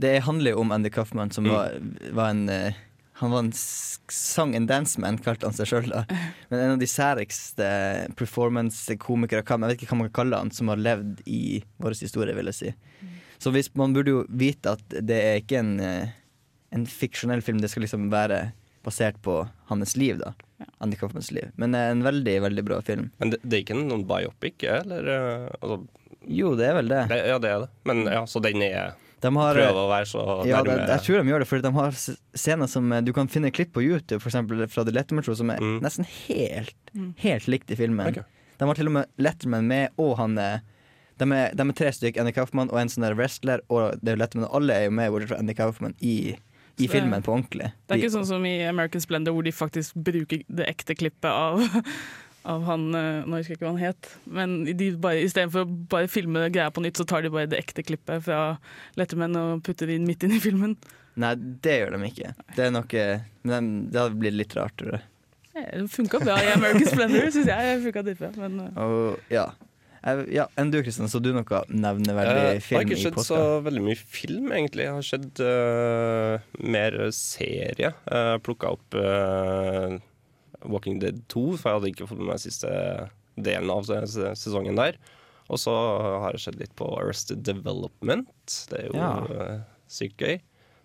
Det 0.01 0.21
handler 0.25 0.53
jo 0.55 0.61
om 0.63 0.73
Andy 0.73 0.91
Kaufman, 0.95 1.31
som 1.35 1.45
Mm. 1.45 1.53
var, 1.53 1.79
var 2.15 2.31
en 2.31 2.49
eh, 2.49 2.73
Han 3.21 3.31
var 3.33 3.41
en 3.43 3.53
sang 3.53 4.55
and 4.55 4.69
dance-man, 4.71 5.17
kalte 5.19 5.49
han 5.49 5.53
seg 5.57 5.67
sjøl. 5.67 5.89
Men 6.51 6.61
en 6.61 6.71
av 6.77 6.79
de 6.79 6.87
særligste 6.87 7.67
performance-komikere, 8.15 9.43
jeg 9.43 9.59
vet 9.65 9.83
ikke 9.83 9.91
hva 9.91 9.99
man 9.99 10.09
kan 10.13 10.17
kalle 10.23 10.39
han, 10.45 10.53
som 10.55 10.71
har 10.71 10.79
levd 10.79 11.23
i 11.27 11.59
vår 11.83 11.97
historie, 11.99 12.35
vil 12.37 12.47
jeg 12.53 12.55
si. 12.55 12.73
Så 13.43 13.51
hvis, 13.55 13.73
man 13.75 13.93
burde 13.95 14.15
jo 14.15 14.21
vite 14.31 14.77
at 14.79 14.83
det 15.03 15.19
er 15.19 15.41
ikke 15.43 15.59
en, 15.59 15.75
eh, 15.83 16.15
en 16.75 16.87
fiksjonell 16.87 17.43
film, 17.43 17.59
det 17.63 17.71
skal 17.73 17.83
liksom 17.87 18.07
være 18.13 18.53
basert 18.87 19.19
på 19.23 19.41
hans 19.73 19.97
liv, 19.99 20.19
da. 20.23 20.33
Andy 20.81 20.97
Kaufmans 21.01 21.31
liv. 21.35 21.51
Men 21.57 21.75
eh, 21.75 21.91
en 21.93 22.03
veldig, 22.07 22.37
veldig 22.43 22.65
bra 22.67 22.81
film. 22.83 23.11
Men 23.23 23.31
det, 23.35 23.39
det 23.45 23.59
er 23.59 23.65
ikke 23.67 23.77
noen 23.79 24.07
biopic, 24.09 24.65
eller? 24.69 25.11
eh, 25.15 25.51
Altså, 25.61 25.81
Jo, 26.29 26.55
det 26.59 26.67
er 26.71 26.75
vel 26.81 26.89
det. 26.91 27.03
det, 27.13 27.19
ja, 27.31 27.37
det 27.43 27.51
er 27.53 27.61
det. 27.67 27.69
Men 27.89 28.03
ja, 28.11 28.25
så 28.27 28.43
den 28.45 28.63
er 28.67 28.95
De 29.23 29.31
har, 29.35 29.55
Prøver 29.59 29.79
å 29.83 29.89
være 29.91 30.07
så 30.07 30.25
ja, 30.47 30.61
nærme 30.63 30.89
jeg 30.89 31.05
tror 31.07 31.23
de 31.23 31.31
gjør 31.33 31.43
det, 31.43 31.49
fordi 31.51 31.65
de 31.67 31.73
har 31.75 31.97
scener 32.39 32.69
som 32.71 32.93
eh, 32.93 33.01
Du 33.03 33.13
kan 33.17 33.31
finne 33.31 33.51
klipp 33.51 33.73
på 33.75 33.83
YouTube 33.83 34.21
for 34.23 34.31
eksempel, 34.31 34.61
fra 34.71 34.85
The 34.87 34.95
Letterman 34.95 35.25
Show 35.27 35.35
som 35.39 35.51
er 35.55 35.63
nesten 35.83 36.07
helt 36.29 36.75
Mm. 36.95 37.11
Helt 37.21 37.45
likt 37.53 37.71
i 37.71 37.77
filmen. 37.77 38.09
Okay. 38.09 38.23
De 38.59 38.65
har 38.67 38.75
til 38.79 38.89
og 38.89 38.95
med 38.95 39.11
Letterman 39.21 39.67
med, 39.69 39.91
og 40.01 40.15
han 40.19 40.39
er 40.41 40.63
de 41.21 41.27
er, 41.35 41.51
de 41.55 41.65
er 41.69 41.75
tre 41.77 41.91
stykker, 41.93 42.23
Andy 42.23 42.33
Kaufman 42.33 42.71
og 42.73 42.79
en 42.81 42.89
sånn 42.91 43.05
der 43.05 43.15
wrestler, 43.19 43.61
og 43.69 43.99
David 44.01 44.23
Letterman. 44.23 44.47
Og 44.49 44.57
alle 44.61 44.73
er 44.79 44.85
jo 44.87 44.95
med, 44.95 45.11
bortsett 45.13 45.33
fra 45.35 45.39
Andy 45.43 45.55
Kaufman, 45.59 45.95
i, 46.01 46.15
i 46.79 46.87
Så- 46.87 46.93
filmen 46.95 47.23
på 47.23 47.33
ordentlig. 47.35 47.73
Det 47.87 47.91
er 47.91 47.97
De- 47.97 48.03
ikke 48.07 48.15
sånn 48.17 48.27
som 48.27 48.45
i 48.47 48.57
American 48.69 49.01
Splendor, 49.03 49.35
hvor 49.35 49.45
de 49.45 49.53
faktisk 49.53 49.95
bruker 49.95 50.45
det 50.49 50.67
ekte 50.71 50.95
klippet 50.97 51.31
av, 51.31 51.61
av 52.49 52.63
han 52.65 52.95
eh, 52.95 53.25
Nå 53.27 53.37
husker 53.41 53.53
jeg 53.55 53.59
ikke 53.59 53.67
hva 53.67 53.75
han 53.75 53.83
het, 53.83 54.13
men 54.27 54.55
de 54.65 54.91
bare, 54.97 55.21
istedenfor 55.27 55.67
å 55.67 55.89
bare 55.93 56.09
filme 56.09 56.47
greia 56.55 56.71
på 56.73 56.81
nytt, 56.85 56.97
så 57.01 57.05
tar 57.07 57.23
de 57.27 57.31
bare 57.35 57.47
det 57.51 57.59
ekte 57.61 57.83
klippet 57.85 58.23
fra 58.25 58.59
Letterman 58.97 59.37
og 59.37 59.63
putter 59.67 59.87
det 59.91 59.99
inn 59.99 60.07
midt 60.09 60.23
inn 60.25 60.33
i 60.39 60.41
filmen. 60.41 60.77
Nei, 61.19 61.35
det 61.35 61.81
gjør 61.83 61.97
de 61.99 62.09
ikke. 62.13 62.35
Det 62.55 62.65
er 62.69 62.71
noe 62.71 63.05
Men 63.43 63.89
det 63.91 63.99
hadde 64.01 64.19
blitt 64.21 64.37
litt 64.39 64.55
rart, 64.55 64.77
tror 64.79 64.93
jeg. 64.99 65.03
Eh, 65.57 65.81
Det 65.83 65.91
funka 65.91 66.21
bra 66.23 66.37
i 66.39 66.53
American 66.55 66.87
Splendor, 66.87 67.27
syns 67.35 67.47
jeg. 67.51 67.83
funket 67.83 68.05
dritbra, 68.07 68.31
men 68.39 68.61
eh, 68.69 68.83
Og 68.85 69.19
ja. 69.35 69.49
Ja 70.33 70.47
Enn 70.57 70.71
du, 70.71 70.79
Kristian, 70.83 71.09
så 71.11 71.21
du 71.23 71.33
noe 71.35 71.63
nevneverdig 71.69 72.37
Eh, 72.39 72.61
Jeg 72.61 72.77
har 72.79 72.85
ikke 72.87 72.99
i 72.99 73.03
sett 73.03 73.19
så 73.27 73.39
veldig 73.65 73.83
mye 73.83 73.99
film, 73.99 74.53
egentlig. 74.55 74.85
Jeg 74.87 74.95
har 74.95 75.07
sett 75.07 75.41
uh, 75.43 76.39
mer 76.63 76.97
serie. 77.17 77.91
Uh, 78.07 78.37
plukka 78.45 78.71
opp 78.77 78.95
uh, 78.95 79.99
Walking 80.69 80.99
Dead 81.03 81.21
2, 81.29 81.57
for 81.59 81.71
jeg 81.71 81.79
hadde 81.81 81.93
ikke 81.93 82.09
fått 82.11 82.19
med 82.23 82.31
meg 82.33 82.43
siste 82.43 82.71
delen 83.39 83.71
av 83.71 83.85
se- 83.87 84.05
se- 84.11 84.35
sesongen 84.39 84.79
der. 84.79 84.97
Og 85.49 85.59
så 85.63 85.73
har 86.23 86.35
jeg 86.37 86.43
sett 86.47 86.59
litt 86.61 86.75
på 86.77 86.89
Arrested 86.99 87.43
Development. 87.47 88.29
Det 88.71 88.83
er 88.85 88.87
jo 88.91 88.99
Ja. 88.99 89.13
uh, 89.25 89.61
sykt 89.89 90.19
gøy. 90.21 90.39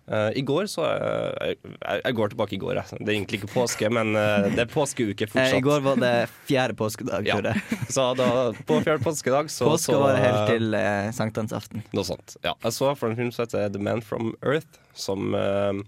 Eh, 0.04 0.30
I 0.36 0.42
går 0.44 0.66
så 0.68 0.82
jeg, 0.84 1.54
jeg, 1.64 2.00
jeg 2.04 2.16
går 2.18 2.32
tilbake 2.34 2.52
i 2.56 2.58
går, 2.60 2.76
jeg. 2.82 2.98
Det 3.00 3.08
er 3.08 3.14
egentlig 3.16 3.38
ikke 3.40 3.52
påske, 3.54 3.88
men 3.88 4.10
eh, 4.20 4.50
det 4.52 4.66
er 4.66 4.70
påskeuke 4.72 5.24
Eh, 5.24 5.30
fortsatt. 5.32 5.56
I 5.56 5.64
går 5.64 5.80
var 5.86 5.96
det 6.02 6.12
fjerde 6.50 6.76
påskedag, 6.76 7.24
tror 7.30 7.48
jeg. 7.48 7.62
Så 7.96 8.04
da, 8.18 8.28
på 8.68 8.80
fjerde 8.84 9.00
påskedag 9.06 9.48
så 9.54 9.70
Påske 9.72 9.96
var 9.96 10.12
det 10.18 10.22
helt 10.26 10.52
til 10.52 10.76
eh, 10.76 11.08
sankthansaften. 11.16 11.84
noe 11.96 12.04
sånt. 12.04 12.36
Ja, 12.44 12.52
jeg 12.66 12.76
så 12.76 12.92
for 13.00 13.08
en 13.08 13.16
film 13.16 13.32
som 13.32 13.46
heter 13.46 13.72
The 13.72 13.80
Man 13.80 14.04
from 14.04 14.34
Earth, 14.44 14.76
som 14.92 15.32
eh, 15.38 15.80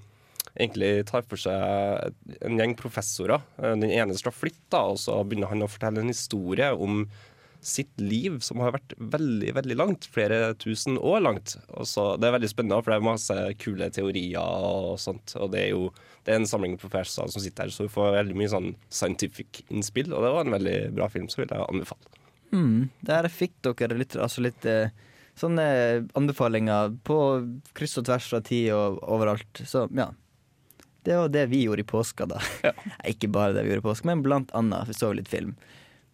egentlig 0.57 1.05
tar 1.11 1.26
for 1.29 1.37
seg 1.37 2.40
en 2.40 2.57
gjeng 2.61 2.72
professorer. 2.81 3.44
Eh, 3.61 3.74
Den 3.76 3.90
ene 3.92 4.16
skal 4.16 4.33
flytte, 4.33 4.81
og 4.81 4.96
så 5.02 5.20
begynner 5.29 5.52
han 5.52 5.66
å 5.66 5.68
fortelle 5.68 6.00
en 6.00 6.12
historie 6.14 6.72
om 6.72 7.05
sitt 7.66 8.00
liv 8.00 8.38
som 8.46 8.61
har 8.62 8.76
vært 8.76 8.94
veldig 8.96 9.52
veldig 9.57 9.76
langt, 9.79 10.07
flere 10.14 10.52
tusen 10.62 10.98
år 10.98 11.24
langt. 11.24 11.57
Og 11.74 11.88
så, 11.90 12.12
det 12.20 12.29
er 12.29 12.37
veldig 12.37 12.50
spennende, 12.52 12.79
for 12.79 12.92
det 12.92 12.98
er 13.00 13.09
masse 13.09 13.38
kule 13.62 13.88
teorier 13.94 14.66
og 14.68 15.00
sånt. 15.02 15.35
Og 15.40 15.50
det 15.55 15.64
er 15.64 15.72
jo 15.72 15.88
det 16.26 16.35
er 16.35 16.40
en 16.40 16.48
samling 16.48 16.76
professorer 16.79 17.31
som 17.31 17.42
sitter 17.42 17.66
her, 17.66 17.74
så 17.74 17.87
vi 17.87 17.94
får 17.94 18.16
veldig 18.16 18.37
mye 18.38 18.50
sånn 18.50 18.72
scientific 18.90 19.62
innspill. 19.70 20.11
Og 20.11 20.24
det 20.24 20.33
var 20.35 20.46
en 20.46 20.57
veldig 20.57 20.79
bra 20.96 21.11
film, 21.11 21.29
så 21.31 21.42
vil 21.42 21.52
jeg 21.52 21.66
anbefale. 21.66 22.22
Mm, 22.55 22.88
der 23.07 23.29
fikk 23.31 23.58
dere 23.67 23.98
litt, 23.98 24.14
altså 24.19 24.42
litt 24.46 24.67
eh, 24.71 24.94
sånne 25.38 25.67
anbefalinger 26.19 26.96
på 27.06 27.19
kryss 27.79 27.98
og 28.00 28.06
tvers 28.08 28.31
fra 28.31 28.40
tid 28.46 28.73
og 28.75 29.00
overalt. 29.02 29.62
Så 29.67 29.87
ja. 29.94 30.10
Det 31.06 31.14
var 31.14 31.31
det 31.31 31.44
vi 31.52 31.62
gjorde 31.62 31.85
i 31.85 31.87
påska, 31.87 32.27
da. 32.27 32.40
Ja. 32.67 32.73
Ikke 33.12 33.31
bare 33.31 33.54
det 33.54 33.62
vi 33.62 33.75
gjorde 33.75 33.85
i 33.85 33.88
påska, 33.90 34.10
men 34.10 34.27
blant 34.27 34.54
annet. 34.58 34.88
Vi 34.90 34.98
så 34.98 35.12
litt 35.14 35.31
film. 35.31 35.54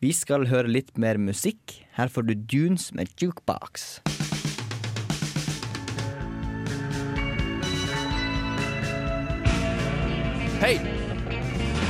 Vi 0.03 0.11
skal 0.11 0.49
høre 0.51 0.67
litt 0.67 0.97
mer 0.99 1.15
musikk. 1.15 1.77
Her 1.95 2.11
får 2.11 2.25
du 2.27 2.33
Dunes 2.35 2.89
med 2.91 3.07
Jukebox. 3.23 4.01
Hei! 10.59 10.75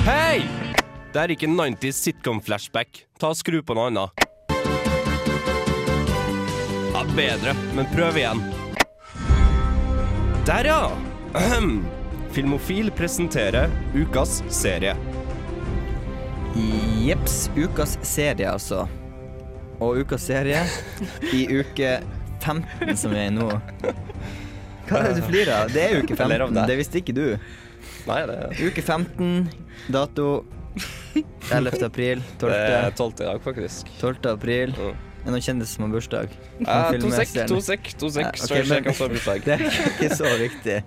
Hei! 0.05 0.43
Det 1.13 1.23
er 1.23 1.33
ikke 1.33 1.49
90s 1.49 2.03
sitcom-flashback. 2.05 3.07
Ta 3.17 3.33
og 3.33 3.41
Skru 3.41 3.63
på 3.65 3.79
noe 3.81 3.89
annet. 3.89 4.29
Ja, 6.93 7.07
bedre, 7.17 7.57
men 7.73 7.89
prøv 7.97 8.21
igjen. 8.21 8.45
Der, 10.45 10.69
ja! 10.69 10.83
Ahem. 11.33 11.79
Filmofil 12.37 12.93
presenterer 12.97 13.73
ukas 13.97 14.43
serie. 14.53 14.99
Jeps. 17.03 17.51
Ukas 17.57 17.97
serie, 18.07 18.47
altså. 18.53 18.85
Og 19.83 19.99
ukas 20.05 20.23
serie 20.29 20.61
i 21.35 21.45
uke 21.59 21.97
15, 22.43 22.97
som 22.99 23.11
vi 23.15 23.19
er 23.25 23.31
i 23.31 23.35
nå. 23.35 23.49
Hva 24.87 24.99
er 25.01 25.09
det 25.09 25.17
du 25.19 25.25
flirer 25.27 25.53
av? 25.57 25.73
Det 25.73 25.83
er 25.89 25.97
uke 26.03 26.15
Jeg 26.19 26.31
ler 26.31 26.45
av 26.45 26.53
15. 26.53 26.67
Det 26.71 26.77
visste 26.79 27.01
ikke 27.03 27.15
du. 27.17 27.25
Nei, 28.07 28.19
det 28.27 28.37
Uke 28.67 28.83
15, 28.83 29.49
dato 29.95 30.27
11. 31.51 31.83
april. 31.87 32.23
12. 32.41 32.51
Det 32.53 32.61
er 32.79 32.95
12. 32.99 33.09
i 33.23 33.25
dag, 33.29 33.41
faktisk. 33.45 33.91
12. 34.01 34.21
april. 34.33 34.75
Er 34.79 35.27
det 35.29 35.35
noen 35.37 35.45
kjendiser 35.47 35.77
som 35.79 35.87
har 35.87 35.93
bursdag? 35.95 36.33
Ja, 36.67 36.79
to 36.99 37.11
sekk, 37.15 37.35
to 37.51 37.61
sekk, 37.63 37.91
to 38.01 38.11
sekk. 38.11 38.27
Ja, 38.27 38.47
ok, 38.47 38.55
men- 38.57 38.67
sjekker 38.67 38.91
hvem 38.91 38.99
som 38.99 39.07
har 39.07 39.15
bursdag. 39.17 39.45
Det 39.47 39.59
er 39.59 39.91
ikke 39.93 40.11
så 40.19 40.33
viktig. 40.41 40.79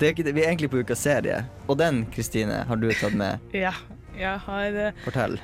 Det 0.00 0.08
er 0.08 0.14
ikke. 0.16 0.32
Vi 0.32 0.44
er 0.44 0.48
egentlig 0.52 0.70
på 0.72 0.80
ukas 0.80 1.04
serie, 1.04 1.42
og 1.68 1.76
den, 1.80 2.04
Kristine, 2.12 2.62
har 2.68 2.80
du 2.80 2.88
tatt 2.96 3.16
med. 3.16 3.44
Ja, 3.56 3.74
jeg 4.16 4.38
har, 4.46 4.78
eh, 4.88 5.02
Fortell. 5.04 5.36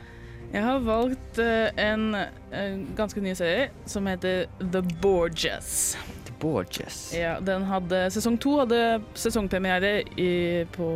Jeg 0.49 0.65
har 0.65 0.79
valgt 0.81 1.39
eh, 1.43 1.69
en, 1.83 2.15
en 2.57 2.79
ganske 2.97 3.21
ny 3.21 3.35
serie 3.37 3.69
som 3.89 4.07
heter 4.09 4.47
The 4.59 4.81
Borges. 5.03 5.99
The 6.25 6.37
Borges. 6.41 7.03
Ja, 7.17 7.37
den 7.45 7.67
hadde, 7.69 8.07
sesong 8.15 8.39
to 8.41 8.55
hadde 8.63 9.03
sesongpremiere 9.19 10.01
i, 10.17 10.65
på, 10.73 10.89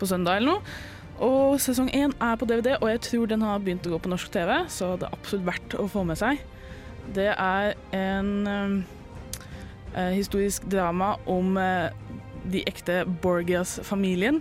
på 0.00 0.08
søndag 0.08 0.40
eller 0.40 0.54
noe. 0.54 0.80
Og 1.22 1.60
sesong 1.62 1.90
én 1.94 2.14
er 2.16 2.38
på 2.40 2.48
DVD, 2.48 2.72
og 2.80 2.88
jeg 2.90 3.02
tror 3.06 3.28
den 3.30 3.44
har 3.44 3.60
begynt 3.62 3.86
å 3.86 3.92
gå 3.92 4.00
på 4.02 4.10
norsk 4.10 4.32
TV, 4.32 4.54
så 4.72 4.94
det 4.98 5.06
er 5.06 5.14
absolutt 5.14 5.46
verdt 5.46 5.76
å 5.78 5.86
få 5.92 6.02
med 6.08 6.18
seg. 6.18 6.40
Det 7.14 7.28
er 7.30 7.76
en 7.94 8.32
um, 8.48 8.74
eh, 9.92 10.14
historisk 10.16 10.64
drama 10.70 11.12
om 11.30 11.58
uh, 11.60 11.92
de 12.48 12.64
ekte 12.66 13.02
Borgias-familien 13.22 14.40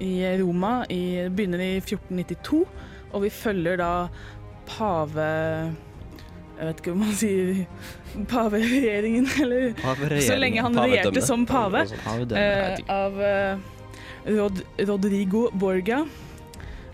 i 0.00 0.14
Roma. 0.40 0.86
I, 0.88 1.28
begynner 1.28 1.60
i 1.66 1.74
1492, 1.82 2.62
og 3.12 3.22
vi 3.26 3.30
følger 3.30 3.76
da 3.80 3.92
pave... 4.68 5.26
Jeg 6.52 6.68
vet 6.68 6.80
ikke 6.82 6.92
om 6.92 7.00
man 7.02 7.14
sier 7.18 7.62
paveregjeringen, 8.30 9.24
eller. 9.42 9.72
Så 10.22 10.36
lenge 10.38 10.62
han 10.62 10.76
Pavedømme. 10.76 10.84
regjerte 10.92 11.22
som 11.26 11.46
pave. 11.48 11.80
Pavedømme, 12.04 12.42
Eh, 12.42 12.82
av 12.92 13.16
uh, 13.18 14.36
Rod 14.36 14.60
Rodrigo 14.86 15.48
Borgia. 15.58 16.04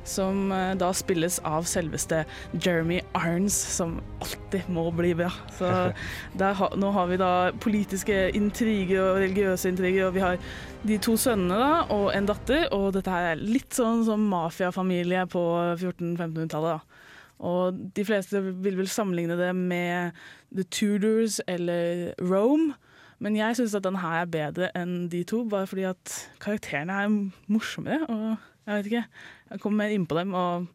Som 0.09 0.53
eh, 0.55 0.73
da 0.81 0.89
spilles 0.97 1.39
av 1.47 1.67
selveste 1.69 2.23
Jeremy 2.57 3.03
Irons, 3.19 3.57
som 3.77 3.99
alltid 4.25 4.71
må 4.73 4.87
bli 4.97 5.13
bra. 5.19 5.31
Så 5.59 5.73
der 6.41 6.63
nå 6.81 6.93
har 6.97 7.11
vi 7.11 7.21
da 7.21 7.33
politiske 7.61 8.29
intriger 8.37 9.03
og 9.05 9.21
religiøse 9.23 9.73
intriger, 9.73 10.09
og 10.09 10.17
vi 10.17 10.25
har 10.25 10.41
de 10.89 10.99
to 11.03 11.19
sønnene 11.21 11.59
da, 11.61 11.73
og 11.95 12.09
en 12.17 12.29
datter. 12.29 12.69
Og 12.75 12.93
dette 12.97 13.13
her 13.13 13.35
er 13.35 13.43
litt 13.43 13.77
sånn 13.77 14.07
som 14.09 14.25
mafiafamilie 14.33 15.27
på 15.33 15.45
1400-1500-tallet. 15.77 16.79
da. 16.79 17.05
Og 17.39 17.79
de 17.95 18.05
fleste 18.07 18.41
vil 18.43 18.77
vel 18.81 18.91
sammenligne 18.91 19.39
det 19.39 19.53
med 19.55 20.17
The 20.55 20.65
Tudors 20.65 21.39
eller 21.47 22.13
Rome. 22.19 22.75
Men 23.19 23.37
jeg 23.37 23.59
syns 23.59 23.75
at 23.75 23.87
den 23.87 23.99
her 23.99 24.23
er 24.23 24.31
bedre 24.31 24.71
enn 24.79 25.09
de 25.11 25.25
to, 25.27 25.43
bare 25.51 25.67
fordi 25.67 25.89
at 25.91 26.15
karakterene 26.43 26.99
er 27.03 27.17
morsommere. 27.51 28.07
Og 28.07 28.37
jeg 28.67 28.77
vet 28.77 28.91
ikke, 28.91 29.05
jeg 29.51 29.63
kommer 29.63 29.85
mer 29.85 29.95
innpå 29.95 30.19
dem, 30.19 30.35
og 30.37 30.67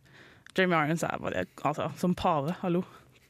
Jamie 0.57 0.77
Irons 0.77 1.03
er 1.05 1.21
bare 1.21 1.45
altså, 1.65 1.89
som 1.97 2.15
pave, 2.17 2.55
hallo. 2.61 2.83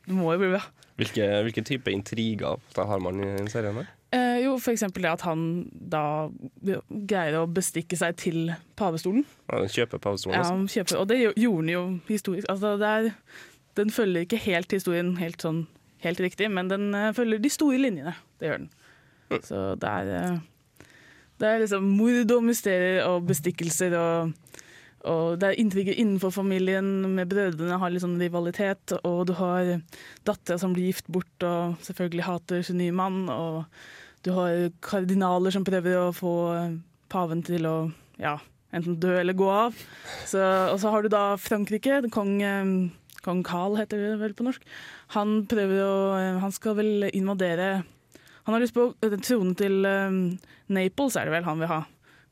Det 0.04 0.16
må 0.16 0.34
jo 0.34 0.42
bli 0.42 0.54
bra. 0.56 0.64
Hvilke, 1.00 1.28
hvilke 1.46 1.64
type 1.66 1.92
intriger 1.92 2.60
har 2.78 3.00
man 3.02 3.22
i 3.24 3.50
serien? 3.50 3.80
Der? 3.82 3.92
Eh, 4.14 4.44
jo, 4.44 4.58
for 4.62 4.76
eksempel 4.76 5.08
det 5.08 5.10
at 5.10 5.24
han 5.26 5.46
da 5.74 6.04
greier 6.62 7.40
å 7.40 7.48
bestikke 7.50 7.98
seg 7.98 8.18
til 8.22 8.52
pavestolen. 8.78 9.24
Ja, 9.48 9.64
han 9.64 9.72
kjøper 9.74 10.04
pavestolen? 10.04 10.36
Ja, 10.36 10.44
altså. 10.44 10.54
han 10.60 10.68
kjøper, 10.70 11.00
og 11.00 11.10
det 11.10 11.20
gjorde 11.24 11.64
han 11.64 11.72
jo 11.74 11.84
historisk. 12.12 12.50
Altså, 12.52 12.76
det 12.82 12.92
er, 12.92 13.10
den 13.80 13.94
følger 13.96 14.28
ikke 14.28 14.42
helt 14.44 14.76
historien 14.76 15.16
helt, 15.18 15.42
sånn, 15.42 15.64
helt 16.06 16.22
riktig, 16.22 16.52
men 16.54 16.70
den 16.70 16.92
eh, 17.00 17.10
følger 17.18 17.42
de 17.42 17.54
store 17.54 17.82
linjene. 17.82 18.14
Det 18.38 18.52
gjør 18.52 18.66
den. 18.66 18.72
Så 19.42 19.64
det 19.82 19.90
er, 19.90 20.14
eh, 20.20 20.86
det 21.42 21.50
er 21.50 21.64
liksom 21.64 21.90
mord 21.98 22.38
og 22.38 22.46
mysterier 22.52 23.08
og 23.10 23.26
bestikkelser 23.32 23.98
og, 23.98 24.36
og 25.10 25.40
det 25.42 25.50
er 25.50 25.60
intriger 25.60 25.98
innenfor 26.00 26.32
familien 26.32 26.88
med 27.16 27.28
brødrene 27.32 27.80
har 27.82 27.92
litt 27.92 28.04
sånn 28.06 28.20
rivalitet, 28.22 28.96
og 29.04 29.26
du 29.28 29.34
har 29.36 29.76
dattera 30.28 30.60
som 30.62 30.76
blir 30.76 30.92
gift 30.92 31.10
bort 31.12 31.48
og 31.48 31.76
selvfølgelig 31.84 32.28
hater 32.28 32.64
sin 32.64 32.80
nye 32.80 32.96
mann, 32.96 33.26
og 33.28 33.66
du 34.24 34.32
har 34.38 34.70
kardinaler 34.86 35.52
som 35.52 35.66
prøver 35.68 36.00
å 36.00 36.16
få 36.16 36.34
paven 37.12 37.44
til 37.46 37.68
å 37.68 37.78
ja, 38.22 38.38
enten 38.74 39.00
dø 39.02 39.14
eller 39.20 39.38
gå 39.38 39.48
av. 39.52 39.78
Så, 40.30 40.42
og 40.72 40.78
så 40.82 40.94
har 40.94 41.04
du 41.04 41.12
da 41.14 41.24
Frankrike, 41.42 42.02
kong, 42.14 42.36
eh, 42.42 42.74
kong 43.26 43.44
Carl 43.48 43.78
heter 43.80 44.02
det 44.02 44.20
vel 44.22 44.36
på 44.38 44.48
norsk. 44.48 44.64
Han 45.18 45.44
prøver 45.50 45.84
å 45.84 45.98
eh, 46.18 46.40
Han 46.42 46.54
skal 46.56 46.78
vel 46.80 47.10
invadere 47.12 47.84
Han 48.48 48.56
har 48.56 48.64
lyst 48.64 48.76
på 48.76 48.90
eh, 49.04 49.20
tronen 49.20 49.54
til 49.60 49.86
um, 49.86 50.24
Naples, 50.74 51.18
er 51.20 51.28
det 51.28 51.36
vel 51.38 51.46
han 51.48 51.62
vil 51.62 51.72
ha. 51.72 51.84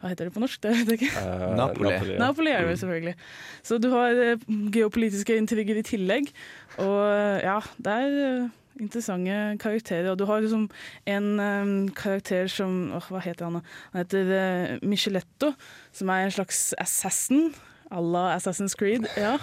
Hva 0.02 0.12
heter 0.12 0.28
det 0.28 0.34
på 0.34 0.42
norsk? 0.42 0.62
Det 0.64 0.72
vet 0.74 0.90
jeg 0.90 1.02
ikke. 1.02 1.12
Uh, 1.22 1.52
Napoli. 1.58 1.92
Napoli, 1.94 2.14
ja. 2.16 2.22
Napoli 2.22 2.54
er 2.54 2.64
det 2.64 2.72
vel 2.72 2.80
selvfølgelig. 2.82 3.16
Så 3.64 3.78
du 3.78 3.92
har 3.94 4.24
eh, 4.26 4.48
geopolitiske 4.74 5.38
intriger 5.38 5.78
i 5.78 5.86
tillegg. 5.86 6.32
Og 6.82 6.98
eh, 7.06 7.46
ja, 7.46 7.60
det 7.78 7.98
er 8.02 8.50
interessante 8.82 9.58
karakterer. 9.62 10.12
Og 10.12 10.20
du 10.20 10.26
har 10.26 10.42
liksom 10.42 10.70
en 11.06 11.28
um, 11.40 11.90
karakter 11.96 12.48
som 12.50 12.92
åh, 12.98 13.12
Hva 13.14 13.22
heter 13.22 13.46
han? 13.46 13.60
da? 13.60 13.66
Han 13.94 14.02
heter 14.02 14.32
uh, 14.34 14.78
Micheletto, 14.82 15.54
som 15.94 16.10
er 16.10 16.26
en 16.26 16.40
slags 16.40 16.72
assassin. 16.78 17.52
à 17.92 18.00
la 18.00 18.38
Assassin's 18.38 18.74
Creed, 18.74 19.04
ja. 19.18 19.36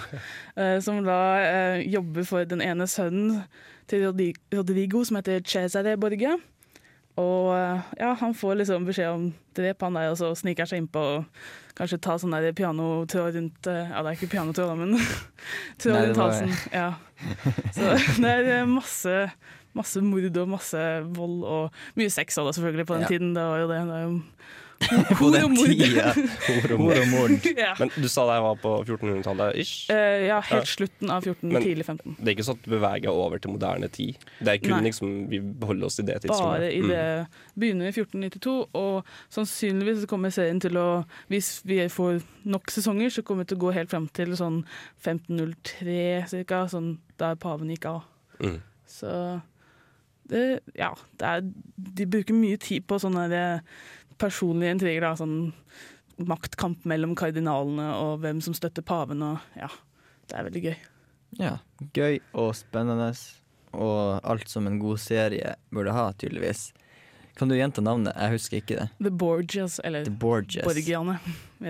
Uh, 0.57 0.81
som 0.85 1.05
da 1.05 1.77
uh, 1.77 1.93
jobber 1.93 2.25
for 2.25 2.45
den 2.49 2.63
ene 2.65 2.87
sønnen 2.89 3.43
til 3.89 4.07
Rodrigo, 4.09 5.05
som 5.05 5.19
heter 5.21 5.43
Cesare 5.45 5.99
Borgia. 6.01 6.39
Og 7.19 7.49
eh, 7.57 7.89
ja, 7.99 8.13
han 8.21 8.35
får 8.37 8.61
liksom 8.61 8.85
beskjed 8.87 9.11
om 9.11 9.29
drep 9.59 9.83
han 9.83 9.97
der, 9.99 10.13
og 10.13 10.19
så 10.21 10.31
sniker 10.39 10.63
han 10.65 10.71
seg 10.71 10.83
innpå 10.85 11.03
og 11.17 11.25
kanskje 11.79 11.99
ta 12.03 12.17
sånn 12.19 12.35
der 12.35 12.53
pianotråd 12.59 13.37
rundt 13.39 13.69
eh, 13.71 13.91
Ja, 13.91 14.03
det 14.03 14.13
er 14.13 14.19
ikke 14.19 14.31
pianotråd, 14.37 14.73
men 14.79 14.97
tråd 15.83 15.99
rundt 16.09 16.23
halsen. 16.23 16.55
Ja. 16.75 16.93
Så 17.75 17.93
det 18.23 18.35
er 18.55 18.69
masse, 18.71 19.17
masse 19.79 20.03
mord 20.05 20.39
og 20.43 20.53
masse 20.55 20.85
vold 21.19 21.43
og 21.47 21.83
mye 21.99 22.11
sex 22.15 22.39
også, 22.39 22.61
selvfølgelig, 22.61 22.87
på 22.91 22.99
den 22.99 23.07
Ja. 23.09 23.13
tiden. 23.15 23.35
Det 23.35 23.47
var 23.51 23.63
jo 23.65 23.71
det. 23.73 23.81
det 23.83 23.95
var 23.97 24.07
jo 24.07 24.21
På 25.19 25.29
den 25.35 25.43
og 25.45 25.51
mord. 25.57 25.67
tida. 25.75 26.13
Hor 26.47 26.73
og 26.77 27.09
mord. 27.11 27.33
Ja. 27.59 27.73
Men 27.81 27.91
du 27.97 28.07
sa 28.09 28.23
det 28.29 28.37
var 28.45 28.59
på 28.63 28.71
1400-tallet 28.85 29.57
ish? 29.59 29.89
Uh, 29.91 30.27
ja, 30.29 30.37
helt 30.41 30.63
Ja. 30.63 30.69
slutten 30.71 31.11
av 31.11 31.25
14, 31.27 31.51
Men 31.53 31.63
tidlig 31.65 31.85
15. 31.89 32.15
Det 32.21 32.29
er 32.31 32.37
ikke 32.37 32.47
sånn 32.47 32.61
at 32.61 32.69
du 32.69 32.71
beveger 32.77 33.11
over 33.11 33.43
til 33.43 33.51
moderne 33.57 33.89
tid? 33.91 34.17
Det 34.39 34.53
er 34.55 34.61
kun 34.63 34.77
Nei. 34.77 34.85
liksom 34.87 35.13
Vi 35.33 35.41
beholder 35.41 35.89
oss 35.91 35.99
i 35.99 36.07
det 36.07 36.21
tidsrommet? 36.23 36.63
Bare 36.63 36.71
i 36.73 36.81
Mm. 36.81 36.89
det 36.89 37.03
Begynner 37.59 37.91
i 37.91 37.93
1492, 37.97 38.55
og 38.79 39.05
sannsynligvis 39.35 40.07
kommer 40.07 40.31
serien 40.31 40.61
til 40.63 40.79
å 40.79 40.87
Hvis 41.29 41.51
vi 41.67 41.81
får 41.91 42.23
nok 42.47 42.71
sesonger, 42.71 43.11
så 43.11 43.23
kommer 43.27 43.43
vi 43.45 43.51
til 43.55 43.59
å 43.59 43.65
gå 43.67 43.75
helt 43.75 43.91
frem 43.91 44.07
til 44.15 44.37
sånn 44.39 44.63
1503 45.03 46.25
cirka, 46.31 46.63
sånn 46.71 46.99
der 47.19 47.35
paven 47.41 47.71
gikk 47.75 47.87
av. 47.91 48.03
Mm. 48.41 48.61
Så 48.89 49.11
det, 50.29 50.61
ja, 50.77 50.91
det 51.19 51.29
er, 51.29 51.45
de 51.99 52.07
bruker 52.07 52.37
mye 52.37 52.59
tid 52.61 52.85
på 52.89 52.99
sånne 53.01 53.27
der 53.33 53.61
personlige 54.19 54.77
intriger. 54.77 55.07
Da, 55.07 55.15
sånn 55.19 55.53
maktkamp 56.29 56.87
mellom 56.89 57.15
kardinalene 57.19 57.93
og 58.03 58.23
hvem 58.25 58.43
som 58.45 58.57
støtter 58.57 58.85
paven. 58.87 59.23
Og, 59.23 59.45
ja, 59.59 59.71
det 60.29 60.39
er 60.39 60.49
veldig 60.49 60.65
gøy. 60.69 60.77
Ja. 61.39 61.55
Gøy 61.95 62.19
og 62.33 62.55
spennende, 62.59 63.13
og 63.77 64.21
alt 64.27 64.49
som 64.51 64.67
en 64.67 64.81
god 64.83 65.01
serie 65.03 65.55
burde 65.75 65.95
ha, 65.95 66.09
tydeligvis. 66.19 66.71
Kan 67.39 67.53
du 67.53 67.55
gjenta 67.55 67.83
navnet? 67.85 68.17
Jeg 68.19 68.35
husker 68.35 68.63
ikke 68.63 68.79
det. 68.81 68.89
The 68.99 69.13
Borgias, 69.15 69.79
eller 69.87 70.09
The 70.09 70.15
Borgias. 70.15 70.67
Borgiane. 70.67 71.19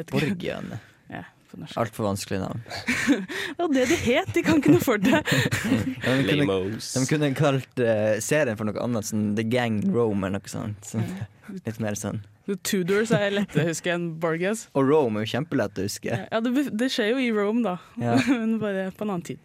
Borgiane. 0.09 0.79
Ja, 1.13 1.27
på 1.51 1.59
norsk. 1.61 1.77
Altfor 1.81 2.09
vanskelig 2.09 2.41
navn. 2.43 2.63
Det 3.57 3.59
var 3.59 3.73
det 3.75 3.85
de 3.91 3.99
het, 4.05 4.33
de 4.35 4.43
kan 4.47 4.61
ikke 4.61 4.73
noe 4.75 4.85
for 4.85 5.03
det. 5.03 5.21
Ja, 6.05 6.15
de, 6.15 6.25
kunne, 6.29 6.59
de 6.79 7.05
kunne 7.11 7.31
kalt 7.37 7.83
uh, 7.83 8.17
serien 8.25 8.59
for 8.59 8.69
noe 8.69 8.81
annet, 8.83 9.09
sånn 9.09 9.31
The 9.39 9.45
Gang 9.49 9.81
Rome 9.93 10.29
eller 10.29 10.39
noe 10.39 10.53
sånt. 10.53 10.89
Sånn, 10.89 11.07
litt 11.67 11.81
mer 11.83 11.99
sånn. 11.99 12.23
The 12.49 12.57
Tudors 12.65 13.11
er 13.13 13.35
lettere 13.35 13.67
å 13.67 13.73
huske 13.73 13.93
enn 13.93 14.11
Borgias. 14.23 14.67
Og 14.79 14.89
Rome 14.89 15.21
er 15.21 15.27
jo 15.27 15.35
kjempelett 15.35 15.79
å 15.81 15.85
huske. 15.89 16.23
Ja, 16.25 16.41
det, 16.45 16.69
det 16.73 16.89
skjer 16.95 17.13
jo 17.13 17.23
i 17.23 17.31
Rome, 17.35 17.65
da, 17.67 17.77
Ja. 18.01 18.17
men 18.31 18.57
bare 18.63 18.89
på 18.97 19.05
en 19.05 19.17
annen 19.17 19.27
tid. 19.33 19.43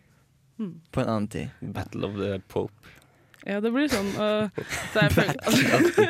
På 0.93 1.01
en 1.03 1.09
annen 1.09 1.27
tid. 1.33 1.49
Battle 1.59 2.07
of 2.07 2.19
the 2.21 2.37
Pope. 2.47 2.93
Ja, 3.43 3.59
det 3.59 3.73
blir 3.75 3.89
sånn 3.91 4.07
uh, 4.15 4.47
så 4.93 5.03
jeg 5.03 5.15
Battle 5.17 5.51
of 5.51 5.95
the 5.97 6.05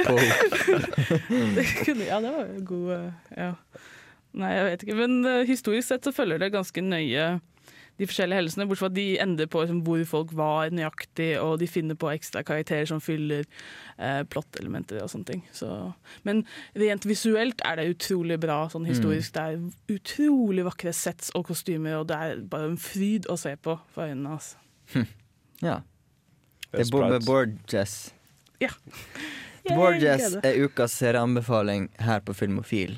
det 1.55 1.65
kunne, 1.81 2.05
Ja, 2.05 2.19
det 2.21 2.29
var 2.35 2.51
jo 2.51 2.59
god 2.67 2.91
uh, 2.93 3.07
Ja. 3.33 3.51
Nei, 4.33 4.51
jeg 4.55 4.69
vet 4.69 4.85
ikke. 4.85 4.99
Men 4.99 5.17
uh, 5.27 5.41
historisk 5.47 5.91
sett 5.91 6.07
så 6.07 6.13
følger 6.15 6.41
det 6.41 6.53
ganske 6.55 6.83
nøye 6.85 7.33
de 8.01 8.07
forskjellige 8.09 8.39
hendelsene, 8.39 8.65
bortsett 8.65 8.81
fra 8.81 8.89
at 8.89 8.95
de 8.95 9.05
ender 9.21 9.49
på 9.53 9.61
liksom, 9.61 9.81
hvor 9.85 10.01
folk 10.09 10.31
var 10.37 10.71
nøyaktig, 10.73 11.29
og 11.37 11.59
de 11.61 11.67
finner 11.69 11.97
på 11.99 12.09
ekstra 12.09 12.41
karakterer 12.45 12.89
som 12.89 13.01
fyller 13.03 13.45
eh, 13.99 14.23
plottelementer 14.33 15.03
og 15.03 15.11
sånne 15.13 15.29
ting. 15.29 15.43
Så, 15.53 15.69
men 16.25 16.41
rent 16.79 17.05
visuelt 17.05 17.61
er 17.67 17.77
det 17.77 17.91
utrolig 17.93 18.39
bra 18.41 18.63
sånn 18.73 18.89
historisk. 18.89 19.35
Det 19.35 19.45
er 19.45 19.93
utrolig 19.93 20.65
vakre 20.65 20.95
sets 20.97 21.29
og 21.37 21.45
kostymer, 21.51 21.99
og 22.01 22.09
det 22.09 22.17
er 22.17 22.43
bare 22.49 22.71
en 22.71 22.81
fryd 22.81 23.29
å 23.29 23.37
se 23.37 23.53
på 23.61 23.77
for 23.93 24.09
øynene. 24.09 24.39
Altså. 24.39 25.05
Ja. 25.63 25.79
Det 26.73 26.87
er 26.87 26.89
Bobbe. 26.91 27.21
Borges. 27.23 27.97
Ja. 28.59 28.73
Borges 29.69 30.33
er 30.41 30.57
ukas 30.65 30.97
serieanbefaling 30.97 31.91
her 32.01 32.25
på 32.25 32.33
Filmofil. 32.35 32.97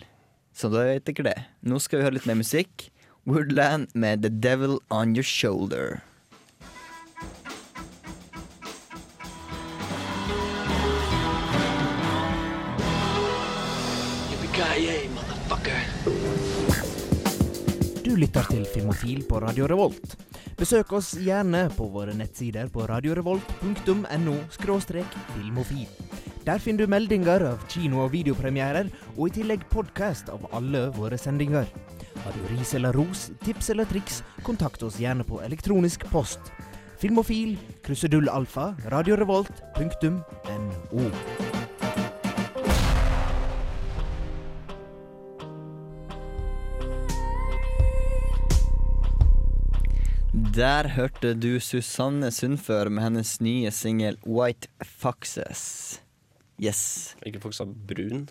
Så 0.56 0.70
da 0.72 0.86
vet 0.88 1.04
dere 1.10 1.28
det. 1.28 1.40
Nå 1.68 1.82
skal 1.84 2.00
vi 2.00 2.08
høre 2.08 2.16
litt 2.16 2.28
mer 2.30 2.40
musikk. 2.40 2.90
Woodland 3.28 3.90
med 3.94 4.24
The 4.24 4.30
Devil 4.32 4.80
On 4.94 5.16
Your 5.16 5.28
Shoulder. 5.28 6.00
Du 18.06 18.16
lytter 18.16 18.48
til 18.48 18.64
Filmofil 18.72 19.26
på 19.28 19.42
Radio 19.44 19.68
Revolt. 19.68 20.16
Besøk 20.56 20.94
oss 20.96 21.12
gjerne 21.20 21.66
på 21.76 21.90
våre 21.92 22.16
nettsider 22.16 22.70
på 22.72 22.86
radiorevolt.no 22.88 24.38
filmofil. 25.36 25.90
Der 26.46 26.60
finner 26.60 26.86
du 26.86 26.92
meldinger 26.92 27.42
av 27.42 27.64
kino- 27.74 28.04
og 28.04 28.12
videopremierer, 28.14 28.92
og 29.18 29.32
i 29.32 29.34
tillegg 29.40 29.64
podkast 29.72 30.30
av 30.30 30.46
alle 30.54 30.92
våre 30.94 31.18
sendinger. 31.18 31.66
Har 32.22 32.38
du 32.38 32.46
ris 32.52 32.76
eller 32.78 32.94
ros, 32.94 33.32
tips 33.42 33.72
eller 33.74 33.90
triks, 33.90 34.22
kontakt 34.46 34.86
oss 34.86 35.00
gjerne 35.02 35.26
på 35.26 35.42
elektronisk 35.42 36.06
post. 36.14 36.54
Filmofil, 37.02 37.58
krusedullalfa, 37.82 38.76
radiorevolt, 38.94 39.66
punktum, 39.74 40.22
radiorevolt.no. 40.46 41.56
Der 50.56 50.88
hørte 50.94 51.34
du 51.34 51.60
Susanne 51.60 52.30
Sundfør 52.32 52.90
med 52.90 53.04
hennes 53.04 53.42
nye 53.42 53.72
singel 53.72 54.20
White 54.24 54.68
Foxes. 54.84 56.05
Yes. 56.62 57.16
Ikke 57.28 57.42
folk 57.44 57.56
sa 57.58 57.66
brun. 57.66 58.28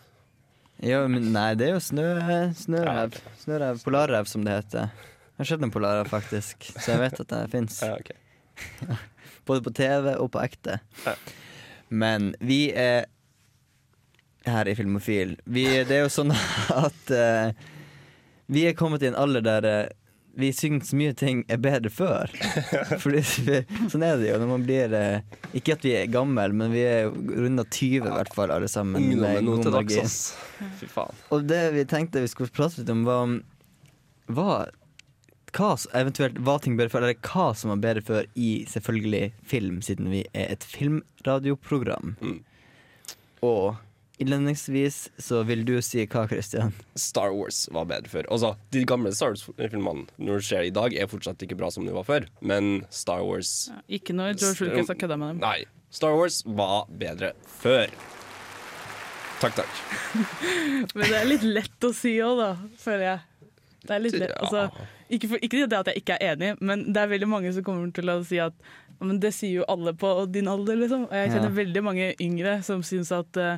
Ja, 0.82 1.04
men 1.08 1.30
nei, 1.34 1.52
det 1.58 1.68
er 1.68 1.76
jo 1.76 1.82
snø, 1.84 2.06
snørev. 2.58 3.18
Snørev, 3.42 3.82
Polarrev, 3.84 4.28
som 4.30 4.46
det 4.46 4.56
heter. 4.58 4.94
Jeg 5.34 5.42
har 5.42 5.50
sett 5.50 5.64
en 5.66 5.72
polarrev, 5.74 6.06
faktisk, 6.10 6.68
så 6.76 6.92
jeg 6.92 7.00
vet 7.02 7.20
at 7.24 7.30
det 7.32 7.42
fins. 7.50 7.80
Ja, 7.82 7.96
okay. 7.98 8.18
Både 9.48 9.64
på 9.66 9.72
TV 9.74 10.12
og 10.14 10.28
på 10.34 10.42
ekte. 10.44 10.78
Men 11.90 12.32
vi 12.38 12.68
er 12.70 13.08
her 14.46 14.68
i 14.68 14.76
Filmofil. 14.78 15.34
Vi, 15.44 15.64
det 15.88 15.96
er 15.98 16.04
jo 16.04 16.12
sånn 16.12 16.30
at 16.86 17.10
uh, 17.10 17.66
vi 18.46 18.66
er 18.68 18.78
kommet 18.78 19.02
i 19.02 19.10
en 19.10 19.18
alder 19.18 19.44
der 19.44 19.66
eh, 19.68 19.92
vi 20.36 20.50
syns 20.52 20.92
mye 20.96 21.14
ting 21.16 21.42
er 21.52 21.60
bedre 21.62 21.90
før. 21.92 22.30
Fordi 23.02 23.22
vi, 23.46 23.60
Sånn 23.92 24.04
er 24.06 24.18
det 24.20 24.30
jo 24.32 24.38
når 24.42 24.50
man 24.50 24.66
blir 24.66 24.94
eh, 24.98 25.40
Ikke 25.56 25.76
at 25.76 25.84
vi 25.86 25.94
er 25.98 26.10
gamle, 26.12 26.46
men 26.56 26.74
vi 26.74 26.84
er 26.86 27.10
runda 27.10 27.66
20 27.66 28.08
i 28.10 28.14
hvert 28.14 28.34
fall, 28.34 28.52
alle 28.54 28.70
sammen. 28.70 28.98
Ungdommen 29.00 29.46
nå 29.46 29.58
til 29.62 29.74
dags, 29.74 30.22
Fy 30.80 30.88
faen. 30.90 31.24
Og 31.34 31.46
det 31.48 31.62
vi 31.76 31.86
tenkte 31.88 32.24
vi 32.24 32.30
skulle 32.30 32.54
prate 32.54 32.82
litt 32.82 32.92
om, 32.92 33.04
var 33.06 33.36
hva, 34.34 34.64
hva 35.54 35.72
eventuelt 36.00 36.38
hva 36.42 36.58
ting 36.62 36.78
bedre 36.78 36.92
før, 36.92 37.06
eller 37.06 37.20
hva 37.28 37.50
som 37.56 37.74
var 37.74 37.82
bedre 37.84 38.04
før 38.04 38.28
i 38.34 38.52
selvfølgelig 38.70 39.32
film, 39.46 39.80
siden 39.84 40.10
vi 40.12 40.24
er 40.32 40.54
et 40.56 40.66
filmradioprogram. 40.66 42.16
Mm. 42.20 42.38
Og 43.44 43.74
innledningsvis 44.22 45.10
så 45.18 45.42
vil 45.48 45.64
du 45.66 45.74
si 45.82 46.04
hva, 46.06 46.24
Christian? 46.30 46.74
Star 46.98 47.34
Wars 47.34 47.64
var 47.74 47.88
bedre 47.90 48.10
før. 48.12 48.28
Altså, 48.32 48.54
De 48.74 48.84
gamle 48.88 49.12
Star 49.16 49.34
Wars-filmene 49.34 50.06
når 50.16 50.40
det 50.40 50.48
skjer 50.48 50.68
i 50.68 50.74
dag, 50.74 50.94
er 50.94 51.10
fortsatt 51.10 51.42
ikke 51.44 51.58
bra 51.58 51.70
som 51.74 51.86
de 51.88 51.94
var 51.96 52.06
før. 52.08 52.28
Men 52.40 52.84
Star 52.94 53.24
Wars 53.26 53.70
Ikke 53.88 54.16
når 54.16 54.38
George 54.38 54.70
Lucas 54.70 54.92
har 54.92 55.00
kødda 55.00 55.20
med 55.20 55.34
dem. 55.34 55.44
Nei. 55.44 55.64
Star 55.94 56.16
Wars 56.18 56.42
var 56.46 56.88
bedre 56.90 57.34
før. 57.60 57.92
Takk, 59.42 59.60
takk. 59.60 59.78
Men 60.96 61.06
det 61.10 61.16
er 61.18 61.28
litt 61.28 61.44
lett 61.46 61.86
å 61.86 61.90
si 61.94 62.16
òg, 62.24 62.38
da, 62.40 62.50
føler 62.80 63.08
jeg. 63.10 63.50
Det 63.84 63.92
er 63.92 64.00
litt 64.00 64.14
lett, 64.16 64.32
altså, 64.40 64.86
ikke, 65.12 65.28
for, 65.28 65.42
ikke 65.44 65.66
det 65.68 65.76
at 65.76 65.90
jeg 65.90 66.00
ikke 66.00 66.16
er 66.16 66.32
enig, 66.32 66.54
men 66.64 66.86
det 66.94 67.02
er 67.02 67.10
veldig 67.10 67.26
mange 67.28 67.50
som 67.52 67.64
kommer 67.66 67.90
til 67.92 68.08
å 68.08 68.14
si 68.24 68.38
at 68.40 68.54
«Ja, 68.56 68.70
men 69.00 69.18
det 69.22 69.30
sier 69.34 69.60
jo 69.60 69.64
alle 69.68 69.92
på 69.98 70.10
din 70.32 70.48
alder, 70.50 70.76
liksom. 70.80 71.06
Og 71.08 71.14
jeg 71.16 71.30
kjenner 71.32 71.50
Ja. 71.50 71.56
veldig 71.58 71.82
mange 71.86 72.08
yngre 72.22 72.54
som 72.66 72.82
syns 72.86 73.10
at 73.14 73.36
uh, 73.40 73.56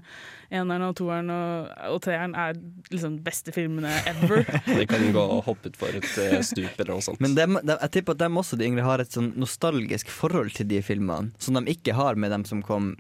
eneren 0.51 0.87
og 0.89 0.95
toeren 0.99 1.30
og, 1.30 1.70
og 1.93 2.01
treeren 2.05 2.34
er 2.34 2.55
liksom 2.91 3.18
beste 3.26 3.53
filmene 3.57 3.91
ever. 4.07 4.45
De 4.78 4.87
kan 4.91 5.05
gå 5.12 5.24
og 5.37 5.45
hoppe 5.49 5.72
utfor 5.72 5.95
et 5.97 6.07
uh, 6.18 6.39
stup 6.47 6.78
eller 6.80 6.95
noe 6.95 7.05
sånt. 7.05 7.20
Men 7.20 7.34
dem, 7.39 7.59
dem, 7.62 7.76
jeg 7.80 7.95
tipper 7.99 8.16
at 8.16 8.22
dem 8.24 8.37
også, 8.41 8.57
de 8.61 8.68
yngre, 8.68 8.87
har 8.87 9.03
et 9.05 9.12
sånn 9.12 9.32
nostalgisk 9.37 10.09
forhold 10.12 10.55
til 10.57 10.68
de 10.70 10.80
filmene, 10.84 11.32
som 11.43 11.59
de 11.59 11.64
ikke 11.74 11.95
har 11.99 12.14
med 12.16 12.30
dem 12.34 12.45
som 12.49 12.62
kom 12.64 12.95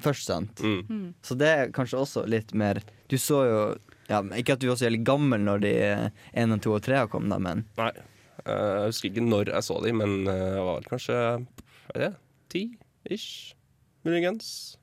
først, 0.00 0.26
sant? 0.30 0.60
Mm. 0.64 0.80
Mm. 0.88 1.08
Så 1.22 1.36
det 1.36 1.48
er 1.48 1.72
kanskje 1.76 1.98
også 2.00 2.22
litt 2.30 2.54
mer 2.56 2.80
Du 3.10 3.18
så 3.20 3.42
jo 3.44 3.58
ja, 4.08 4.22
Ikke 4.38 4.54
at 4.56 4.62
du 4.62 4.70
også 4.72 4.86
er 4.88 4.94
litt 4.94 5.04
gammel 5.04 5.42
når 5.44 5.60
de 5.62 5.72
1, 6.32 6.54
2 6.64 6.72
og 6.72 6.80
3 6.86 7.02
kom, 7.12 7.28
da, 7.28 7.36
men 7.42 7.66
Nei. 7.76 7.90
Eh, 8.40 8.70
jeg 8.80 8.86
husker 8.88 9.10
ikke 9.10 9.26
når 9.28 9.50
jeg 9.52 9.66
så 9.66 9.76
dem, 9.84 10.00
men 10.00 10.14
eh, 10.32 10.46
jeg 10.56 10.64
var 10.64 10.86
kanskje 10.88 11.18
hva 11.90 11.98
er 11.98 12.06
det, 12.06 12.12
ti 12.52 12.64
ish, 13.10 13.56
muligens. 14.06 14.78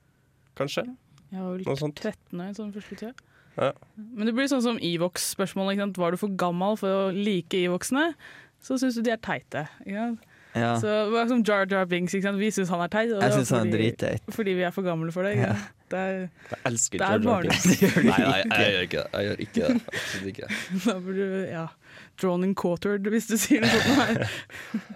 Kanskje. 0.58 0.84
Jeg 1.32 1.42
var 1.42 1.52
vel 1.54 1.66
Noe 1.66 1.78
sånt. 1.80 2.00
13 2.00 2.40
år 2.44 2.54
sånn 2.56 2.72
første 2.74 2.98
tida. 2.98 3.12
Ja. 3.58 3.72
Men 3.96 4.28
det 4.28 4.34
blir 4.36 4.48
sånn 4.50 4.62
som 4.64 4.78
Evox-spørsmålet. 4.82 5.96
Var 5.98 6.14
du 6.14 6.20
for 6.20 6.34
gammel 6.38 6.78
for 6.78 7.08
å 7.08 7.14
like 7.14 7.58
Evoxene, 7.58 8.12
så 8.62 8.78
syns 8.80 8.98
du 8.98 9.04
de 9.06 9.14
er 9.14 9.22
teite. 9.22 9.66
Ikke 9.84 10.04
sant? 10.04 10.28
Ja. 10.56 10.70
Så 10.80 10.86
det 10.88 11.12
var 11.12 11.28
som 11.30 11.42
Jar 11.46 11.66
Jar 11.70 11.86
Binks. 11.86 12.14
Ikke 12.16 12.28
sant? 12.30 12.40
Vi 12.40 12.50
syns 12.54 12.70
han 12.72 12.82
er 12.82 12.92
teit. 12.92 13.12
og 13.12 13.22
Jeg 13.22 13.34
synes 13.34 13.50
syns 13.50 13.58
han 13.58 13.68
er 13.68 13.76
dritteit. 13.76 14.30
Fordi 14.34 14.54
vi 14.58 14.64
er 14.66 14.72
for 14.74 14.86
gamle 14.86 15.12
for 15.14 15.26
det. 15.26 15.36
Ikke? 15.36 15.50
Ja. 15.52 15.74
Det 15.88 15.98
er, 15.98 16.16
Jeg 16.52 16.58
elsker 16.68 17.02
er 17.02 17.04
Jar 17.04 17.26
Jar 17.26 17.42
Binks. 17.46 17.66
Nei, 18.08 18.18
nei, 18.22 18.62
jeg 18.62 18.72
gjør 18.74 18.86
ikke 18.88 19.02
det. 19.02 19.08
Jeg 19.12 19.28
gjør 19.28 19.44
ikke 19.44 19.60
det. 19.60 19.82
Absolutt 19.92 20.32
ikke. 20.32 20.50
da 20.86 20.96
burde 21.04 21.28
du 21.28 21.38
ja, 21.52 21.66
drawn 22.20 22.44
and 22.44 22.56
quartered, 22.58 23.06
hvis 23.12 23.28
du 23.30 23.36
sier 23.40 23.62
noe 23.64 23.80
sånt. 23.82 23.98
Her. 23.98 24.32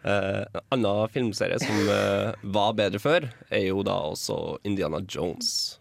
Eh, 0.02 0.60
en 0.74 0.80
annen 0.84 1.08
filmserie 1.14 1.58
som 1.62 1.78
uh, 1.88 2.32
var 2.54 2.72
bedre 2.78 2.98
før, 3.02 3.28
er 3.50 3.66
jo 3.68 3.82
da 3.86 3.94
også 4.10 4.38
Indiana 4.68 5.00
Jones. 5.08 5.78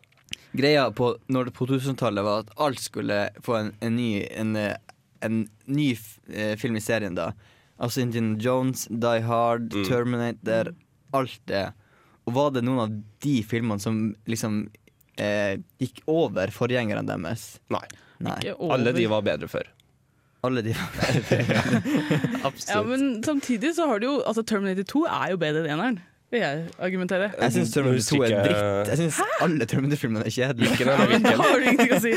Greia 0.53 0.89
på, 0.91 1.13
når 1.31 1.47
det 1.49 1.53
på 1.57 1.65
2000-tallet 1.69 2.25
var 2.27 2.43
at 2.45 2.51
alt 2.61 2.81
skulle 2.83 3.21
få 3.43 3.55
en, 3.59 3.69
en 3.81 3.95
ny, 3.95 4.09
en, 4.35 4.55
en 5.23 5.37
ny 5.71 5.89
f- 5.95 6.19
eh, 6.29 6.53
film 6.59 6.75
i 6.77 6.83
serien 6.83 7.15
da. 7.17 7.29
Altså 7.81 8.03
Indiana 8.03 8.35
Jones, 8.37 8.87
Die 8.91 9.23
Hard, 9.25 9.71
Mm. 9.73 9.85
Terminator, 9.87 10.73
alt 11.17 11.39
det. 11.49 11.65
Og 12.27 12.35
var 12.35 12.51
det 12.53 12.61
noen 12.67 12.83
av 12.83 12.91
de 13.25 13.37
filmene 13.47 13.81
som 13.81 14.01
liksom 14.29 14.65
eh, 15.17 15.55
gikk 15.81 16.03
over 16.11 16.51
forgjengerne 16.53 17.01
deres? 17.09 17.55
Nei. 17.73 17.85
Nei. 18.21 18.35
Ikke 18.43 18.53
over. 18.59 18.75
Alle 18.75 18.93
de 18.93 19.07
var 19.09 19.23
bedre 19.25 19.49
før. 19.49 19.71
Alle 20.43 20.63
de. 20.65 20.73
Absolutt. 22.43 22.69
Ja, 22.73 22.81
men 22.81 23.23
samtidig 23.23 23.75
så 23.77 23.85
har 23.87 23.99
du 24.01 24.07
jo 24.07 24.13
altså 24.25 24.41
Terminator 24.41 24.83
2 24.83 25.03
er 25.05 25.27
jo 25.35 25.37
bedre 25.41 25.61
enn 25.67 25.73
eneren, 25.75 25.99
vil 26.31 26.39
jeg 26.39 26.59
argumentere. 26.79 27.27
Jeg 27.35 27.53
syns 27.57 27.73
Terminator 27.73 28.05
2 28.07 28.19
er 28.23 28.33
dritt. 28.45 28.89
Jeg 28.91 28.99
syns 29.01 29.17
alle 29.43 29.65
Terminator-filmene 29.67 30.27
er 30.29 30.33
kjedelige. 30.33 30.75
Ikke 30.77 30.87
den 30.87 31.11
men 31.11 31.25
da 31.25 31.33
har 31.41 31.57
du 31.59 31.65
ingenting 31.67 31.95
å 31.95 31.99
si. 32.03 32.13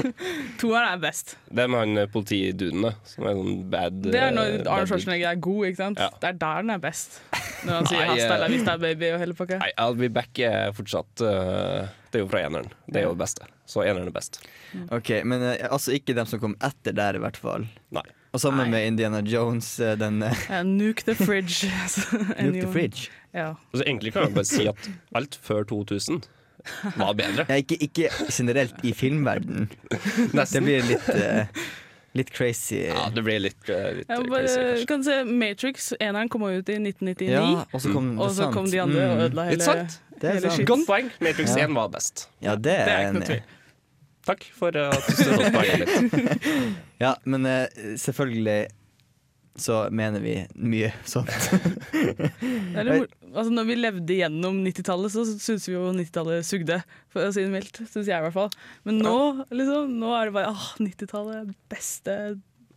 Toeren 0.62 0.86
er 0.88 1.00
best. 1.02 1.34
Det 1.50 1.64
er 1.66 1.72
med 1.72 1.82
han 1.82 2.02
eh, 2.02 2.08
politiduden, 2.14 2.86
da, 2.86 2.92
som 3.10 3.28
er 3.28 3.36
sånn 3.36 3.58
bad 3.72 3.98
Det 4.06 4.22
er 4.22 4.32
når 4.36 4.54
eh, 4.54 4.64
Arne. 4.64 4.88
Schwarzenegger 4.88 5.32
er 5.34 5.42
god, 5.44 5.60
ikke 5.68 5.80
sant? 5.82 6.00
Ja. 6.00 6.08
Det 6.22 6.30
er 6.30 6.38
der 6.40 6.64
den 6.64 6.74
er 6.76 6.84
best. 6.86 7.18
Når 7.66 7.74
han 7.76 7.90
sier 7.90 8.06
'hasta 8.08 8.38
la 8.40 8.48
eh, 8.48 8.54
vista 8.54 8.76
baby' 8.80 9.10
og 9.14 9.20
hele 9.24 9.36
pakka. 9.36 9.58
Nei, 9.60 9.72
I'll 9.76 9.98
be 9.98 10.08
back 10.20 10.40
er 10.40 10.72
fortsatt 10.76 11.20
Det 11.20 12.16
er 12.16 12.24
jo 12.24 12.30
fra 12.32 12.40
eneren. 12.46 12.70
Det 12.88 13.02
er 13.02 13.10
jo 13.10 13.12
det 13.12 13.22
beste. 13.26 13.50
Så 13.68 13.84
eneren 13.84 14.08
er 14.08 14.16
best. 14.16 14.40
Ok, 14.88 15.20
Men 15.28 15.44
altså 15.68 15.92
ikke 15.92 16.16
dem 16.16 16.26
som 16.26 16.40
kom 16.40 16.56
etter 16.64 16.96
der, 16.96 17.20
i 17.20 17.22
hvert 17.22 17.36
fall. 17.36 17.68
Nei. 17.92 18.06
Og 18.32 18.40
sammen 18.40 18.68
Nei. 18.68 18.70
med 18.70 18.86
Indiana 18.86 19.20
Jones, 19.26 19.80
eh, 19.80 19.96
den 19.98 20.22
eh, 20.22 20.44
Ja, 20.50 20.62
nuke 20.62 21.02
the 21.04 21.14
fridge. 21.18 21.66
Altså, 21.82 22.18
Nuke 22.38 22.60
the 22.60 22.72
Fridge. 22.72 23.08
Ja. 23.34 23.48
Altså, 23.72 23.84
egentlig 23.86 24.12
kan 24.12 24.22
jeg 24.28 24.34
bare 24.34 24.44
si 24.44 24.66
at 24.70 24.90
alt 25.14 25.38
før 25.42 25.64
2000 25.64 26.22
var 26.96 27.12
bedre. 27.18 27.46
Ja, 27.48 27.54
ikke, 27.58 27.76
ikke 27.82 28.08
generelt 28.30 28.74
i 28.84 28.92
filmverden. 28.92 29.68
Det 30.34 30.62
blir 30.62 30.82
litt 30.84 31.08
uh, 31.08 31.46
Litt 32.18 32.30
crazy. 32.34 32.80
Ja, 32.88 33.04
det 33.14 33.22
blir 33.22 33.38
litt, 33.38 33.68
uh, 33.70 33.92
litt 33.94 34.08
Ja, 34.10 34.16
bare, 34.26 34.42
crazy, 34.42 34.60
kanskje. 34.60 34.86
kan 34.90 35.04
se 35.06 35.18
Matrix, 35.24 35.92
eneren 36.02 36.28
kom 36.28 36.42
ut 36.42 36.68
i 36.68 36.74
1999. 36.82 37.30
Ja, 37.30 37.64
og 37.72 37.80
så 37.84 37.92
kom 37.94 38.08
Mm. 38.10 38.18
og 38.20 38.30
så 38.34 38.48
kom 38.52 38.66
de 38.70 38.80
andre 38.82 39.04
og 39.06 39.16
Mm. 39.16 39.24
ødela 39.28 39.44
hele, 39.46 39.56
Litt 39.56 39.62
sant. 39.62 40.00
Er 40.22 40.34
hele 40.40 40.64
Godt 40.66 40.86
poeng. 40.88 41.10
Matrix 41.22 41.56
Ja. 41.56 41.64
1 41.68 41.74
var 41.74 41.88
best. 41.88 42.28
Ja, 42.42 42.54
det 42.56 42.64
Det 42.64 42.74
er 42.98 43.42
Takk 44.30 44.46
for 44.56 44.76
at 44.78 45.06
du 45.06 45.14
støttet 45.16 45.40
oss 45.40 45.56
poenget 45.56 45.82
litt. 45.82 46.44
Ja, 47.04 47.14
men 47.24 47.46
eh, 47.48 47.80
selvfølgelig 47.98 48.68
så 49.60 49.88
mener 49.92 50.22
vi 50.22 50.34
mye 50.54 50.90
sånt. 51.08 51.30
Er 52.78 52.90
altså, 52.92 53.50
når 53.52 53.66
vi 53.68 53.76
levde 53.78 54.18
gjennom 54.20 54.60
90-tallet, 54.64 55.12
så 55.12 55.24
syntes 55.28 55.66
vi 55.68 55.74
jo 55.74 55.88
90-tallet 55.96 56.46
sugde. 56.46 56.78
For 57.12 57.26
å 57.26 57.32
si 57.34 57.44
det 57.44 57.52
mildt. 57.52 57.82
Syns 57.90 58.08
jeg 58.08 58.16
i 58.16 58.24
hvert 58.24 58.36
fall. 58.36 58.52
Men 58.88 59.00
nå, 59.02 59.16
liksom, 59.52 59.96
nå 60.00 60.14
er 60.16 60.30
det 60.30 60.36
bare 60.38 60.52
åh, 60.54 60.68
90-tallet 60.80 61.42
er 61.42 61.52
beste 61.72 62.16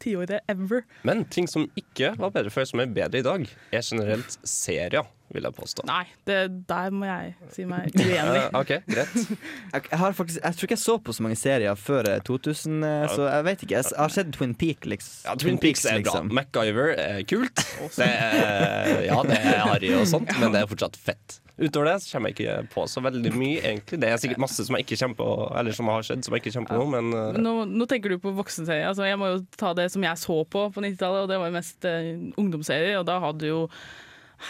tiåret 0.03 0.43
ever. 0.51 0.83
Men 1.07 1.23
ting 1.31 1.47
som 1.49 1.65
ikke 1.79 2.13
var 2.19 2.33
bedre 2.35 2.51
før, 2.53 2.67
som 2.69 2.83
er 2.83 2.91
bedre 2.93 3.21
i 3.21 3.25
dag, 3.25 3.45
er 3.73 3.83
generelt 3.87 4.37
serier, 4.47 5.07
vil 5.33 5.47
jeg 5.47 5.55
påstå. 5.57 5.85
Nei, 5.89 6.03
det, 6.29 6.39
der 6.69 6.91
må 6.93 7.07
jeg 7.07 7.31
si 7.55 7.65
meg 7.69 7.89
uenig. 7.97 8.41
Eh, 8.43 8.57
OK, 8.59 8.73
greit. 8.85 9.15
Jeg, 9.73 9.87
jeg, 9.89 9.97
har 9.97 10.13
faktisk, 10.13 10.37
jeg 10.43 10.57
tror 10.57 10.67
ikke 10.67 10.75
jeg 10.75 10.81
så 10.83 10.95
på 11.01 11.13
så 11.17 11.23
mange 11.25 11.37
serier 11.39 11.79
før 11.79 12.05
eh, 12.11 12.19
2000, 12.27 12.83
eh, 12.85 13.05
så 13.09 13.25
jeg 13.25 13.45
vet 13.47 13.63
ikke. 13.65 13.79
Jeg, 13.79 13.95
har 13.97 14.13
sett 14.13 14.29
Twin 14.35 14.53
Peaks, 14.53 14.85
liksom. 14.91 15.23
Ja, 15.25 15.33
Twin 15.41 15.57
Peaks 15.63 15.85
er 15.89 16.03
bra. 16.05 16.21
MacGyver 16.29 16.93
er 16.93 17.23
kult. 17.29 17.63
Det 17.97 18.05
er, 18.05 19.01
ja, 19.07 19.17
det 19.25 19.39
er 19.39 19.63
harry 19.65 19.89
og 19.97 20.05
sånt, 20.09 20.29
men 20.39 20.53
det 20.53 20.61
er 20.61 20.69
fortsatt 20.69 20.99
fett. 20.99 21.39
Utover 21.57 21.85
det 21.85 21.99
så 22.01 22.15
kommer 22.15 22.31
jeg 22.31 22.39
ikke 22.39 22.69
på 22.73 22.83
så 22.89 23.01
veldig 23.05 23.31
mye, 23.37 23.59
egentlig. 23.61 23.99
Det 24.01 24.07
er 24.09 24.21
sikkert 24.21 24.41
masse 24.41 24.63
som 24.65 24.77
ikke 24.77 25.09
på, 25.19 25.27
eller 25.59 25.75
som 25.77 25.91
har 25.91 26.05
skjedd 26.05 26.25
som 26.25 26.33
jeg 26.33 26.41
ikke 26.41 26.53
kommer 26.55 26.71
på 26.71 26.79
nå, 26.79 26.87
men 26.95 27.13
uh... 27.13 27.37
Nå, 27.37 27.53
nå 27.69 27.85
tenker 27.89 28.09
du 28.09 28.17
på 28.23 28.33
voksenserier. 28.33 28.87
Altså, 28.89 29.05
jeg 29.05 29.19
må 29.21 29.29
jo 29.35 29.43
ta 29.59 29.75
det 29.77 29.91
som 29.93 30.05
jeg 30.05 30.21
så 30.21 30.39
på 30.43 30.65
på 30.73 30.81
90-tallet, 30.81 31.27
og 31.27 31.29
det 31.29 31.37
var 31.37 31.51
jo 31.51 31.57
mest 31.59 31.85
uh, 31.85 32.09
ungdomsserier. 32.41 32.97
Og 33.01 33.05
da 33.09 33.19
hadde 33.21 33.45
du 33.45 33.51
jo 33.51 33.61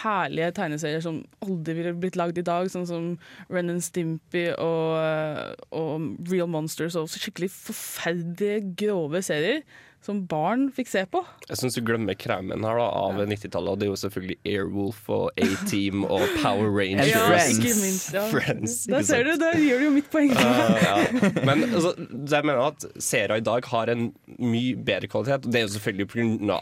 herlige 0.00 0.50
tegneserier 0.56 1.02
som 1.04 1.20
aldri 1.44 1.76
ville 1.76 1.94
blitt 2.00 2.16
lagd 2.18 2.40
i 2.40 2.46
dag, 2.46 2.70
sånn 2.72 2.88
som 2.88 3.10
Ren 3.52 3.72
and 3.74 3.84
Stimpy 3.84 4.48
og, 4.56 4.96
eh, 4.98 5.52
og 5.76 6.08
Real 6.30 6.50
Monsters, 6.50 6.96
og 6.98 7.12
skikkelig 7.12 7.52
forferdelige, 7.54 8.64
grove 8.80 9.22
serier 9.22 9.62
som 10.04 10.20
barn 10.28 10.66
fikk 10.74 10.90
se 10.90 11.04
på. 11.08 11.22
jeg 11.48 11.60
syns 11.60 11.76
du 11.78 11.80
glemmer 11.86 12.16
kremen 12.18 12.64
her 12.66 12.80
da, 12.80 12.88
av 12.92 13.20
90-tallet. 13.24 13.70
Og 13.72 13.80
det 13.80 13.86
er 13.86 13.90
jo 13.90 14.00
selvfølgelig 14.02 14.36
Airwolf 14.52 15.08
og 15.12 15.40
A-Team 15.40 16.04
og 16.04 16.24
Power 16.42 16.68
Rangers. 16.78 17.12
Ja, 17.12 17.38
ikke 17.40 17.72
minst, 17.80 18.10
ja. 18.12 18.26
Friends, 18.32 18.76
Der 18.90 19.06
ser 19.06 19.24
du, 19.24 19.32
der 19.40 19.56
gjør 19.60 19.80
du 19.80 19.86
jo 19.88 19.94
mitt 19.94 20.10
poeng. 20.12 20.34
Uh, 20.36 20.76
ja. 20.84 20.96
Men 21.48 21.64
altså, 21.70 21.94
jeg 21.96 22.44
mener 22.44 22.62
at 22.66 22.86
serier 22.98 23.40
i 23.40 23.46
dag 23.46 23.70
har 23.72 23.92
en 23.94 24.10
mye 24.38 24.76
bedre 24.76 25.08
kvalitet. 25.10 25.48
Det 25.48 25.62
er 25.62 25.66
jo 25.66 25.72
selvfølgelig 25.78 26.08
pga. 26.12 26.60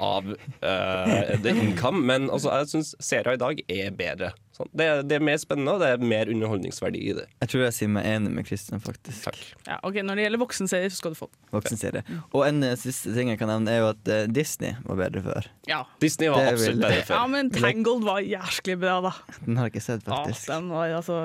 Uh, 0.62 1.34
the 1.42 1.50
income, 1.50 2.02
men 2.06 2.30
altså, 2.30 2.52
jeg 2.60 2.70
syns 2.72 2.94
serier 3.02 3.36
i 3.36 3.40
dag 3.40 3.62
er 3.68 3.90
bedre. 3.96 4.32
Sånn. 4.52 4.68
Det, 4.76 4.84
er, 4.84 4.98
det 5.08 5.16
er 5.16 5.22
mer 5.24 5.38
spennende, 5.40 5.72
og 5.72 5.80
det 5.80 5.86
er 5.94 6.02
mer 6.04 6.28
underholdningsverdi 6.28 6.98
i 7.08 7.12
det. 7.16 7.22
Jeg 7.40 7.48
tror 7.48 7.62
jeg 7.64 7.72
sier 7.72 7.88
meg 7.88 8.04
enig 8.04 8.32
med 8.36 8.44
Kristian, 8.44 8.82
faktisk. 8.84 9.30
Ja, 9.64 9.78
ok, 9.88 9.94
Når 10.04 10.18
det 10.20 10.26
gjelder 10.26 10.40
voksenserier, 10.42 10.90
så 10.92 10.98
skal 11.00 11.14
du 11.14 11.16
få 11.16 11.28
den. 11.30 11.38
Voksenserie. 11.54 12.02
Og 12.36 12.44
en 12.44 12.58
uh, 12.66 12.74
siste 12.76 13.14
ting 13.16 13.30
jeg 13.32 13.40
kan 13.40 13.48
nevne, 13.48 13.72
er 13.72 13.80
jo 13.80 13.86
at 13.94 14.10
uh, 14.12 14.18
Disney 14.28 14.74
var 14.84 14.98
bedre 15.00 15.22
før. 15.24 15.48
Ja. 15.70 15.78
Disney 16.04 16.28
var 16.28 16.44
Det 16.44 16.50
absolutt 16.52 16.76
vil- 16.76 16.84
bedre 16.84 17.06
før. 17.08 17.16
Ja, 17.16 17.22
men 17.32 17.48
Tangled 17.56 18.04
var 18.04 18.20
jæsklig 18.28 18.76
bra, 18.82 18.98
da. 19.08 19.14
Den 19.46 19.56
har 19.56 19.70
jeg 19.70 19.74
ikke 19.74 19.84
sett, 19.86 20.04
Ja, 20.04 20.18
faktisk. 20.20 20.44
den 20.52 20.68
var, 20.74 20.92
altså, 21.00 21.16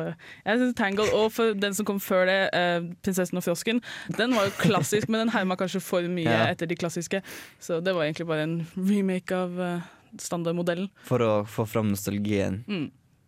jeg 0.48 0.62
synes 0.64 0.78
Tangled, 0.80 1.12
og 1.20 1.28
for 1.36 1.60
den 1.68 1.76
som 1.76 1.90
kom 1.92 2.00
før 2.00 2.26
det, 2.32 2.40
uh, 2.56 2.88
'Prinsessen 3.04 3.42
og 3.42 3.44
frosken', 3.44 3.84
den 4.16 4.38
var 4.40 4.48
jo 4.48 4.56
klassisk, 4.64 5.10
men 5.12 5.26
den 5.28 5.36
herma 5.36 5.60
kanskje 5.60 5.84
for 5.84 6.02
mye 6.08 6.32
Ja. 6.32 6.48
etter 6.56 6.66
de 6.66 6.76
klassiske. 6.80 7.20
Så 7.60 7.84
det 7.84 7.92
var 7.94 8.08
egentlig 8.08 8.28
bare 8.32 8.48
en 8.48 8.58
remake 8.78 9.36
av 9.36 9.84
standardmodellen. 10.18 10.88
For 11.08 11.20
å 11.20 11.34
få 11.48 11.66
fram 11.68 11.92
nostalgien. 11.92 12.64
Mm. 12.68 12.88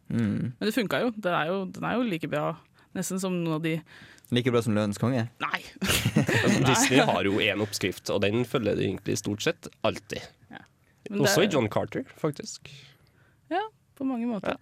Mm. 0.09 0.53
Men 0.57 0.65
det 0.65 0.75
funka 0.75 1.01
jo. 1.05 1.11
Den 1.15 1.35
er 1.37 1.51
jo. 1.51 1.59
Den 1.73 1.85
er 1.85 1.97
jo 1.97 2.07
like 2.07 2.29
bra 2.31 2.53
nesten 2.97 3.21
som 3.21 3.35
noen 3.35 3.59
av 3.59 3.65
de 3.65 3.77
Like 4.29 4.51
bra 4.53 4.61
som 4.61 4.75
Løvenes 4.77 4.99
konge? 5.01 5.25
Nei. 5.41 5.59
Altså, 6.19 6.59
Disney 6.65 6.99
har 7.05 7.25
jo 7.25 7.39
én 7.41 7.61
oppskrift, 7.63 8.09
og 8.13 8.21
den 8.21 8.43
følger 8.45 8.77
de 8.77 8.85
egentlig 8.85 9.15
stort 9.17 9.41
sett 9.41 9.69
alltid. 9.87 10.25
Ja. 10.51 10.59
Også 11.15 11.41
er... 11.41 11.47
i 11.47 11.49
John 11.53 11.69
Carter, 11.71 12.03
faktisk. 12.19 12.69
Ja, 13.49 13.63
på 13.97 14.05
mange 14.05 14.27
måter. 14.29 14.59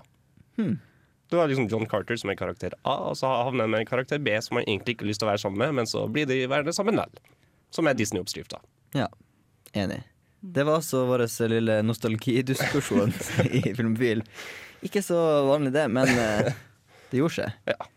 Du 1.28 1.38
har 1.38 1.50
liksom 1.52 1.68
John 1.68 1.88
Carter 1.90 2.16
som 2.16 2.32
er 2.32 2.38
karakter 2.40 2.76
A, 2.84 2.96
og 3.10 3.18
så 3.20 3.28
havner 3.28 3.66
han 3.66 3.74
med 3.74 3.84
en 3.84 3.90
karakter 3.90 4.22
B 4.24 4.36
som 4.44 4.56
man 4.60 4.68
egentlig 4.68 4.96
ikke 4.96 5.08
har 5.08 5.12
lyst 5.12 5.24
til 5.24 5.28
å 5.28 5.32
være 5.34 5.44
sammen 5.44 5.60
med, 5.60 5.76
men 5.82 5.90
så 5.90 6.06
blir 6.08 6.30
de 6.30 6.40
værende 6.48 6.76
sammen 6.76 7.00
vel. 7.02 7.20
Som 7.76 7.90
er 7.90 7.98
Disney-oppskrifta. 8.00 8.62
Ja, 8.96 9.10
enig. 9.76 10.00
Det 10.40 10.64
var 10.64 10.80
altså 10.80 11.04
vår 11.10 11.26
lille 11.52 11.82
nostalgidiskusjon 11.84 13.12
i 13.60 13.66
Filmofil. 13.76 14.24
Ikke 14.86 15.02
så 15.02 15.18
vanlig 15.48 15.74
det, 15.74 15.88
men 15.90 16.10
eh, 16.10 16.52
det 17.12 17.22
gjorde 17.22 17.48
seg. 17.48 17.88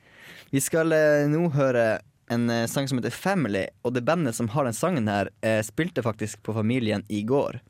Vi 0.50 0.62
skal 0.64 0.94
eh, 0.96 1.26
nå 1.30 1.48
høre 1.54 2.00
en 2.30 2.48
eh, 2.50 2.66
sang 2.70 2.88
som 2.88 3.00
heter 3.00 3.14
Family, 3.14 3.66
og 3.84 3.94
det 3.96 4.04
bandet 4.06 4.38
som 4.38 4.50
har 4.54 4.66
den 4.68 4.76
sangen 4.76 5.10
her, 5.10 5.32
spilte 5.66 6.04
faktisk 6.06 6.42
på 6.46 6.54
Familien 6.56 7.04
i 7.08 7.22
går. 7.26 7.60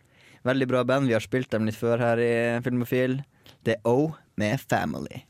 Veldig 0.46 0.70
bra 0.70 0.84
band. 0.88 1.10
Vi 1.10 1.16
har 1.16 1.24
spilt 1.24 1.50
dem 1.52 1.66
litt 1.68 1.76
før 1.76 2.00
her 2.00 2.22
i 2.22 2.32
Filmofil. 2.64 3.20
Det 3.66 3.76
er 3.76 3.88
O 3.88 4.14
med 4.40 4.60
Family. 4.62 5.24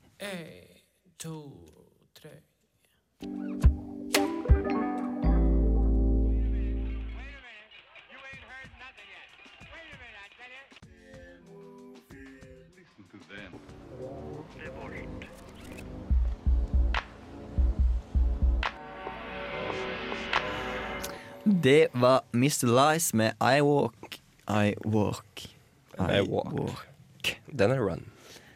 Det 21.63 21.89
var 21.93 22.21
Mr. 22.33 22.67
Lies 22.67 23.15
med 23.15 23.35
I 23.41 23.61
Walk, 23.61 24.21
I 24.49 24.75
Walk. 24.85 25.57
I 25.99 26.21
walk. 26.21 27.41
Den 27.47 27.71
er 27.71 27.79
run. 27.79 28.05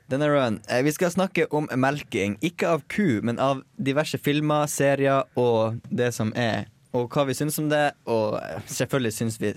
Den 0.08 0.22
er 0.22 0.30
run. 0.32 0.60
Eh, 0.68 0.82
Vi 0.82 0.92
skal 0.92 1.10
snakke 1.10 1.46
om 1.52 1.68
melking. 1.76 2.38
Ikke 2.40 2.68
av 2.68 2.82
ku, 2.88 3.20
men 3.22 3.38
av 3.38 3.60
diverse 3.76 4.18
filmer, 4.18 4.66
serier 4.66 5.24
og 5.36 5.80
det 5.90 6.14
som 6.16 6.32
er. 6.36 6.64
Og 6.96 7.10
hva 7.12 7.26
vi 7.28 7.36
syns 7.36 7.58
om 7.60 7.68
det, 7.68 7.92
og 8.08 8.38
eh, 8.40 8.62
selvfølgelig 8.66 9.12
syns 9.12 9.40
vi 9.42 9.52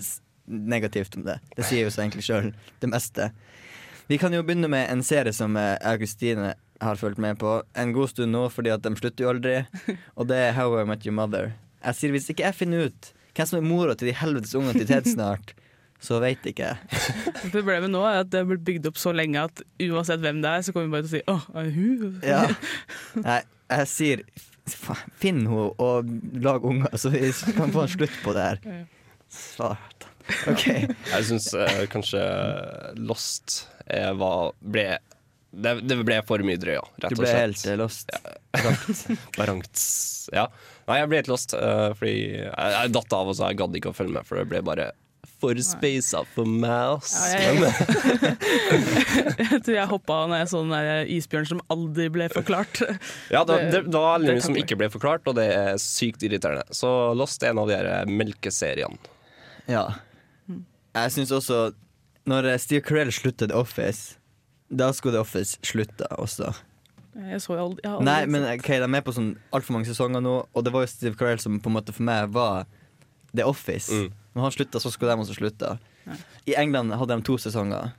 negativt 0.47 1.15
om 1.15 1.23
det. 1.23 1.39
Det 1.55 1.65
sier 1.67 1.85
jo 1.87 1.91
seg 1.93 2.07
egentlig 2.07 2.27
sjøl, 2.27 2.51
det 2.81 2.91
meste. 2.91 3.31
Vi 4.07 4.19
kan 4.19 4.35
jo 4.35 4.43
begynne 4.43 4.67
med 4.71 4.89
en 4.91 5.03
serie 5.03 5.31
som 5.35 5.55
eh, 5.59 5.77
Kristine 6.01 6.55
har 6.83 6.99
fulgt 6.99 7.17
med 7.23 7.39
på 7.39 7.61
en 7.75 7.93
god 7.95 8.11
stund 8.11 8.35
nå, 8.35 8.47
fordi 8.51 8.75
at 8.75 8.83
de 8.83 8.95
slutter 8.99 9.23
jo 9.23 9.31
aldri. 9.31 9.61
Og 10.19 10.27
det 10.27 10.41
er 10.49 10.57
How 10.59 10.81
I 10.81 10.87
Met 10.89 11.07
Your 11.07 11.15
Mother. 11.15 11.53
Jeg 11.85 11.95
sier 11.95 12.11
Hvis 12.11 12.27
ikke 12.33 12.43
jeg 12.49 12.57
finner 12.57 12.89
ut 12.89 13.13
hvem 13.37 13.49
som 13.49 13.59
er 13.59 13.65
mora 13.67 13.95
til 13.97 14.09
de 14.09 14.17
helvetes 14.17 14.55
ungene 14.57 14.81
til 14.81 14.89
Ted 14.89 15.09
snart, 15.13 15.53
så 16.03 16.19
veit 16.21 16.43
ikke 16.49 16.71
jeg. 16.71 17.01
Problemet 17.55 17.91
nå 17.93 18.03
er 18.05 18.21
at 18.23 18.31
det 18.33 18.43
har 18.43 18.49
blitt 18.49 18.65
bygd 18.67 18.89
opp 18.91 18.99
så 19.01 19.13
lenge 19.15 19.47
at 19.49 19.63
uansett 19.87 20.21
hvem 20.23 20.43
det 20.43 20.51
er, 20.51 20.65
så 20.65 20.73
kommer 20.75 20.89
vi 20.89 20.95
bare 20.97 21.07
til 21.07 21.09
å 21.09 21.15
si 21.15 21.23
åh, 21.33 21.47
er 21.61 21.71
hun? 21.77 22.19
Ja. 22.25 22.43
Nei, 23.23 23.39
jeg 23.77 23.89
sier 23.93 24.25
finn 24.67 25.45
henne 25.47 25.69
og 25.79 26.09
lag 26.43 26.65
unger, 26.67 26.97
så 26.99 27.13
vi 27.13 27.31
kan 27.55 27.71
få 27.73 27.85
en 27.85 27.93
slutt 27.93 28.21
på 28.23 28.35
det 28.35 28.47
her. 28.49 28.85
Svart. 29.31 30.07
OK. 30.51 30.65
Jeg 30.67 31.27
syns 31.29 31.53
kanskje 31.91 32.23
Lost 32.99 33.61
eh, 33.87 34.11
var 34.19 34.51
ble 34.59 34.89
det, 35.57 35.73
det 35.87 35.97
ble 36.03 36.17
for 36.27 36.43
mye 36.45 36.59
drøya, 36.59 36.83
rett 37.01 37.13
og 37.13 37.17
slett. 37.17 37.17
Du 37.17 37.23
ble 37.23 37.31
helt 37.33 37.63
eh, 37.65 37.77
lost. 37.79 38.11
Barangt. 39.39 39.83
Ja. 40.35 40.47
Nei, 40.87 40.99
jeg 41.01 41.09
ble 41.11 41.17
helt 41.21 41.27
lost, 41.33 41.53
Uh, 41.57 41.91
fordi 41.99 42.13
jeg, 42.37 42.71
jeg 42.77 42.93
datt 42.95 43.13
av, 43.17 43.27
og 43.27 43.35
så 43.35 43.49
jeg 43.51 43.59
gadd 43.59 43.75
ikke 43.75 43.91
å 43.91 43.97
følge 43.97 44.13
med, 44.15 44.27
for 44.29 44.39
det 44.39 44.47
ble 44.53 44.61
bare 44.63 44.91
for 45.37 45.53
spasa 45.61 46.21
for 46.33 46.47
mouse. 46.49 47.13
Ja, 47.35 47.51
jeg- 47.53 48.37
Jeg 49.51 49.59
tror 49.65 49.75
jeg 49.75 49.89
hoppa 49.91 50.15
når 50.29 50.39
jeg 50.41 50.49
så 50.51 50.61
den 50.65 51.11
isbjørnen 51.17 51.49
som 51.51 51.59
aldri 51.73 52.07
ble 52.13 52.27
forklart. 52.33 52.79
Ja, 53.35 53.43
det, 53.47 53.57
det, 53.73 53.81
det 53.91 53.99
var 53.99 54.17
veldig 54.23 54.41
som 54.45 54.57
ikke 54.57 54.77
ble 54.79 54.87
forklart, 54.93 55.27
og 55.29 55.35
det 55.37 55.45
er 55.53 55.77
sykt 55.81 56.23
irriterende. 56.25 56.63
Så 56.73 56.89
Lost 57.19 57.43
er 57.43 57.51
en 57.53 57.61
av 57.61 57.69
de 57.69 57.77
her 57.77 58.09
melkeseriene. 58.09 58.97
Ja. 59.69 59.83
Jeg 60.95 61.11
syns 61.13 61.33
også 61.35 61.57
Når 62.27 62.47
Steve 62.63 62.81
Carell 62.87 63.11
sluttet 63.13 63.51
The 63.51 63.59
Office, 63.59 64.15
da 64.71 64.89
skulle 64.95 65.19
The 65.19 65.25
Office 65.27 65.59
slutte 65.67 66.07
også. 66.17 66.49
Jeg 67.17 67.41
så 67.41 67.55
aldri, 67.57 67.81
jeg 67.81 67.91
aldri 67.91 68.05
Nei, 68.05 68.19
men 68.29 68.43
okay, 68.51 68.77
de 68.77 68.85
er 68.85 68.91
med 68.93 69.05
på 69.05 69.13
sånn 69.15 69.31
altfor 69.55 69.73
mange 69.73 69.89
sesonger 69.89 70.21
nå, 70.21 70.35
og 70.53 70.65
det 70.65 70.73
var 70.73 70.85
jo 70.85 70.89
Steve 70.91 71.17
Carell 71.17 71.41
som 71.41 71.57
på 71.57 71.71
en 71.71 71.77
måte 71.79 71.95
for 71.95 72.05
meg 72.05 72.29
var 72.35 72.67
The 73.33 73.45
Office. 73.47 73.89
Mm. 73.89 74.11
Når 74.37 74.45
han 74.45 74.53
slutta, 74.53 74.81
så 74.83 74.91
skulle 74.93 75.15
de 75.15 75.25
også 75.25 75.37
slutte. 75.39 75.71
I 76.47 76.53
England 76.61 76.93
hadde 76.93 77.17
de 77.17 77.25
to 77.25 77.39
sesonger. 77.41 77.95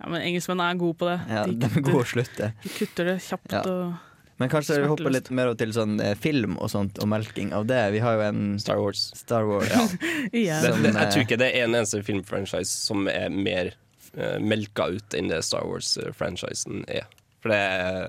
Ja, 0.00 0.08
men 0.08 0.22
engelskmenn 0.24 0.62
er 0.64 0.78
gode 0.80 0.96
på 1.00 1.08
det. 1.10 1.18
Ja, 1.28 1.42
de 1.44 1.56
er 1.58 1.66
kutter- 1.66 1.84
gode 1.90 2.04
å 2.04 2.08
slutte. 2.08 2.52
De 2.62 2.72
kutter 2.78 3.10
det 3.10 3.18
kjapt 3.26 3.52
Ja. 3.52 3.64
og 3.66 3.98
Men 4.40 4.48
kanskje 4.48 4.80
vi 4.80 4.88
hopper 4.88 5.10
litt 5.12 5.28
mer 5.30 5.52
til 5.54 5.72
sånn 5.76 6.00
eh, 6.00 6.14
film 6.16 6.56
og 6.56 6.70
sånt, 6.70 6.96
og 7.02 7.08
melking 7.08 7.52
av 7.52 7.66
det. 7.66 7.92
Vi 7.92 7.98
har 7.98 8.14
jo 8.16 8.20
en 8.20 8.58
Star 8.58 8.78
Wars. 8.80 9.10
Star 9.14 9.44
Wars. 9.44 9.68
ja. 9.68 9.82
yeah. 10.32 10.62
Som, 10.62 10.82
det, 10.82 10.94
jeg 10.94 11.02
eh, 11.02 11.10
tror 11.12 11.26
ikke 11.26 11.40
det 11.42 11.50
er 11.52 11.66
en 11.66 11.74
eneste 11.74 12.00
filmfranchise 12.02 12.72
som 12.72 13.04
er 13.12 13.28
mer 13.28 13.74
uh, 14.16 14.38
melka 14.40 14.88
ut 14.88 15.18
enn 15.18 15.28
det 15.28 15.42
Star 15.44 15.68
Wars-franchisen 15.68 16.86
er. 16.88 17.04
For 17.42 17.52
det 17.52 17.60
er 17.60 18.08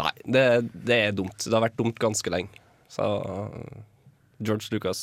Nei, 0.00 0.12
det, 0.24 0.44
det 0.88 0.98
er 1.08 1.14
dumt. 1.16 1.36
Det 1.44 1.54
har 1.54 1.64
vært 1.66 1.78
dumt 1.78 2.00
ganske 2.00 2.32
lenge. 2.32 2.62
Så 2.90 3.04
uh, 3.04 3.80
George 4.40 4.72
Lucas, 4.74 5.00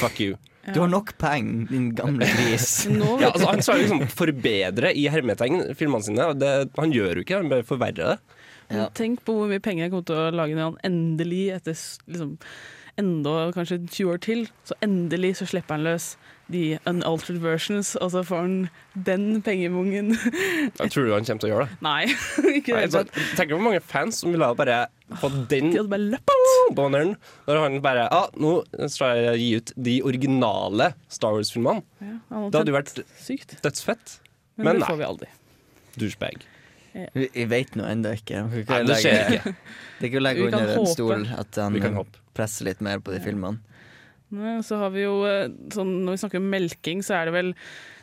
fuck 0.00 0.20
you. 0.20 0.36
Du 0.68 0.82
har 0.82 0.90
nok 0.92 1.14
penger, 1.16 1.62
din 1.70 1.86
gamle 1.96 2.26
gris. 2.28 2.82
Ja, 3.22 3.30
altså, 3.30 3.46
han 3.48 3.62
skal 3.64 3.78
liksom 3.80 4.02
forbedre 4.12 4.90
i 4.92 5.06
hermetegn 5.08 5.62
filmene 5.78 6.04
sine. 6.04 6.26
og 6.28 6.42
Det, 6.42 6.50
han 6.76 6.92
gjør 6.92 7.20
jo 7.20 7.24
ikke, 7.24 7.38
han 7.40 7.48
bare 7.48 7.64
forverrer 7.64 8.02
det. 8.02 8.42
Ja. 8.68 8.90
Tenk 8.92 9.22
på 9.24 9.32
hvor 9.32 9.48
mye 9.48 9.62
penger 9.64 9.86
jeg 9.86 9.94
kommer 9.94 10.08
til 10.10 10.18
å 10.20 10.26
lage 10.34 10.58
når 10.58 10.66
han 10.66 10.82
endelig, 10.84 11.46
etter 11.56 11.78
liksom, 12.10 12.34
enda 12.98 13.50
kanskje 13.54 13.80
20 13.86 14.12
år 14.12 14.20
til, 14.24 14.48
så 14.66 14.76
endelig 14.84 15.36
så 15.38 15.46
slipper 15.48 15.78
han 15.78 15.86
løs 15.86 16.16
de 16.48 16.78
unaltered 16.88 17.40
versions, 17.44 17.92
og 18.00 18.10
så 18.14 18.22
får 18.24 18.44
han 18.44 18.54
den 19.06 19.42
pengemungen. 19.44 20.14
Jeg 20.80 20.92
tror 20.94 21.04
du 21.04 21.12
han 21.12 21.26
kommer 21.28 21.42
til 21.42 21.48
å 21.48 21.52
gjøre 21.52 21.66
det? 21.68 21.78
Nei, 21.84 22.02
ikke 22.58 22.76
Nei, 22.78 22.86
så, 22.92 23.04
tenk 23.36 23.52
hvor 23.52 23.64
mange 23.64 23.82
fans 23.84 24.22
som 24.22 24.32
ville 24.32 24.48
ha 24.48 24.56
bare 24.56 24.78
fått 25.20 25.38
den 25.52 25.72
De 25.74 25.84
bare 25.88 26.08
løpt. 26.16 26.34
banneren 26.76 27.14
når 27.48 27.60
han 27.62 27.78
bare 27.84 28.06
ah, 28.12 28.26
Nå 28.36 28.58
skal 28.92 29.22
jeg 29.22 29.40
gi 29.40 29.48
ut 29.60 29.72
de 29.88 29.96
originale 30.08 30.92
Star 31.12 31.36
Wars-filmene. 31.36 31.84
Ja, 32.00 32.44
det 32.48 32.62
hadde 32.62 32.72
jo 32.72 32.78
vært 32.78 32.94
sykt. 33.20 33.58
dødsfett. 33.64 34.18
Men, 34.56 34.72
Men 34.72 34.80
det 34.80 34.88
får 34.88 35.00
vi 35.00 35.06
aldri. 35.06 35.34
Douchebag. 35.98 36.48
Vi, 37.14 37.28
jeg 37.28 37.48
vet 37.50 37.76
nå 37.78 37.84
ennå 37.86 38.14
ikke. 38.16 38.40
Vi 38.52 38.64
kan 38.66 38.82
Nei, 38.82 38.88
det 38.88 38.96
skjer 39.04 39.36
ikke. 39.36 39.52
Det 39.98 40.06
er 40.06 40.08
ikke 40.08 40.20
å 40.20 40.24
legge 40.24 40.48
Vi 40.48 41.84
kan 41.84 42.00
håpe. 42.00 42.24
Presser 42.38 42.70
litt 42.70 42.80
mer 42.84 43.02
på 43.02 43.12
de 43.16 43.20
filmene. 43.24 43.58
Så 44.62 44.76
har 44.76 44.90
vi 44.92 45.06
jo 45.06 45.22
eh, 45.24 45.46
sånn, 45.72 46.02
Når 46.04 46.12
vi 46.14 46.20
snakker 46.20 46.40
om 46.42 46.50
melking, 46.52 46.98
så 47.00 47.14
er 47.16 47.30
det 47.30 47.32
vel 47.32 47.54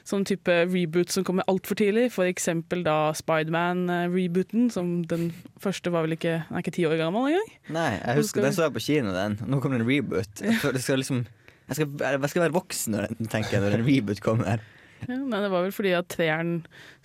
sånn 0.06 0.24
type 0.26 0.54
reboot 0.72 1.10
som 1.14 1.26
kommer 1.26 1.46
altfor 1.50 1.78
tidlig. 1.78 2.08
For 2.16 2.26
eksempel 2.30 2.82
da 2.86 3.12
Spiderman-rebooten, 3.18 4.72
som 4.74 5.04
den 5.10 5.28
første 5.62 5.94
var 5.94 6.06
vel 6.06 6.16
ikke 6.18 6.36
Den 6.48 6.58
er 6.58 6.64
ikke 6.66 6.74
ti 6.76 6.86
år 6.90 6.98
gammel 7.00 7.30
engang. 7.30 7.52
Nei, 7.74 7.90
jeg 8.02 8.20
husker 8.22 8.42
vi... 8.42 8.48
den 8.50 8.58
så 8.58 8.66
jeg 8.68 8.76
på 8.78 8.84
kino, 8.88 9.14
den. 9.16 9.38
Nå 9.46 9.60
kommer 9.62 9.82
det 9.82 9.86
en 9.86 9.92
reboot. 9.92 10.44
Jeg 10.46 10.82
skal 10.86 11.02
liksom 11.02 11.26
jeg 11.66 11.80
skal, 11.80 11.94
jeg 11.98 12.30
skal 12.30 12.44
være 12.46 12.54
voksen 12.54 12.94
når, 12.94 13.08
den- 13.18 13.30
tenker 13.32 13.56
jeg, 13.58 13.62
når 13.66 13.80
en 13.80 13.86
reboot 13.88 14.20
kommer. 14.22 14.62
Ja, 15.06 15.16
nei, 15.18 15.40
det 15.42 15.50
var 15.54 15.64
vel 15.66 15.74
fordi 15.74 15.94
at 15.98 16.08
treeren 16.14 16.52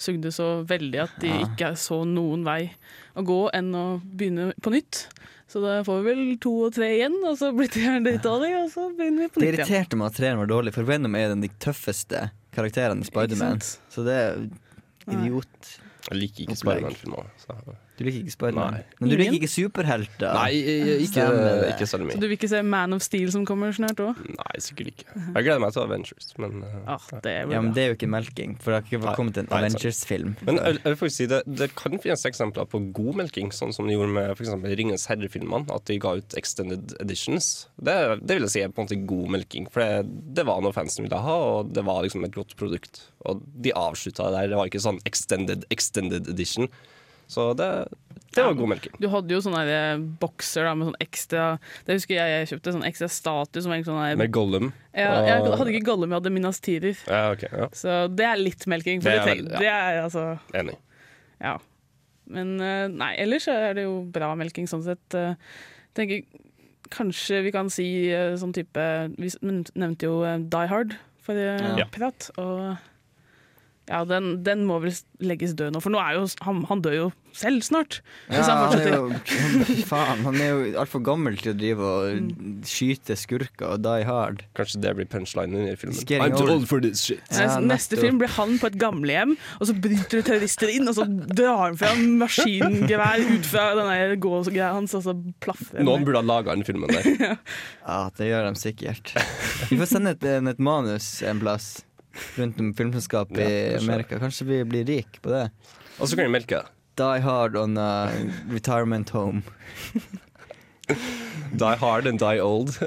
sugde 0.00 0.30
så 0.32 0.50
veldig 0.68 1.00
at 1.06 1.16
de 1.20 1.30
Ja. 1.32 1.40
ikke 1.48 1.70
så 1.80 2.02
noen 2.08 2.44
vei 2.46 2.70
å 3.16 3.24
gå 3.26 3.38
enn 3.56 3.72
å 3.76 3.84
begynne 4.04 4.50
på 4.60 4.72
nytt. 4.72 5.06
Så 5.50 5.58
da 5.64 5.80
får 5.82 5.96
vi 5.98 6.06
vel 6.12 6.20
to 6.38 6.52
og 6.68 6.74
tre 6.76 6.92
igjen, 6.94 7.16
og 7.26 7.34
så 7.40 7.50
blir 7.56 7.70
treeren 7.74 8.04
dritdårlig, 8.06 8.52
og 8.60 8.68
så 8.70 8.84
begynner 8.94 9.24
vi 9.24 9.30
på 9.34 9.40
nytt 9.40 9.46
igjen. 9.48 9.56
irriterte 9.58 9.98
meg 9.98 10.12
at 10.12 10.18
treeren 10.20 10.38
var 10.44 10.50
dårlig, 10.52 10.74
for 10.76 10.86
Venom 10.86 11.16
er 11.18 11.32
den 11.32 11.42
de 11.42 11.50
tøffeste 11.62 12.28
karakterene 12.54 13.02
i 13.02 13.08
Spiderman. 13.08 13.58
Så 13.90 14.04
det 14.06 14.14
er 14.14 14.44
idiot. 15.10 15.72
Jeg 16.06 16.20
liker 16.20 16.46
ikke. 16.46 16.58
Spiderman-filmer. 16.62 17.32
Du 18.00 18.06
liker 18.06 18.22
ikke 18.22 18.32
Spiderman? 18.32 18.78
Nei. 18.78 18.96
Men 18.96 19.10
du 19.10 19.14
liker 19.20 19.34
ikke 19.36 19.48
superhelter? 19.52 20.30
Nei, 20.32 20.52
ikke, 20.56 20.92
ikke 21.76 21.88
så 21.90 21.98
Så 22.00 22.16
du 22.16 22.24
vil 22.24 22.36
ikke 22.38 22.48
se 22.48 22.60
Man 22.64 22.96
of 22.96 23.02
Steel 23.04 23.28
som 23.34 23.42
kommer 23.44 23.74
snart 23.76 23.98
òg? 24.00 24.22
Nei, 24.24 24.54
sikkert 24.64 24.94
ikke. 24.94 25.04
Jeg 25.18 25.44
gleder 25.44 25.60
meg 25.60 25.74
til 25.74 25.82
Avengers, 25.84 26.30
men 26.40 26.62
uh, 26.64 26.78
Ah, 26.94 27.08
det 27.20 27.34
er 27.42 27.52
Ja, 27.52 27.60
men 27.60 27.74
det 27.76 27.82
er 27.82 27.90
jo 27.92 27.98
ikke 27.98 28.08
melking, 28.08 28.54
for 28.56 28.72
det 28.72 28.78
har 28.78 28.88
ikke 28.88 29.12
kommet 29.18 29.40
en. 29.42 29.50
Avengers-film. 29.52 30.32
Men 30.48 30.62
jeg, 30.62 30.78
jeg 30.78 30.94
vil 30.94 30.96
faktisk 31.02 31.18
si 31.20 31.26
det, 31.28 31.42
det 31.60 31.68
kan 31.76 32.00
finnes 32.00 32.24
eksempler 32.30 32.70
på 32.72 32.80
god 32.96 33.20
melking, 33.20 33.50
sånn 33.52 33.76
som 33.76 33.90
de 33.90 33.98
gjorde 33.98 34.14
med 34.16 34.32
for 34.32 34.46
eksempel 34.46 34.76
Ringens 34.80 35.04
herre-filmene. 35.10 35.68
At 35.76 35.84
de 35.90 35.98
ga 36.00 36.14
ut 36.22 36.38
extended 36.40 36.94
editions. 37.04 37.50
Det, 37.76 37.98
det 38.24 38.38
vil 38.38 38.48
jeg 38.48 38.54
si 38.54 38.64
er 38.64 38.72
på 38.72 38.80
en 38.80 38.88
måte 38.88 39.00
god 39.12 39.34
melking. 39.36 39.68
For 39.74 39.84
det, 39.84 40.22
det 40.40 40.46
var 40.48 40.64
noe 40.64 40.72
fansen 40.76 41.04
ville 41.04 41.20
ha, 41.20 41.36
og 41.58 41.74
det 41.76 41.84
var 41.84 42.00
liksom 42.06 42.24
et 42.24 42.32
godt 42.38 42.56
produkt. 42.56 43.02
Og 43.28 43.44
de 43.60 43.76
avslutta 43.76 44.30
det 44.30 44.38
der. 44.38 44.54
Det 44.54 44.62
var 44.62 44.72
ikke 44.72 44.80
sånn 44.88 45.04
extended, 45.04 45.68
extended 45.74 46.32
edition. 46.32 46.70
Så 47.30 47.44
det, 47.58 47.68
det 48.34 48.42
var 48.44 48.54
god 48.58 48.70
melking. 48.72 48.94
Du 49.02 49.06
hadde 49.12 49.30
jo 49.34 49.40
sånne 49.44 49.62
eh, 49.70 50.02
bokser 50.22 50.66
da, 50.66 50.72
med 50.78 50.88
sånn 50.90 51.00
ekstra 51.02 51.44
Det 51.86 51.96
husker 51.96 52.16
jeg 52.18 52.34
jeg 52.34 52.48
kjøpte, 52.52 52.74
sånn 52.76 52.86
ekstra 52.88 53.08
status. 53.10 53.62
Som 53.64 53.72
egentlig 53.74 53.90
sånn 53.92 54.02
der- 54.02 54.18
Med 54.20 54.32
Gollum. 54.34 54.72
ja, 54.94 55.12
jeg 55.28 55.46
hadde 55.46 55.72
ikke 55.74 55.86
Gollum, 55.86 56.10
jeg 56.10 56.18
hadde 56.20 56.32
Minas 56.34 56.60
Tirith. 56.60 57.02
Ja, 57.06 57.30
ok, 57.36 57.46
ja. 57.52 57.68
Så 57.72 57.96
det 58.14 58.26
er 58.26 58.36
litt 58.42 58.66
melking. 58.70 59.02
For 59.02 59.10
Det 59.10 59.18
er 59.18 59.34
det, 59.42 59.50
ja. 59.54 59.58
det 59.62 59.72
er 59.74 60.02
altså 60.04 60.26
Enig. 60.58 60.76
Ja. 61.40 61.56
Men 62.30 62.52
eh, 62.60 62.86
nei, 62.92 63.14
ellers 63.18 63.48
er 63.50 63.74
det 63.74 63.86
jo 63.88 64.04
bra 64.14 64.34
melking 64.38 64.66
sånn 64.70 64.84
sett. 64.86 65.14
Eh, 65.18 65.34
tenker 65.98 66.22
Kanskje 66.90 67.44
vi 67.44 67.50
kan 67.54 67.68
si 67.70 67.84
sånn 68.40 68.50
type 68.56 68.82
Vi 69.14 69.28
nevnte 69.44 70.08
jo 70.08 70.16
Die 70.50 70.66
Hard 70.66 70.96
for 71.22 71.34
Ja. 71.38 71.84
prat. 71.94 72.30
Og 72.36 72.78
ja, 73.90 74.04
den, 74.06 74.36
den 74.46 74.62
må 74.68 74.78
vel 74.84 74.94
legges 75.26 75.52
død 75.58 75.74
nå, 75.74 75.80
for 75.82 75.90
nå 75.92 75.98
er 76.00 76.20
jo 76.20 76.28
han, 76.46 76.62
han 76.70 76.80
dør 76.84 76.94
jo 76.96 77.08
selv 77.36 77.62
snart. 77.62 78.00
Ja, 78.30 78.40
han 78.42 78.72
han 78.72 78.80
er 78.80 78.94
jo 78.96 79.10
Faen, 79.90 80.22
han 80.26 80.38
er 80.42 80.48
jo 80.50 80.62
altfor 80.82 81.02
gammel 81.06 81.36
til 81.38 81.52
å 81.52 81.58
drive 81.58 81.84
og 81.86 82.06
Mm. 82.20 82.62
skyte 82.66 83.14
skurker 83.18 83.70
og 83.76 83.82
die 83.84 84.02
hard. 84.08 84.40
Kanskje 84.58 84.80
det 84.82 84.90
blir 84.98 85.06
punchlinen 85.10 85.68
i 85.70 85.76
filmen. 85.78 85.94
He's 86.00 86.22
I'm 86.24 86.34
too 86.36 86.48
old. 86.50 86.66
for 86.70 86.82
this 86.82 87.02
shit. 87.06 87.22
Ja, 87.34 87.58
neste 87.62 87.98
film 88.00 88.18
blir 88.18 88.32
han 88.34 88.56
på 88.62 88.66
et 88.70 88.78
gamlehjem, 88.80 89.36
og 89.60 89.68
så 89.70 89.76
bryter 89.78 90.18
det 90.20 90.24
terrorister 90.26 90.72
inn, 90.74 90.88
og 90.90 90.96
så 90.98 91.06
drar 91.30 91.60
han 91.68 91.78
fra 91.80 91.92
maskingevær 91.94 93.22
ut 93.30 93.46
fra 93.48 93.66
den 93.78 94.16
gåsgreia 94.22 94.72
hans, 94.74 94.94
og 94.98 95.04
så 95.06 95.14
plaffer 95.44 95.84
Noen 95.86 96.04
burde 96.06 96.22
ha 96.22 96.26
laga 96.26 96.54
den 96.56 96.66
filmen 96.66 96.90
der. 96.90 97.36
Ja, 97.90 98.04
det 98.16 98.28
gjør 98.28 98.50
de 98.50 98.60
sikkert. 98.60 99.14
Vi 99.70 99.78
får 99.80 99.88
sende 99.94 100.12
et, 100.14 100.26
et 100.54 100.60
manus 100.62 101.08
en 101.26 101.40
plass 101.42 101.80
rundt 102.38 102.60
om 102.60 102.72
filmselskap 102.74 103.32
i 103.38 103.48
Ja. 103.74 103.78
Amerika. 103.80 104.18
Kanskje 104.18 104.46
vi 104.48 104.64
blir 104.64 104.84
rik 104.88 105.20
på 105.22 105.30
det. 105.30 105.50
Og 105.98 106.08
så 106.08 106.16
kan 106.16 106.26
vi 106.26 106.34
melke 106.38 106.60
det. 106.62 106.66
Die 107.00 107.20
hard 107.24 107.56
on 107.56 107.78
a 107.78 108.10
retirement 108.50 109.10
home. 109.10 109.42
Die 111.60 111.76
hard 111.76 112.06
and 112.06 112.18
die 112.18 112.40
old. 112.42 112.74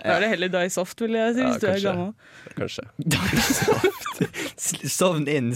Da 0.00 0.14
er 0.16 0.22
det 0.24 0.28
heller 0.30 0.48
Die 0.48 0.68
Soft, 0.72 1.00
vil 1.02 1.12
jeg 1.12 1.34
si, 1.36 1.40
Ja, 1.42 1.48
hvis 1.50 1.60
du 1.60 1.66
er 1.68 1.80
gammel. 1.84 2.12
Kanskje. 2.56 2.84
soft. 3.60 4.86
Sovn 4.88 5.26
inn. 5.28 5.50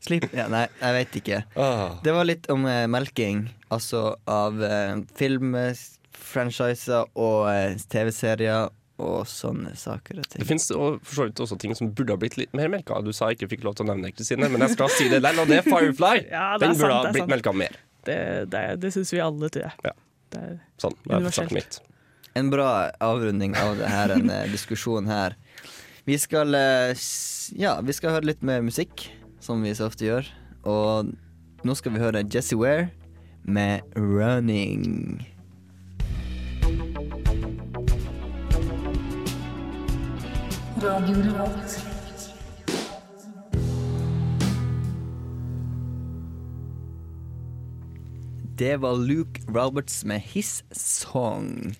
Slipp 0.00 0.30
ja, 0.32 0.46
Nei, 0.48 0.62
jeg 0.80 0.96
vet 0.96 1.18
ikke. 1.20 1.42
Ah. 1.60 1.98
Det 2.04 2.14
var 2.16 2.24
litt 2.28 2.48
om 2.52 2.64
eh, 2.64 2.86
melking, 2.88 3.42
altså 3.68 4.14
av 4.30 4.62
eh, 4.64 5.02
filmfranchiser 5.20 7.10
og 7.20 7.50
eh, 7.52 7.76
TV-serier 7.92 8.72
og 9.00 9.26
sånne 9.28 9.72
saker 9.78 10.20
og 10.22 10.28
ting. 10.28 10.42
Det 10.42 10.48
fins 10.48 10.68
for 10.70 11.00
så 11.08 11.26
vidt 11.28 11.40
også 11.42 11.58
ting 11.60 11.74
som 11.78 11.90
burde 11.96 12.14
ha 12.14 12.20
blitt 12.20 12.36
litt 12.40 12.52
mer 12.56 12.70
melka. 12.72 13.00
Du 13.04 13.12
sa 13.16 13.30
jeg 13.30 13.40
ikke 13.40 13.50
fikk 13.56 13.66
lov 13.68 13.78
til 13.78 13.86
å 13.86 13.90
nevne 13.92 14.08
det, 14.10 14.14
Kristine, 14.18 14.50
men 14.52 14.64
jeg 14.66 14.76
skal 14.76 14.92
si 14.94 15.08
det 15.08 15.22
likevel, 15.22 15.42
og 15.44 15.50
det 15.50 15.60
er 15.62 15.68
Firefly. 15.68 16.16
Ja, 16.30 16.46
det 16.60 16.66
er 16.66 16.74
Den 16.74 16.78
burde 16.78 16.94
sant, 16.94 17.08
ha 17.08 17.14
blitt 17.16 17.32
melka 17.32 17.54
mer. 17.56 17.78
Det, 18.06 18.18
det, 18.52 18.64
det 18.84 18.92
syns 18.94 19.12
vi 19.14 19.22
alle, 19.24 19.50
tror 19.52 19.66
jeg. 19.66 19.84
Ja. 19.90 19.94
Det 20.30 20.42
er 20.46 20.58
Sånn, 20.80 20.94
Universelt. 21.10 21.54
mitt. 21.56 21.80
En 22.38 22.50
bra 22.52 22.68
avrunding 23.02 23.56
av 23.58 23.80
denne 23.80 23.90
diskusjonen 23.90 24.30
eh, 24.46 24.52
diskusjon 24.54 25.10
her. 25.10 25.34
Vi 26.06 26.18
skal 26.20 26.54
eh, 26.54 26.92
Ja, 27.58 27.74
vi 27.82 27.96
skal 27.96 28.14
høre 28.14 28.30
litt 28.30 28.44
mer 28.46 28.62
musikk, 28.62 29.08
som 29.42 29.64
vi 29.66 29.74
så 29.74 29.88
ofte 29.90 30.06
gjør. 30.06 30.30
Og 30.68 31.10
nå 31.66 31.76
skal 31.76 31.96
vi 31.96 32.02
høre 32.02 32.22
Jesse 32.30 32.56
Ware 32.60 32.90
med 33.42 33.82
'Running'. 33.96 35.24
Det 40.80 40.88
var 48.76 48.96
Luke 48.96 49.40
Roberts 49.48 50.04
med 50.04 50.20
His 50.20 50.64
Song. 50.72 51.76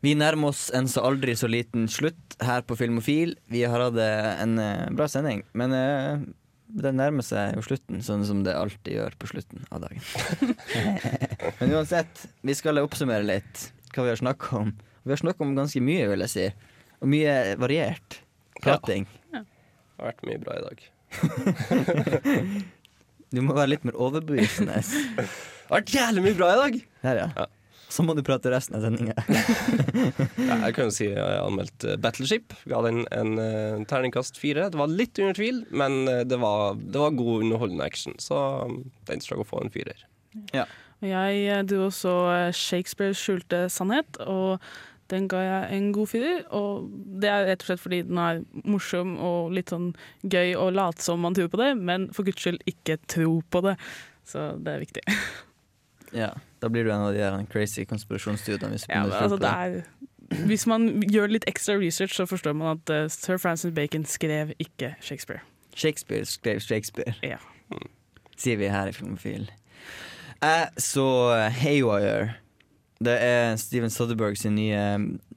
Vi 0.00 0.14
nærmer 0.14 0.48
oss 0.52 0.70
en 0.70 0.86
så 0.86 1.00
aldri 1.08 1.34
så 1.34 1.50
liten 1.50 1.88
slutt 1.90 2.36
her 2.38 2.62
på 2.62 2.76
Filmofil. 2.78 3.34
Vi 3.50 3.64
har 3.66 3.82
hatt 3.82 3.98
eh, 3.98 4.42
en 4.44 4.58
eh, 4.62 4.94
bra 4.94 5.08
sending, 5.10 5.42
men 5.52 5.74
den 5.74 6.34
det 6.74 6.94
nærmer 6.94 7.22
seg 7.26 7.58
jo 7.58 7.62
slutten, 7.66 8.02
sånn 8.02 8.24
som 8.26 8.44
det 8.46 8.54
alltid 8.54 8.94
gjør 8.94 9.14
på 9.18 9.26
slutten 9.32 9.66
av 9.74 9.82
dagen. 9.88 10.02
men 11.58 11.74
uansett, 11.74 12.28
vi 12.46 12.54
skal 12.54 12.78
oppsummere 12.82 13.26
litt 13.26 13.72
hva 13.90 14.06
vi 14.06 14.14
har 14.14 14.22
snakka 14.22 14.56
om. 14.62 14.70
Vi 15.02 15.14
har 15.14 15.20
snakka 15.20 15.42
om 15.42 15.58
ganske 15.58 15.82
mye, 15.82 16.06
vil 16.10 16.24
jeg 16.28 16.32
si. 16.32 16.48
Og 17.04 17.10
mye 17.12 17.32
variert 17.60 18.22
prating. 18.64 19.04
Det 19.28 19.42
har 20.00 20.08
vært 20.08 20.24
mye 20.24 20.40
bra 20.40 20.56
i 20.56 20.64
dag. 20.70 20.78
Du 23.34 23.40
må 23.42 23.50
være 23.56 23.72
litt 23.72 23.82
mer 23.82 23.96
overbevisende. 23.98 24.76
Det 24.78 25.24
har 25.66 25.80
vært 25.80 25.90
jævlig 25.90 26.22
mye 26.22 26.36
bra 26.38 26.50
i 26.52 26.58
dag! 26.60 26.76
Her, 27.02 27.18
ja. 27.18 27.46
Så 27.90 28.04
må 28.06 28.14
du 28.14 28.20
prate 28.26 28.52
resten 28.52 28.76
av 28.78 28.84
sendinga. 28.84 29.14
Ja, 30.44 30.58
jeg 30.68 30.76
kan 30.76 30.86
jo 30.86 30.94
si 30.94 31.08
jeg 31.08 31.18
har 31.18 31.40
anmeldt 31.42 31.86
eh, 31.88 31.98
Battleship. 31.98 32.54
Ga 32.70 32.78
den 32.86 33.02
en 33.14 33.34
en 33.42 33.86
terningkast 33.90 34.38
fire. 34.38 34.68
Det 34.70 34.78
var 34.78 34.92
litt 34.92 35.18
under 35.18 35.34
tvil, 35.34 35.60
men 35.74 36.04
eh, 36.10 36.22
det 36.30 36.38
var, 36.42 36.78
det 36.78 37.02
var 37.02 37.18
god, 37.18 37.42
underholdende 37.48 37.86
action. 37.90 38.14
Så 38.22 38.38
um, 38.68 38.84
den 39.10 39.24
skal 39.24 39.42
gå 39.42 39.48
få 39.50 39.64
en 39.64 39.74
firer. 39.74 40.06
Ja. 40.54 40.68
Jeg 41.04 41.44
eh, 41.50 41.62
dro 41.68 41.88
også 41.88 42.14
eh, 42.32 42.50
Shakespeares 42.54 43.20
skjulte 43.20 43.66
sannhet, 43.72 44.20
og 44.22 44.62
den 45.12 45.26
ga 45.28 45.40
jeg 45.44 45.78
en 45.78 45.90
god 45.92 46.10
firer. 46.10 46.42
Og 46.56 46.88
det 47.20 47.30
er 47.30 47.46
rett 47.50 47.64
og 47.64 47.70
slett 47.70 47.82
fordi 47.82 48.02
den 48.08 48.20
er 48.20 48.42
morsom 48.64 49.16
og 49.18 49.52
litt 49.56 49.72
sånn 49.74 49.90
gøy 50.22 50.54
å 50.58 50.70
late 50.74 51.04
som 51.04 51.20
man 51.24 51.36
tror 51.36 51.50
på 51.52 51.60
det, 51.60 51.72
men 51.80 52.08
for 52.16 52.26
guds 52.26 52.42
skyld 52.44 52.62
ikke 52.70 52.98
tro 53.10 53.40
på 53.50 53.64
det. 53.66 53.76
Så 54.24 54.54
det 54.64 54.76
er 54.76 54.86
viktig. 54.86 55.04
Ja, 56.14 56.28
da 56.62 56.68
blir 56.70 56.84
du 56.86 56.92
en 56.94 57.00
av 57.08 57.12
de 57.12 57.18
der 57.18 57.46
crazy 57.50 57.82
konspirasjonsstudene. 57.90 58.76
Hvis 58.76 58.84
Ja, 58.86 59.00
altså, 59.02 59.82
hvis 60.46 60.62
man 60.70 61.02
gjør 61.02 61.32
litt 61.34 61.46
ekstra 61.50 61.74
research, 61.74 62.14
så 62.14 62.26
forstår 62.30 62.54
man 62.54 62.76
at 62.78 62.92
uh, 62.94 63.08
sir 63.10 63.40
Francis 63.42 63.74
Bacon 63.74 64.04
skrev 64.06 64.52
ikke 64.62 64.92
Shakespeare. 65.02 65.42
Shakespeare 65.74 66.24
skrev 66.24 66.60
Shakespeare, 66.62 67.16
Ja. 67.22 67.40
sier 68.38 68.56
vi 68.62 68.70
her 68.70 68.86
i 68.86 68.94
Filmofil. 68.94 69.50
Jeg 70.42 70.68
så 70.78 71.04
Haywire. 71.50 72.34
Det 73.02 73.14
er 73.20 73.56
Steven 73.58 73.90
Soderberg 73.90 74.36
sin 74.38 74.54
nye 74.54 74.78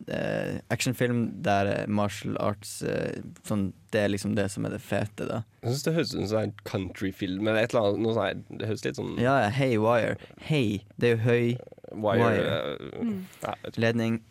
eh, 0.08 0.60
actionfilm 0.72 1.24
der 1.44 1.66
eh, 1.72 1.88
martial 1.90 2.38
arts 2.40 2.82
eh, 2.86 3.18
sånn, 3.48 3.72
Det 3.92 4.04
er 4.04 4.12
liksom 4.14 4.36
det 4.38 4.46
som 4.54 4.66
er 4.70 4.76
det 4.76 4.82
fete, 4.86 5.26
da. 5.28 5.40
Jeg 5.64 5.72
synes 5.74 5.84
det 5.88 5.94
høres 5.96 6.12
ut 6.12 6.14
som 6.14 6.22
en 6.22 6.32
sånn 6.34 6.54
countryfilm 6.70 7.48
eller 7.50 7.64
et 7.66 7.74
eller 7.74 7.90
annet. 7.98 8.14
Sånn, 8.20 8.46
det 8.62 8.70
høres 8.70 8.86
litt 8.86 9.00
sånn 9.02 9.18
Ja, 9.20 9.40
ja, 9.48 9.50
Haywire. 9.58 10.16
Hey, 10.48 10.84
det 11.02 11.10
er 11.10 11.16
jo 11.18 11.24
høy 11.26 11.58
Wire, 11.98 12.22
wire. 12.22 12.48
eh, 12.54 13.02
Mm. 13.02 13.20
ja, 13.44 13.54
ledning. 13.80 14.22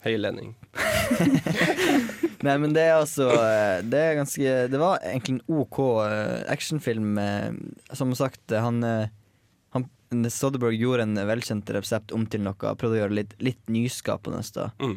Høy 0.00 0.14
ledning. 0.16 0.54
Nei, 2.40 2.54
men 2.56 2.72
det 2.72 2.86
er 2.88 2.94
altså 2.96 3.26
eh, 3.36 3.82
Det 3.84 3.98
er 4.00 4.14
ganske 4.16 4.52
Det 4.72 4.78
var 4.80 5.02
egentlig 5.04 5.34
en 5.36 5.42
OK 5.60 5.80
actionfilm. 6.48 7.18
Som 7.92 8.14
sagt, 8.16 8.40
han, 8.54 8.80
han 8.82 9.10
Soderberg 10.10 10.74
gjorde 10.74 11.06
en 11.06 11.20
velkjent 11.28 11.70
resept 11.76 12.12
om 12.12 12.26
til 12.26 12.42
noe. 12.42 12.54
Prøvde 12.58 12.98
å 12.98 13.00
gjøre 13.04 13.18
litt, 13.20 13.36
litt 13.38 13.70
nyskapende. 13.70 14.42
Mm. 14.82 14.96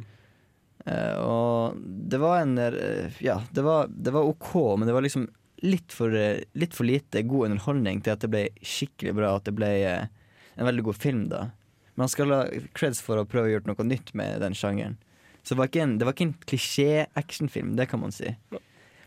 Uh, 0.87 1.15
Og 1.23 1.77
det 2.11 2.19
var 2.19 2.41
en 2.41 2.57
eh, 2.59 3.21
Ja, 3.23 3.37
det 3.55 3.63
var, 3.63 3.87
det 3.87 4.11
var 4.11 4.27
OK, 4.27 4.49
men 4.77 4.89
det 4.89 4.95
var 4.95 5.05
liksom 5.05 5.29
litt 5.63 5.93
for, 5.95 6.11
litt 6.11 6.73
for 6.75 6.83
lite 6.83 7.21
god 7.23 7.45
underholdning 7.51 8.01
til 8.03 8.11
at 8.11 8.23
det 8.25 8.31
ble 8.33 8.47
skikkelig 8.59 9.13
bra. 9.15 9.35
At 9.37 9.45
det 9.47 9.55
ble 9.55 9.69
eh, 9.87 10.09
en 10.57 10.67
veldig 10.67 10.83
god 10.89 10.99
film, 10.99 11.27
da. 11.31 11.45
Men 11.93 12.03
han 12.03 12.11
skal 12.11 12.33
ha 12.33 12.41
creds 12.75 12.99
for 13.05 13.21
å 13.21 13.27
prøve 13.29 13.47
å 13.47 13.53
gjøre 13.53 13.69
noe 13.69 13.85
nytt 13.87 14.11
med 14.17 14.41
den 14.43 14.57
sjangeren. 14.57 14.97
Så 15.43 15.53
det 15.53 15.59
var 15.61 15.69
ikke 15.69 15.83
en, 15.85 15.97
det 15.99 16.07
var 16.07 16.15
ikke 16.15 16.27
en 16.29 16.37
klisjé-actionfilm, 16.49 17.75
det 17.77 17.85
kan 17.91 18.01
man 18.01 18.13
si. 18.15 18.31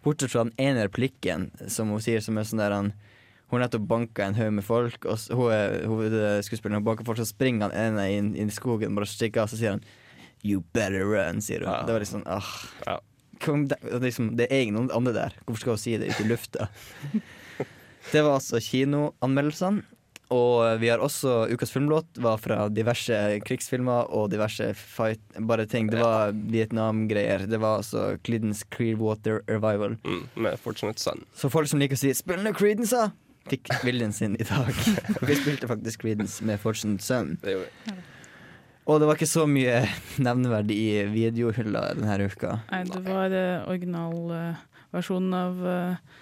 Bortsett 0.05 0.31
fra 0.31 0.45
den 0.45 0.55
ene 0.61 0.85
replikken 0.87 1.49
som 1.73 1.91
hun 1.91 2.03
sier, 2.05 2.23
som 2.23 2.39
er 2.39 2.47
sånn 2.47 2.61
der 2.63 2.75
han 2.77 2.91
Hun 3.53 3.63
nettopp 3.63 3.85
banka 3.87 4.25
en 4.27 4.35
haug 4.35 4.57
med 4.57 4.65
folk, 4.67 5.05
og 5.07 5.21
så, 5.23 5.37
hun 5.39 5.53
er 5.55 5.85
hovedskuespilleren, 5.87 6.85
banker 6.87 7.07
folk, 7.07 7.21
så 7.21 7.29
springer 7.29 7.69
han 7.69 7.77
ene 7.79 8.07
inn, 8.17 8.33
inn 8.35 8.51
i 8.51 8.55
skogen, 8.55 8.97
bare 8.99 9.07
stikker 9.07 9.45
av, 9.45 9.53
så 9.53 9.59
sier 9.61 9.77
han 9.77 9.85
You 10.47 10.63
better 10.75 11.07
run, 11.07 11.41
sier 11.43 11.63
hun. 11.65 11.71
Ja. 11.71 11.83
Det 11.87 11.95
var 11.95 12.03
liksom 12.03 12.25
ah. 12.31 12.51
Ja. 12.87 13.01
Kom, 13.43 13.67
det, 13.71 13.79
liksom, 14.03 14.35
det 14.39 14.49
er 14.51 14.65
ingen 14.67 14.91
andre 14.91 15.15
der. 15.15 15.37
Hvorfor 15.45 15.63
skal 15.63 15.77
hun 15.77 15.83
si 15.83 15.97
det 16.01 16.11
ut 16.13 16.23
i 16.23 16.29
lufta? 16.29 16.69
det 18.13 18.23
var 18.23 18.39
altså 18.39 18.61
kinoanmeldelsene. 18.63 19.85
Og 20.35 20.81
vi 20.83 20.89
har 20.91 20.99
også 20.99 21.45
Ukas 21.55 21.71
filmlåt 21.71 22.19
var 22.19 22.41
fra 22.43 22.65
diverse 22.73 23.15
krigsfilmer 23.47 24.09
og 24.11 24.33
diverse 24.33 24.73
fight 24.75 25.23
Bare 25.39 25.69
ting. 25.71 25.87
Det 25.93 26.01
var 26.01 26.35
Vietnam-greier. 26.35 27.47
Det 27.47 27.61
var 27.63 27.79
altså 27.85 28.17
Creedence 28.27 28.67
Clearwater 28.75 29.45
Revival. 29.47 29.95
Mm, 30.03 30.25
med 30.35 30.59
Fortunate 30.59 30.99
Son. 30.99 31.23
Så 31.35 31.51
folk 31.53 31.71
som 31.71 31.79
liker 31.79 31.95
å 31.95 32.03
si 32.03 32.11
'spill 32.11 32.43
nå 32.43 32.55
Creedence', 32.59 32.91
da! 32.97 33.11
Fikk 33.51 33.71
viljen 33.87 34.13
sin 34.13 34.37
i 34.41 34.45
dag. 34.47 34.73
Vi 35.29 35.39
spilte 35.39 35.69
faktisk 35.71 36.03
Creedence 36.03 36.45
med 36.45 36.61
Fortune 36.61 37.01
Sun. 37.01 37.37
Det. 37.43 37.57
Og 38.87 39.01
det 39.01 39.09
var 39.09 39.19
ikke 39.19 39.27
så 39.27 39.47
mye 39.51 39.81
nevneverdig 40.23 40.77
i 40.79 40.91
videohylla 41.11 41.89
denne 41.99 42.29
uka. 42.31 42.61
Nei, 42.71 42.85
det 42.87 43.03
var 43.07 43.35
uh, 43.35 43.67
originalversjonen 43.73 45.35
av 45.35 45.59
uh, 45.67 46.21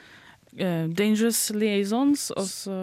eh, 0.56 0.86
Dangerous 0.88 1.42
Liaisons, 1.52 2.30
og 2.32 2.48
så 2.48 2.78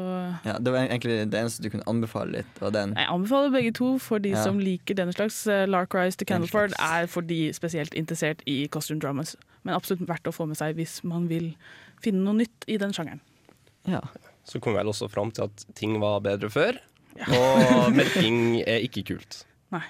Ja, 0.45 0.59
Det 0.59 0.73
var 0.73 0.85
egentlig 0.85 1.17
det 1.33 1.39
eneste 1.39 1.65
du 1.65 1.71
kunne 1.73 1.87
anbefale 1.89 2.43
litt. 2.43 2.61
Var 2.61 2.75
den. 2.77 2.93
Jeg 2.93 3.09
anbefaler 3.09 3.55
begge 3.57 3.73
to 3.81 3.97
for 3.97 4.21
de 4.21 4.35
Ja. 4.35 4.43
som 4.43 4.61
liker 4.61 5.01
denne 5.01 5.17
slags. 5.17 5.47
Uh, 5.47 5.65
Lark 5.65 5.97
Rise 5.97 6.17
to 6.17 6.29
Candleford 6.29 6.77
er 6.77 7.09
for 7.09 7.21
de 7.21 7.49
spesielt 7.53 7.97
interessert 7.97 8.45
i 8.45 8.67
costume 8.67 9.01
dramas. 9.01 9.35
Men 9.63 9.73
absolutt 9.73 10.05
verdt 10.07 10.29
å 10.29 10.35
få 10.35 10.45
med 10.45 10.61
seg 10.61 10.77
hvis 10.77 11.03
man 11.03 11.25
vil 11.29 11.55
finne 12.01 12.21
noe 12.21 12.37
nytt 12.37 12.69
i 12.69 12.77
den 12.77 12.93
sjangeren. 12.93 13.21
Ja. 13.89 14.05
Så 14.47 14.59
kom 14.63 14.73
vi 14.73 14.79
vel 14.81 14.89
også 14.91 15.09
fram 15.11 15.29
til 15.35 15.45
at 15.49 15.65
ting 15.77 15.97
var 16.01 16.21
bedre 16.25 16.49
før. 16.51 16.79
Og 17.27 17.91
melking 17.97 18.61
er 18.65 18.81
ikke 18.87 19.03
kult. 19.11 19.43
Nei. 19.73 19.83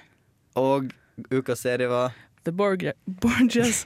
Og 0.58 0.90
ukas 1.32 1.62
serie 1.64 1.88
var 1.90 2.12
The 2.42 2.50
Borges 2.50 2.96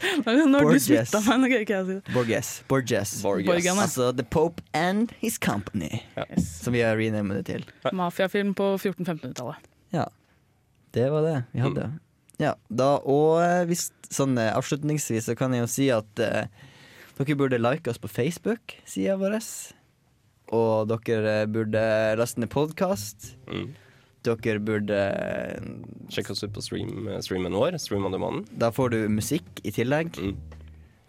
Når 0.24 0.38
du 0.48 0.54
Borgias. 0.64 1.12
meg, 1.12 1.40
nå 1.42 1.48
greier 1.50 1.64
ikke 1.66 1.74
jeg 1.76 1.84
å 1.84 1.88
si 1.90 1.96
det. 1.98 2.12
Borges. 2.14 2.50
Borges. 2.70 3.10
Borges. 3.22 3.46
Borgane. 3.50 3.82
Altså 3.84 4.08
The 4.16 4.24
Pope 4.24 4.64
and 4.72 5.12
His 5.20 5.36
Company, 5.38 6.00
Yes. 6.16 6.48
som 6.64 6.72
vi 6.72 6.80
har 6.80 6.96
renamet 6.96 7.42
det 7.42 7.44
til. 7.50 7.66
Mafiafilm 7.92 8.54
på 8.56 8.70
1400-1500-tallet. 8.80 9.68
Ja. 9.92 10.06
Det 10.96 11.10
var 11.12 11.26
det 11.28 11.34
vi 11.52 11.60
hadde. 11.60 11.90
Ja, 12.40 12.54
da, 12.68 12.88
og 13.04 13.38
eh, 13.44 13.62
hvis, 13.68 13.90
sånn 14.12 14.36
eh, 14.40 14.50
avslutningsvis 14.56 15.28
så 15.28 15.36
kan 15.36 15.52
jeg 15.56 15.62
jo 15.62 15.68
si 15.72 15.86
at 15.92 16.20
eh, 16.24 16.48
dere 17.16 17.36
burde 17.36 17.60
like 17.60 17.88
oss 17.92 18.00
på 18.00 18.08
Facebook-sida 18.12 19.18
vår. 19.20 19.36
Og 20.54 20.92
dere 21.06 21.40
burde 21.50 21.82
laste 22.18 22.42
ned 22.42 22.50
podkast. 22.52 23.32
Mm. 23.50 23.72
Dere 24.26 24.60
burde 24.62 25.00
Sjekke 26.10 26.34
oss 26.34 26.42
ut 26.44 26.54
på 26.54 26.62
stream, 26.62 27.08
streamen 27.22 27.54
vår. 27.54 27.78
Stream 27.82 28.06
on 28.06 28.14
demand. 28.14 28.46
Da 28.58 28.70
får 28.74 28.94
du 28.94 29.00
musikk 29.10 29.62
i 29.66 29.74
tillegg. 29.74 30.14
Mm. 30.18 30.36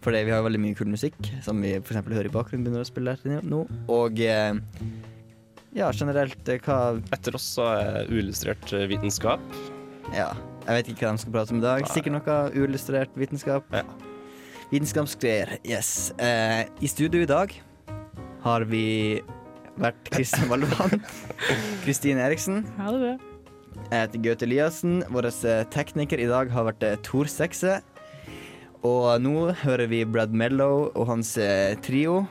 Fordi 0.02 0.22
vi 0.28 0.34
har 0.34 0.44
veldig 0.46 0.60
mye 0.62 0.78
kul 0.78 0.90
musikk, 0.90 1.18
som 1.42 1.58
vi 1.62 1.74
f.eks. 1.80 1.98
hører 2.06 2.28
i 2.28 2.34
bakgrunnen 2.34 2.66
begynner 2.66 2.84
å 2.84 2.88
spille 2.88 3.16
nå. 3.42 3.64
Og 3.90 4.20
eh, 4.22 4.54
ja, 5.74 5.90
generelt 5.90 6.48
eh, 6.48 6.60
hva 6.62 6.98
Etter 7.14 7.34
oss 7.34 7.48
så 7.58 7.66
er 7.74 8.12
uillustrert 8.12 8.72
eh, 8.74 8.86
vitenskap. 8.90 9.42
Ja, 10.14 10.30
jeg 10.64 10.78
vet 10.78 10.92
ikke 10.92 11.08
hva 11.08 11.16
de 11.16 11.24
skal 11.24 11.34
prate 11.34 11.54
om 11.54 11.58
i 11.58 11.66
dag. 11.66 11.88
Sikkert 11.90 12.14
noe 12.14 12.38
uillustrert 12.54 13.18
vitenskap. 13.18 13.66
Ja. 13.74 13.82
Vitenskapsgreier, 14.70 15.56
yes. 15.66 16.12
Eh, 16.22 16.62
I 16.78 16.90
studio 16.90 17.26
i 17.26 17.28
dag 17.28 17.54
har 18.48 18.64
vi 18.68 19.20
vært 19.78 20.08
Kristin 20.10 20.48
Valvan, 20.50 21.02
Kristine 21.84 22.24
Eriksen. 22.26 22.64
Ha 22.78 22.92
det 22.94 23.02
bra. 23.04 23.16
Jeg 23.88 24.02
heter 24.02 24.24
Gaute 24.24 24.48
Eliassen. 24.48 24.98
Vår 25.14 25.28
eh, 25.30 25.62
tekniker 25.72 26.20
i 26.20 26.28
dag 26.30 26.50
har 26.52 26.66
vært 26.68 26.84
eh, 26.84 26.98
Tor 27.06 27.30
Sekse. 27.30 27.78
Og 28.86 29.06
nå 29.22 29.50
hører 29.64 29.88
vi 29.90 30.04
Brad 30.06 30.34
Mellow 30.34 30.88
og 30.92 31.08
hans 31.10 31.36
eh, 31.40 31.76
trio 31.84 32.22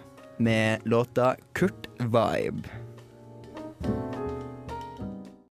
med 0.44 0.86
låta 0.86 1.36
Kurt 1.58 1.90
Vibe. 2.00 2.68